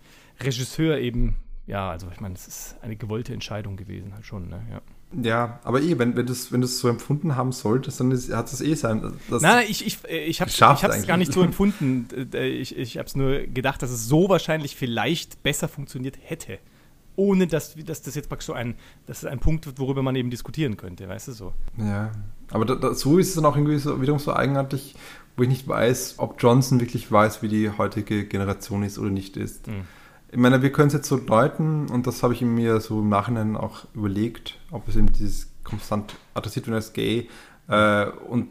Regisseur 0.41 0.99
eben 0.99 1.37
ja, 1.69 1.91
also 1.91 2.09
ich 2.13 2.21
meine, 2.21 2.35
es 2.35 2.49
ist 2.49 2.77
eine 2.81 2.97
gewollte 2.97 3.35
Entscheidung 3.35 3.77
gewesen, 3.77 4.15
halt 4.15 4.25
schon, 4.25 4.49
ne? 4.49 4.63
Ja. 4.73 4.81
Ja, 5.23 5.61
aber 5.65 5.81
eh, 5.81 5.99
wenn, 5.99 6.17
wenn 6.17 6.27
du 6.27 6.33
es 6.33 6.53
wenn 6.53 6.63
so 6.65 6.87
empfunden 6.87 7.35
haben 7.35 7.53
solltest, 7.53 8.01
dann 8.01 8.11
ist, 8.11 8.31
hat 8.31 8.53
es 8.53 8.61
eh 8.61 8.75
sein. 8.75 9.15
Nein, 9.31 9.65
ich, 9.67 9.87
ich, 9.87 9.99
ich 10.07 10.41
habe 10.43 10.51
es 10.51 11.07
gar 11.07 11.17
nicht 11.17 11.33
so 11.33 11.43
empfunden. 11.43 12.09
Äh, 12.35 12.49
ich, 12.49 12.77
ich 12.77 12.99
habe 12.99 13.07
es 13.07 13.17
nur 13.17 13.39
gedacht, 13.47 13.81
dass 13.81 13.91
es 13.91 14.07
so 14.07 14.29
wahrscheinlich 14.29 14.77
vielleicht 14.77 15.43
besser 15.43 15.67
funktioniert 15.67 16.19
hätte. 16.23 16.59
Ohne 17.19 17.47
dass, 17.47 17.75
dass 17.75 18.03
das 18.03 18.15
jetzt 18.15 18.29
praktisch 18.29 18.47
so 18.47 18.53
ein, 18.53 18.77
dass 19.07 19.25
ein 19.25 19.41
Punkt 19.41 19.67
wird, 19.67 19.79
worüber 19.79 20.03
man 20.03 20.15
eben 20.17 20.31
diskutieren 20.31 20.77
könnte, 20.77 21.09
weißt 21.09 21.29
du 21.29 21.33
so. 21.33 21.53
Ja, 21.77 22.13
aber 22.51 22.65
da, 22.65 22.77
da, 22.77 22.95
so 22.95 23.19
ist 23.19 23.31
es 23.31 23.35
dann 23.35 23.45
auch 23.45 23.57
irgendwie 23.57 23.79
so, 23.79 24.01
wiederum 24.01 24.19
so 24.21 24.33
eigenartig, 24.33 24.95
wo 25.37 25.43
ich 25.43 25.49
nicht 25.49 25.67
weiß, 25.67 26.15
ob 26.19 26.41
Johnson 26.41 26.81
wirklich 26.81 27.11
weiß, 27.11 27.43
wie 27.43 27.49
die 27.49 27.71
heutige 27.71 28.25
Generation 28.25 28.83
ist 28.83 28.99
oder 28.99 29.11
nicht 29.11 29.37
ist. 29.37 29.67
Mhm 29.67 29.85
ich 30.31 30.39
meine, 30.39 30.63
wir 30.63 30.73
können 30.73 30.89
es 30.89 30.95
jetzt 30.95 31.09
so 31.09 31.17
deuten, 31.17 31.89
und 31.89 32.07
das 32.07 32.23
habe 32.23 32.35
ich 32.35 32.43
mir 32.43 32.81
so 32.81 33.01
im 33.01 33.09
Nachhinein 33.09 33.57
auch 33.57 33.87
überlegt, 33.95 34.59
ob 34.71 34.87
es 34.89 34.97
eben 34.97 35.13
dieses 35.13 35.51
konstant 35.65 36.17
adressiert 36.35 36.67
wird 36.67 36.77
als 36.77 36.93
gay, 36.93 37.29
äh, 37.69 38.07
und 38.29 38.49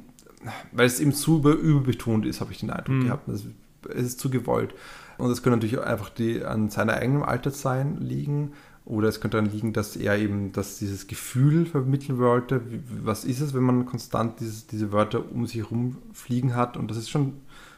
weil 0.71 0.85
es 0.85 0.99
eben 0.99 1.13
zu 1.13 1.37
über, 1.37 1.53
überbetont 1.53 2.25
ist, 2.25 2.41
habe 2.41 2.51
ich 2.51 2.59
den 2.59 2.69
Eindruck 2.69 2.95
mhm. 2.95 3.05
gehabt. 3.05 3.27
Es, 3.27 3.45
es 3.89 4.03
ist 4.03 4.19
zu 4.19 4.29
gewollt. 4.29 4.73
Und 5.17 5.31
es 5.31 5.41
könnte 5.41 5.57
natürlich 5.57 5.85
einfach 5.85 6.09
die, 6.09 6.43
an 6.43 6.69
seiner 6.69 6.93
eigenen 6.93 7.23
Alterssein 7.23 7.97
liegen. 7.97 8.53
Oder 8.85 9.09
es 9.09 9.19
könnte 9.19 9.37
dann 9.37 9.51
liegen, 9.51 9.73
dass 9.73 9.97
er 9.97 10.17
eben 10.17 10.53
dass 10.53 10.77
dieses 10.77 11.07
Gefühl 11.07 11.65
vermitteln 11.65 12.19
wollte. 12.19 12.61
Was 13.03 13.25
ist 13.25 13.41
es, 13.41 13.53
wenn 13.53 13.63
man 13.63 13.85
konstant 13.85 14.39
dieses, 14.39 14.67
diese 14.67 14.91
Wörter 14.91 15.29
um 15.29 15.45
sich 15.45 15.57
herum 15.57 15.97
fliegen 16.13 16.55
hat? 16.55 16.77
Und 16.77 16.89
das 16.89 16.97
ist 16.97 17.09
schon, 17.09 17.33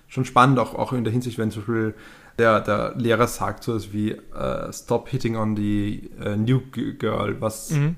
schon 0.08 0.26
spannend, 0.26 0.60
auch, 0.60 0.76
auch 0.76 0.94
in 0.94 1.04
der 1.04 1.14
Hinsicht, 1.14 1.38
wenn 1.38 1.50
zum 1.50 1.64
Beispiel 1.64 1.96
der, 2.38 2.62
der 2.62 2.96
Lehrer 2.96 3.28
sagt 3.28 3.64
so 3.64 3.74
etwas 3.74 3.92
wie 3.92 4.14
uh, 4.14 4.72
Stop 4.72 5.10
hitting 5.10 5.36
on 5.36 5.56
the 5.56 6.10
uh, 6.24 6.36
new 6.36 6.62
girl, 6.72 7.36
was 7.40 7.72
mhm. 7.72 7.96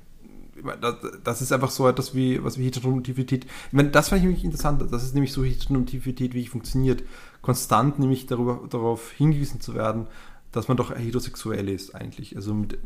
Das, 1.23 1.41
ist 1.41 1.51
einfach 1.51 1.69
so 1.69 1.87
etwas 1.87 2.15
wie, 2.15 2.43
was 2.43 2.57
wie 2.57 2.65
Heteronormativität. 2.65 3.45
Ich 3.45 3.73
meine, 3.73 3.89
das 3.89 4.09
fand 4.09 4.19
ich 4.19 4.25
nämlich 4.25 4.43
interessant. 4.43 4.81
Das 4.91 5.03
ist 5.03 5.13
nämlich 5.13 5.33
so 5.33 5.43
Heteronormativität, 5.43 6.33
wie 6.33 6.41
ich 6.41 6.49
funktioniert. 6.49 7.03
Konstant 7.41 7.99
nämlich 7.99 8.27
darüber, 8.27 8.61
darauf 8.69 9.11
hingewiesen 9.11 9.61
zu 9.61 9.73
werden, 9.73 10.07
dass 10.51 10.67
man 10.67 10.77
doch 10.77 10.95
heterosexuell 10.95 11.69
ist 11.69 11.95
eigentlich. 11.95 12.35
Also 12.35 12.53
mit 12.53 12.77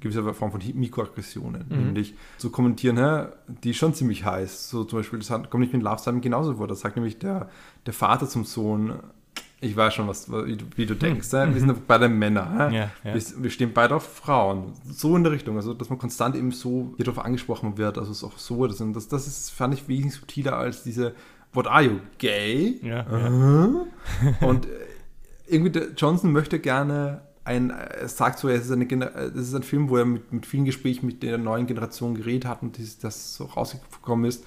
gewisser 0.00 0.32
Form 0.34 0.52
von 0.52 0.62
Mikroaggressionen. 0.74 1.66
Mhm. 1.68 1.76
Nämlich 1.86 2.14
zu 2.38 2.50
kommentieren, 2.50 2.96
hä, 2.96 3.28
die 3.64 3.70
ist 3.70 3.76
schon 3.76 3.94
ziemlich 3.94 4.24
heiß. 4.24 4.70
So 4.70 4.84
zum 4.84 5.00
Beispiel, 5.00 5.18
das 5.18 5.28
kommt 5.28 5.58
nicht 5.58 5.72
mit 5.72 5.82
Love 5.82 6.00
Simon 6.00 6.20
genauso 6.20 6.54
vor. 6.54 6.68
Das 6.68 6.80
sagt 6.80 6.96
nämlich 6.96 7.18
der, 7.18 7.48
der 7.86 7.92
Vater 7.92 8.28
zum 8.28 8.44
Sohn, 8.44 9.00
ich 9.60 9.76
weiß 9.76 9.94
schon, 9.94 10.06
was, 10.06 10.30
wie, 10.30 10.56
du, 10.56 10.94
hm. 10.94 10.98
denkst. 10.98 11.32
Mhm. 11.32 11.54
Wir 11.54 11.60
sind 11.60 11.86
beide 11.86 12.08
Männer. 12.08 12.70
Ja, 12.72 12.90
ja. 13.02 13.14
Wir, 13.14 13.50
stehen 13.50 13.72
beide 13.72 13.96
auf 13.96 14.16
Frauen. 14.16 14.72
So 14.88 15.16
in 15.16 15.24
der 15.24 15.32
Richtung. 15.32 15.56
Also, 15.56 15.74
dass 15.74 15.90
man 15.90 15.98
konstant 15.98 16.36
eben 16.36 16.52
so 16.52 16.94
hier 16.96 17.06
drauf 17.06 17.18
angesprochen 17.18 17.76
wird. 17.76 17.98
Also, 17.98 18.12
es 18.12 18.18
ist 18.18 18.24
auch 18.24 18.38
so. 18.38 18.66
Das, 18.66 18.78
das, 18.78 19.08
das 19.08 19.26
ist, 19.26 19.50
fand 19.50 19.74
ich 19.74 19.88
wesentlich 19.88 20.14
subtiler 20.14 20.56
als 20.56 20.84
diese 20.84 21.14
What 21.52 21.66
are 21.66 21.82
you, 21.82 21.92
gay? 22.18 22.78
Ja, 22.82 23.06
uh 23.10 23.86
Und 24.46 24.66
äh, 24.66 24.68
irgendwie, 25.48 25.80
Johnson 25.96 26.30
möchte 26.30 26.58
gerne 26.58 27.22
ein, 27.44 27.70
er 27.70 28.08
sagt 28.08 28.38
so, 28.38 28.48
es 28.48 28.66
ist, 28.66 28.72
eine, 28.72 28.86
es 29.34 29.48
ist 29.48 29.54
ein 29.54 29.62
Film, 29.62 29.88
wo 29.88 29.96
er 29.96 30.04
mit, 30.04 30.32
mit 30.32 30.46
vielen 30.46 30.66
Gesprächen 30.66 31.06
mit 31.06 31.22
der 31.22 31.38
neuen 31.38 31.66
Generation 31.66 32.14
geredet 32.14 32.44
hat 32.44 32.62
und 32.62 32.78
das, 32.78 32.98
das 32.98 33.34
so 33.34 33.46
rausgekommen 33.46 34.26
ist. 34.26 34.44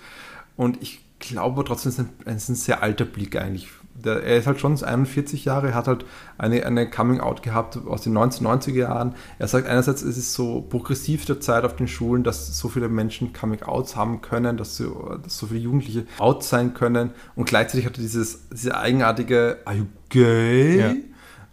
Und 0.55 0.81
ich 0.81 1.01
glaube 1.19 1.63
trotzdem, 1.65 1.89
es 1.89 1.99
ist 1.99 2.05
ein, 2.05 2.09
es 2.25 2.43
ist 2.43 2.49
ein 2.49 2.55
sehr 2.55 2.83
alter 2.83 3.05
Blick 3.05 3.35
eigentlich 3.35 3.67
der, 3.93 4.23
er 4.23 4.37
ist 4.37 4.47
halt 4.47 4.59
schon 4.59 4.81
41 4.81 5.45
Jahre, 5.45 5.73
hat 5.73 5.87
halt 5.87 6.05
eine, 6.37 6.65
eine 6.65 6.89
Coming-out 6.89 7.43
gehabt 7.43 7.77
aus 7.85 8.01
den 8.01 8.17
1990er 8.17 8.73
Jahren. 8.73 9.15
Er 9.39 9.47
sagt 9.47 9.67
einerseits, 9.67 10.01
es 10.01 10.17
ist 10.17 10.33
so 10.33 10.61
progressiv 10.61 11.25
der 11.25 11.39
Zeit 11.39 11.63
auf 11.63 11.75
den 11.75 11.87
Schulen, 11.87 12.23
dass 12.23 12.57
so 12.57 12.69
viele 12.69 12.89
Menschen 12.89 13.33
Coming-outs 13.33 13.95
haben 13.95 14.21
können, 14.21 14.57
dass 14.57 14.77
so, 14.77 15.17
dass 15.21 15.37
so 15.37 15.47
viele 15.47 15.59
Jugendliche 15.59 16.05
out 16.17 16.43
sein 16.43 16.73
können 16.73 17.11
und 17.35 17.45
gleichzeitig 17.45 17.85
hat 17.85 17.97
er 17.97 18.01
dieses, 18.01 18.47
diese 18.49 18.77
eigenartige 18.77 19.59
Are 19.65 19.75
you 19.75 19.85
gay? 20.09 20.79
Ja. 20.79 20.93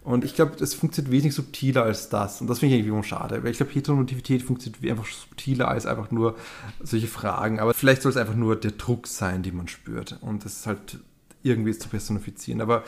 Und 0.01 0.23
ich 0.23 0.33
glaube, 0.33 0.53
das 0.57 0.73
funktioniert 0.73 1.11
wesentlich 1.11 1.35
subtiler 1.35 1.83
als 1.83 2.09
das. 2.09 2.41
Und 2.41 2.47
das 2.47 2.59
finde 2.59 2.75
ich 2.75 2.85
irgendwie 2.85 3.07
schade. 3.07 3.43
Weil 3.43 3.51
ich 3.51 3.57
glaube, 3.57 3.73
Heteronormativität 3.73 4.41
funktioniert 4.41 4.83
einfach 4.89 5.05
subtiler 5.05 5.67
als 5.67 5.85
einfach 5.85 6.09
nur 6.09 6.35
solche 6.81 7.05
Fragen. 7.05 7.59
Aber 7.59 7.75
vielleicht 7.75 8.01
soll 8.01 8.11
es 8.11 8.17
einfach 8.17 8.33
nur 8.33 8.55
der 8.55 8.71
Druck 8.71 9.05
sein, 9.05 9.43
den 9.43 9.57
man 9.57 9.67
spürt. 9.67 10.17
Und 10.21 10.45
das 10.45 10.53
ist 10.53 10.67
halt 10.67 10.99
irgendwie 11.43 11.77
zu 11.77 11.89
personifizieren. 11.89 12.61
Aber 12.61 12.83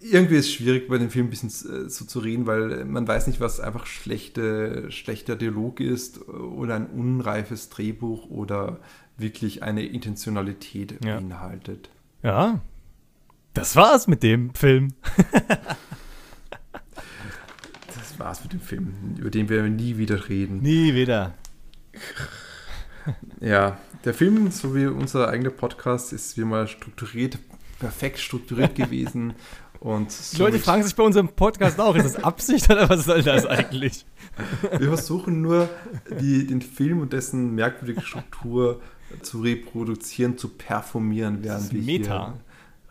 irgendwie 0.00 0.36
ist 0.36 0.46
es 0.46 0.52
schwierig, 0.52 0.88
bei 0.88 0.98
dem 0.98 1.10
Film 1.10 1.26
ein 1.26 1.30
bisschen 1.30 1.86
äh, 1.86 1.88
so 1.88 2.04
zu 2.04 2.18
reden, 2.18 2.46
weil 2.46 2.84
man 2.84 3.06
weiß 3.06 3.26
nicht, 3.28 3.40
was 3.40 3.60
einfach 3.60 3.86
schlechte, 3.86 4.90
schlechter 4.90 5.36
Dialog 5.36 5.80
ist 5.80 6.28
oder 6.28 6.74
ein 6.74 6.86
unreifes 6.86 7.68
Drehbuch 7.68 8.28
oder 8.28 8.80
wirklich 9.16 9.62
eine 9.62 9.86
Intentionalität 9.86 11.04
ja. 11.04 11.16
beinhaltet. 11.16 11.90
Ja, 12.22 12.60
das 13.54 13.76
war's 13.76 14.08
mit 14.08 14.22
dem 14.22 14.54
Film. 14.54 14.94
das 17.86 18.18
war's 18.18 18.42
mit 18.42 18.52
dem 18.52 18.60
Film, 18.60 19.16
über 19.18 19.30
den 19.30 19.48
wir 19.48 19.62
nie 19.64 19.98
wieder 19.98 20.28
reden. 20.28 20.60
Nie 20.62 20.94
wieder. 20.94 21.34
Ja, 23.40 23.78
der 24.04 24.14
Film, 24.14 24.50
so 24.50 24.74
wie 24.74 24.86
unser 24.86 25.28
eigener 25.28 25.50
Podcast, 25.50 26.12
ist 26.12 26.36
wie 26.36 26.44
mal 26.44 26.66
strukturiert, 26.68 27.38
perfekt 27.78 28.18
strukturiert 28.18 28.74
gewesen. 28.74 29.34
Und 29.80 30.14
Die 30.32 30.36
Leute 30.36 30.60
fragen 30.60 30.84
sich 30.84 30.94
bei 30.94 31.02
unserem 31.02 31.28
Podcast 31.28 31.80
auch, 31.80 31.96
ist 31.96 32.04
das 32.04 32.22
Absicht 32.22 32.70
oder 32.70 32.88
was 32.88 33.04
soll 33.04 33.22
das 33.22 33.46
eigentlich? 33.46 34.06
Wir 34.78 34.88
versuchen 34.88 35.42
nur, 35.42 35.68
die, 36.20 36.46
den 36.46 36.62
Film 36.62 37.00
und 37.00 37.12
dessen 37.12 37.54
merkwürdige 37.56 38.00
Struktur 38.00 38.80
zu 39.22 39.40
reproduzieren, 39.40 40.38
zu 40.38 40.48
performieren, 40.48 41.38
während 41.42 41.72
wir 41.72 41.82
Meta. 41.82 42.34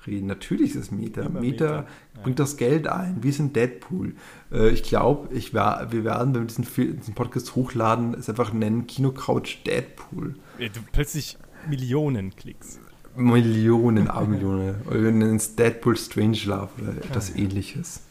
hier 0.03 0.13
reden. 0.13 0.27
Natürlich 0.27 0.71
ist 0.71 0.75
es 0.75 0.91
Meta. 0.91 1.29
Meta, 1.29 1.39
Meta 1.39 1.85
bringt 2.21 2.39
das 2.39 2.57
Geld 2.57 2.87
ein. 2.87 3.23
Wir 3.23 3.33
sind 3.33 3.55
Deadpool. 3.55 4.15
Äh, 4.51 4.69
ich 4.69 4.83
glaube, 4.83 5.33
ich 5.33 5.53
wär, 5.53 5.87
wir 5.91 6.03
werden, 6.03 6.35
wenn 6.35 6.41
wir 6.41 6.47
diesen, 6.47 6.65
diesen 6.99 7.15
Podcast 7.15 7.55
hochladen, 7.55 8.13
es 8.13 8.29
einfach 8.29 8.53
nennen 8.53 8.85
Kinocouch 8.85 9.63
Deadpool. 9.65 10.35
Ja, 10.61 10.69
du 10.69 10.81
plötzlich 10.91 11.39
Millionen 11.67 12.35
Klicks. 12.35 12.79
Millionen, 13.15 14.07
Millionen. 14.29 14.79
Oder 14.83 15.35
es 15.35 15.55
Deadpool 15.55 15.97
Strange 15.97 16.37
Love 16.45 16.69
oder 16.79 16.97
etwas 16.97 17.29
ja. 17.29 17.37
ähnliches. 17.37 18.03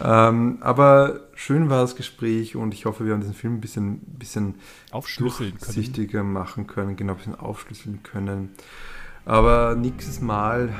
Ähm, 0.00 0.58
aber 0.60 1.20
schön 1.36 1.70
war 1.70 1.82
das 1.82 1.94
Gespräch 1.94 2.56
und 2.56 2.74
ich 2.74 2.84
hoffe, 2.84 3.06
wir 3.06 3.12
haben 3.12 3.20
diesen 3.20 3.34
Film 3.34 3.54
ein 3.54 3.60
bisschen, 3.60 4.00
bisschen 4.00 4.56
durchsichtiger 5.18 6.24
machen 6.24 6.66
können, 6.66 6.96
genau, 6.96 7.12
ein 7.12 7.18
bisschen 7.18 7.36
aufschlüsseln 7.36 8.02
können. 8.02 8.50
Aber 9.24 9.76
nächstes 9.76 10.20
Mal 10.20 10.74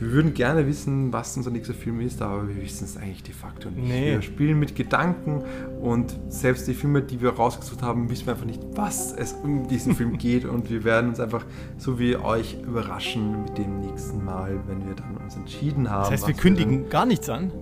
wir 0.00 0.12
würden 0.12 0.32
gerne 0.32 0.66
wissen, 0.66 1.12
was 1.12 1.36
unser 1.36 1.50
nächster 1.50 1.74
Film 1.74 2.00
ist, 2.00 2.22
aber 2.22 2.48
wir 2.48 2.62
wissen 2.62 2.84
es 2.84 2.96
eigentlich 2.96 3.22
de 3.22 3.34
facto 3.34 3.70
nicht. 3.70 3.86
Nee. 3.86 4.12
Wir 4.12 4.22
spielen 4.22 4.58
mit 4.58 4.74
Gedanken 4.74 5.42
und 5.80 6.18
selbst 6.28 6.66
die 6.66 6.74
Filme, 6.74 7.02
die 7.02 7.20
wir 7.20 7.30
rausgesucht 7.30 7.82
haben, 7.82 8.08
wissen 8.08 8.26
wir 8.26 8.32
einfach 8.32 8.46
nicht, 8.46 8.62
was 8.72 9.12
es 9.12 9.34
um 9.34 9.68
diesen 9.68 9.94
Film 9.94 10.16
geht 10.18 10.46
und 10.46 10.70
wir 10.70 10.84
werden 10.84 11.10
uns 11.10 11.20
einfach 11.20 11.44
so 11.76 11.98
wie 11.98 12.16
euch 12.16 12.56
überraschen 12.62 13.42
mit 13.42 13.58
dem 13.58 13.80
nächsten 13.80 14.24
Mal, 14.24 14.58
wenn 14.66 14.86
wir 14.86 14.94
dann 14.94 15.18
uns 15.18 15.36
entschieden 15.36 15.90
haben. 15.90 16.10
Das 16.10 16.22
heißt, 16.22 16.26
wir 16.28 16.34
kündigen 16.34 16.84
wir 16.84 16.88
gar 16.88 17.04
nichts 17.04 17.28
an? 17.28 17.52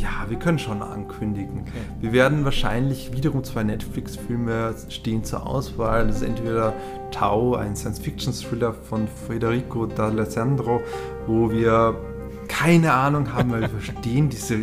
Ja, 0.00 0.26
wir 0.28 0.38
können 0.38 0.60
schon 0.60 0.80
ankündigen. 0.80 1.62
Okay. 1.62 1.72
Wir 2.00 2.12
werden 2.12 2.44
wahrscheinlich 2.44 3.12
wiederum 3.12 3.42
zwei 3.42 3.64
Netflix-Filme 3.64 4.74
stehen 4.88 5.24
zur 5.24 5.44
Auswahl. 5.44 6.06
Das 6.06 6.16
ist 6.16 6.22
entweder 6.22 6.72
Tau, 7.10 7.56
ein 7.56 7.74
Science-Fiction-Thriller 7.74 8.74
von 8.74 9.08
Federico 9.26 9.86
D'Alessandro, 9.86 10.80
wo 11.26 11.50
wir 11.50 11.96
keine 12.46 12.92
Ahnung 12.92 13.32
haben, 13.32 13.50
weil 13.50 13.62
wir 13.62 13.68
verstehen 13.80 14.28
diese 14.28 14.58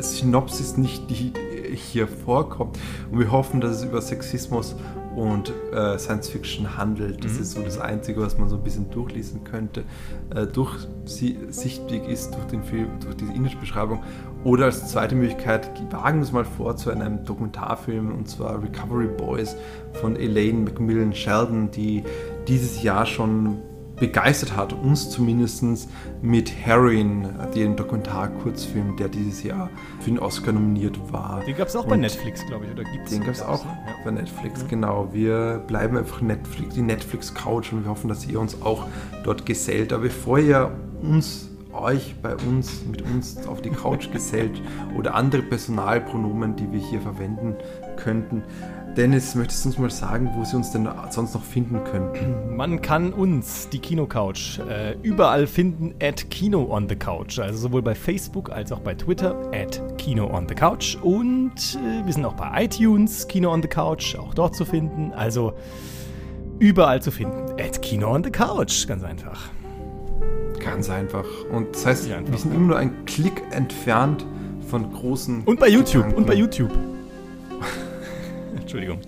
Synopsis 0.00 0.78
nicht, 0.78 1.10
die 1.10 1.32
hier 1.74 2.08
vorkommt. 2.08 2.78
Und 3.10 3.18
wir 3.18 3.30
hoffen, 3.30 3.60
dass 3.60 3.76
es 3.76 3.84
über 3.84 4.00
Sexismus 4.00 4.74
und 5.18 5.52
äh, 5.72 5.98
Science 5.98 6.28
Fiction 6.28 6.76
handelt. 6.76 7.24
Das 7.24 7.34
mhm. 7.34 7.42
ist 7.42 7.50
so 7.52 7.62
das 7.62 7.80
Einzige, 7.80 8.20
was 8.20 8.38
man 8.38 8.48
so 8.48 8.54
ein 8.54 8.62
bisschen 8.62 8.88
durchlesen 8.88 9.42
könnte. 9.42 9.82
Äh, 10.32 10.46
durchsichtig 10.46 12.06
ist 12.08 12.36
durch 12.36 12.44
den 12.46 12.62
Film, 12.62 12.88
durch 13.00 13.16
diese 13.16 13.32
Image-Beschreibung. 13.32 14.04
Oder 14.44 14.66
als 14.66 14.88
zweite 14.88 15.16
Möglichkeit, 15.16 15.70
wagen 15.90 16.20
wir 16.20 16.22
es 16.22 16.30
mal 16.30 16.44
vor 16.44 16.76
zu 16.76 16.90
einem 16.90 17.24
Dokumentarfilm 17.24 18.14
und 18.14 18.28
zwar 18.28 18.62
Recovery 18.62 19.08
Boys 19.08 19.56
von 19.94 20.14
Elaine 20.14 20.60
Macmillan 20.60 21.12
Sheldon, 21.12 21.72
die 21.72 22.04
dieses 22.46 22.84
Jahr 22.84 23.04
schon 23.04 23.58
begeistert 24.00 24.56
hat, 24.56 24.72
uns 24.72 25.10
zumindest 25.10 25.88
mit 26.22 26.50
Heroin, 26.50 27.28
den 27.54 27.76
Dokumentar-Kurzfilm, 27.76 28.96
der 28.96 29.08
dieses 29.08 29.42
Jahr 29.42 29.70
für 30.00 30.10
den 30.10 30.18
Oscar 30.18 30.52
nominiert 30.52 30.98
war. 31.12 31.42
Den 31.46 31.56
gab 31.56 31.68
es 31.68 31.76
auch 31.76 31.84
Und 31.84 31.90
bei 31.90 31.96
Netflix, 31.96 32.46
glaube 32.46 32.66
ich, 32.66 32.72
oder 32.72 32.84
gibt's 32.84 33.10
Den 33.10 33.24
gab 33.24 33.34
es 33.34 33.42
auch 33.42 33.64
ja. 33.64 33.78
bei 34.04 34.10
Netflix, 34.10 34.62
ja. 34.62 34.68
genau. 34.68 35.08
Wir 35.12 35.62
bleiben 35.66 35.96
einfach 35.96 36.20
Netflix, 36.20 36.74
die 36.74 36.82
Netflix-Couch 36.82 37.72
und 37.72 37.84
wir 37.84 37.90
hoffen, 37.90 38.08
dass 38.08 38.26
ihr 38.26 38.40
uns 38.40 38.60
auch 38.62 38.86
dort 39.24 39.46
gesellt. 39.46 39.92
Aber 39.92 40.04
bevor 40.04 40.38
ihr 40.38 40.70
uns 41.02 41.48
euch 41.72 42.16
bei 42.22 42.34
uns, 42.34 42.84
mit 42.90 43.02
uns 43.02 43.46
auf 43.46 43.62
die 43.62 43.70
Couch 43.70 44.10
gesellt 44.12 44.60
oder 44.96 45.14
andere 45.14 45.42
Personalpronomen, 45.42 46.56
die 46.56 46.70
wir 46.72 46.80
hier 46.80 47.00
verwenden 47.00 47.56
könnten, 47.96 48.42
Dennis, 48.98 49.36
möchtest 49.36 49.64
du 49.64 49.68
uns 49.68 49.78
mal 49.78 49.90
sagen, 49.90 50.28
wo 50.34 50.42
sie 50.42 50.56
uns 50.56 50.72
denn 50.72 50.88
sonst 51.10 51.32
noch 51.32 51.44
finden 51.44 51.84
können? 51.84 52.56
Man 52.56 52.82
kann 52.82 53.12
uns, 53.12 53.68
die 53.68 53.78
Kinocouch, 53.78 54.58
äh, 54.68 54.96
überall 55.02 55.46
finden 55.46 55.94
at 56.02 56.28
Kino 56.32 56.66
on 56.68 56.88
the 56.88 56.96
Couch. 56.96 57.38
Also 57.38 57.58
sowohl 57.60 57.80
bei 57.80 57.94
Facebook 57.94 58.50
als 58.50 58.72
auch 58.72 58.80
bei 58.80 58.96
Twitter 58.96 59.36
at 59.54 59.80
Kino 59.98 60.26
on 60.26 60.48
the 60.48 60.54
Couch. 60.56 60.96
Und 61.00 61.52
äh, 61.76 62.04
wir 62.04 62.12
sind 62.12 62.24
auch 62.24 62.34
bei 62.34 62.64
iTunes, 62.64 63.28
Kino 63.28 63.52
on 63.52 63.62
the 63.62 63.68
Couch, 63.68 64.16
auch 64.16 64.34
dort 64.34 64.56
zu 64.56 64.64
finden. 64.64 65.12
Also 65.12 65.52
überall 66.58 67.00
zu 67.00 67.12
finden. 67.12 67.52
At 67.52 67.80
Kino 67.80 68.12
on 68.12 68.24
the 68.24 68.32
Couch, 68.32 68.88
ganz 68.88 69.04
einfach. 69.04 69.48
Ganz 70.58 70.90
einfach. 70.90 71.24
Und 71.52 71.68
das 71.72 71.86
heißt, 71.86 72.10
einfach, 72.10 72.32
wir 72.32 72.38
sind 72.38 72.52
immer 72.52 72.66
nur 72.66 72.76
ein 72.78 73.04
Klick 73.04 73.44
entfernt 73.52 74.26
von 74.66 74.92
großen. 74.92 75.44
Und 75.44 75.60
bei 75.60 75.68
YouTube. 75.68 76.02
Gedanken. 76.02 76.16
Und 76.16 76.26
bei 76.26 76.34
YouTube. 76.34 76.97
Entschuldigung. 78.68 79.00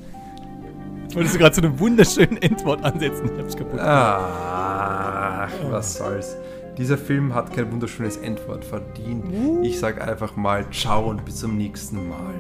Jetzt 1.02 1.16
wolltest 1.16 1.34
du 1.34 1.38
gerade 1.38 1.54
zu 1.54 1.60
einem 1.60 1.78
wunderschönen 1.78 2.40
Endwort 2.40 2.82
ansetzen. 2.82 3.30
Ich 3.34 3.38
hab's 3.38 3.54
kaputt 3.54 3.72
gemacht. 3.72 3.88
Ach, 3.90 5.50
was 5.68 5.96
soll's. 5.96 6.36
Dieser 6.78 6.96
Film 6.96 7.34
hat 7.34 7.52
kein 7.52 7.70
wunderschönes 7.70 8.16
Endwort 8.16 8.64
verdient. 8.64 9.26
Uh. 9.26 9.60
Ich 9.62 9.78
sag 9.78 10.00
einfach 10.00 10.34
mal 10.36 10.64
Ciao 10.70 11.10
und 11.10 11.26
bis 11.26 11.36
zum 11.36 11.58
nächsten 11.58 12.08
Mal. 12.08 12.34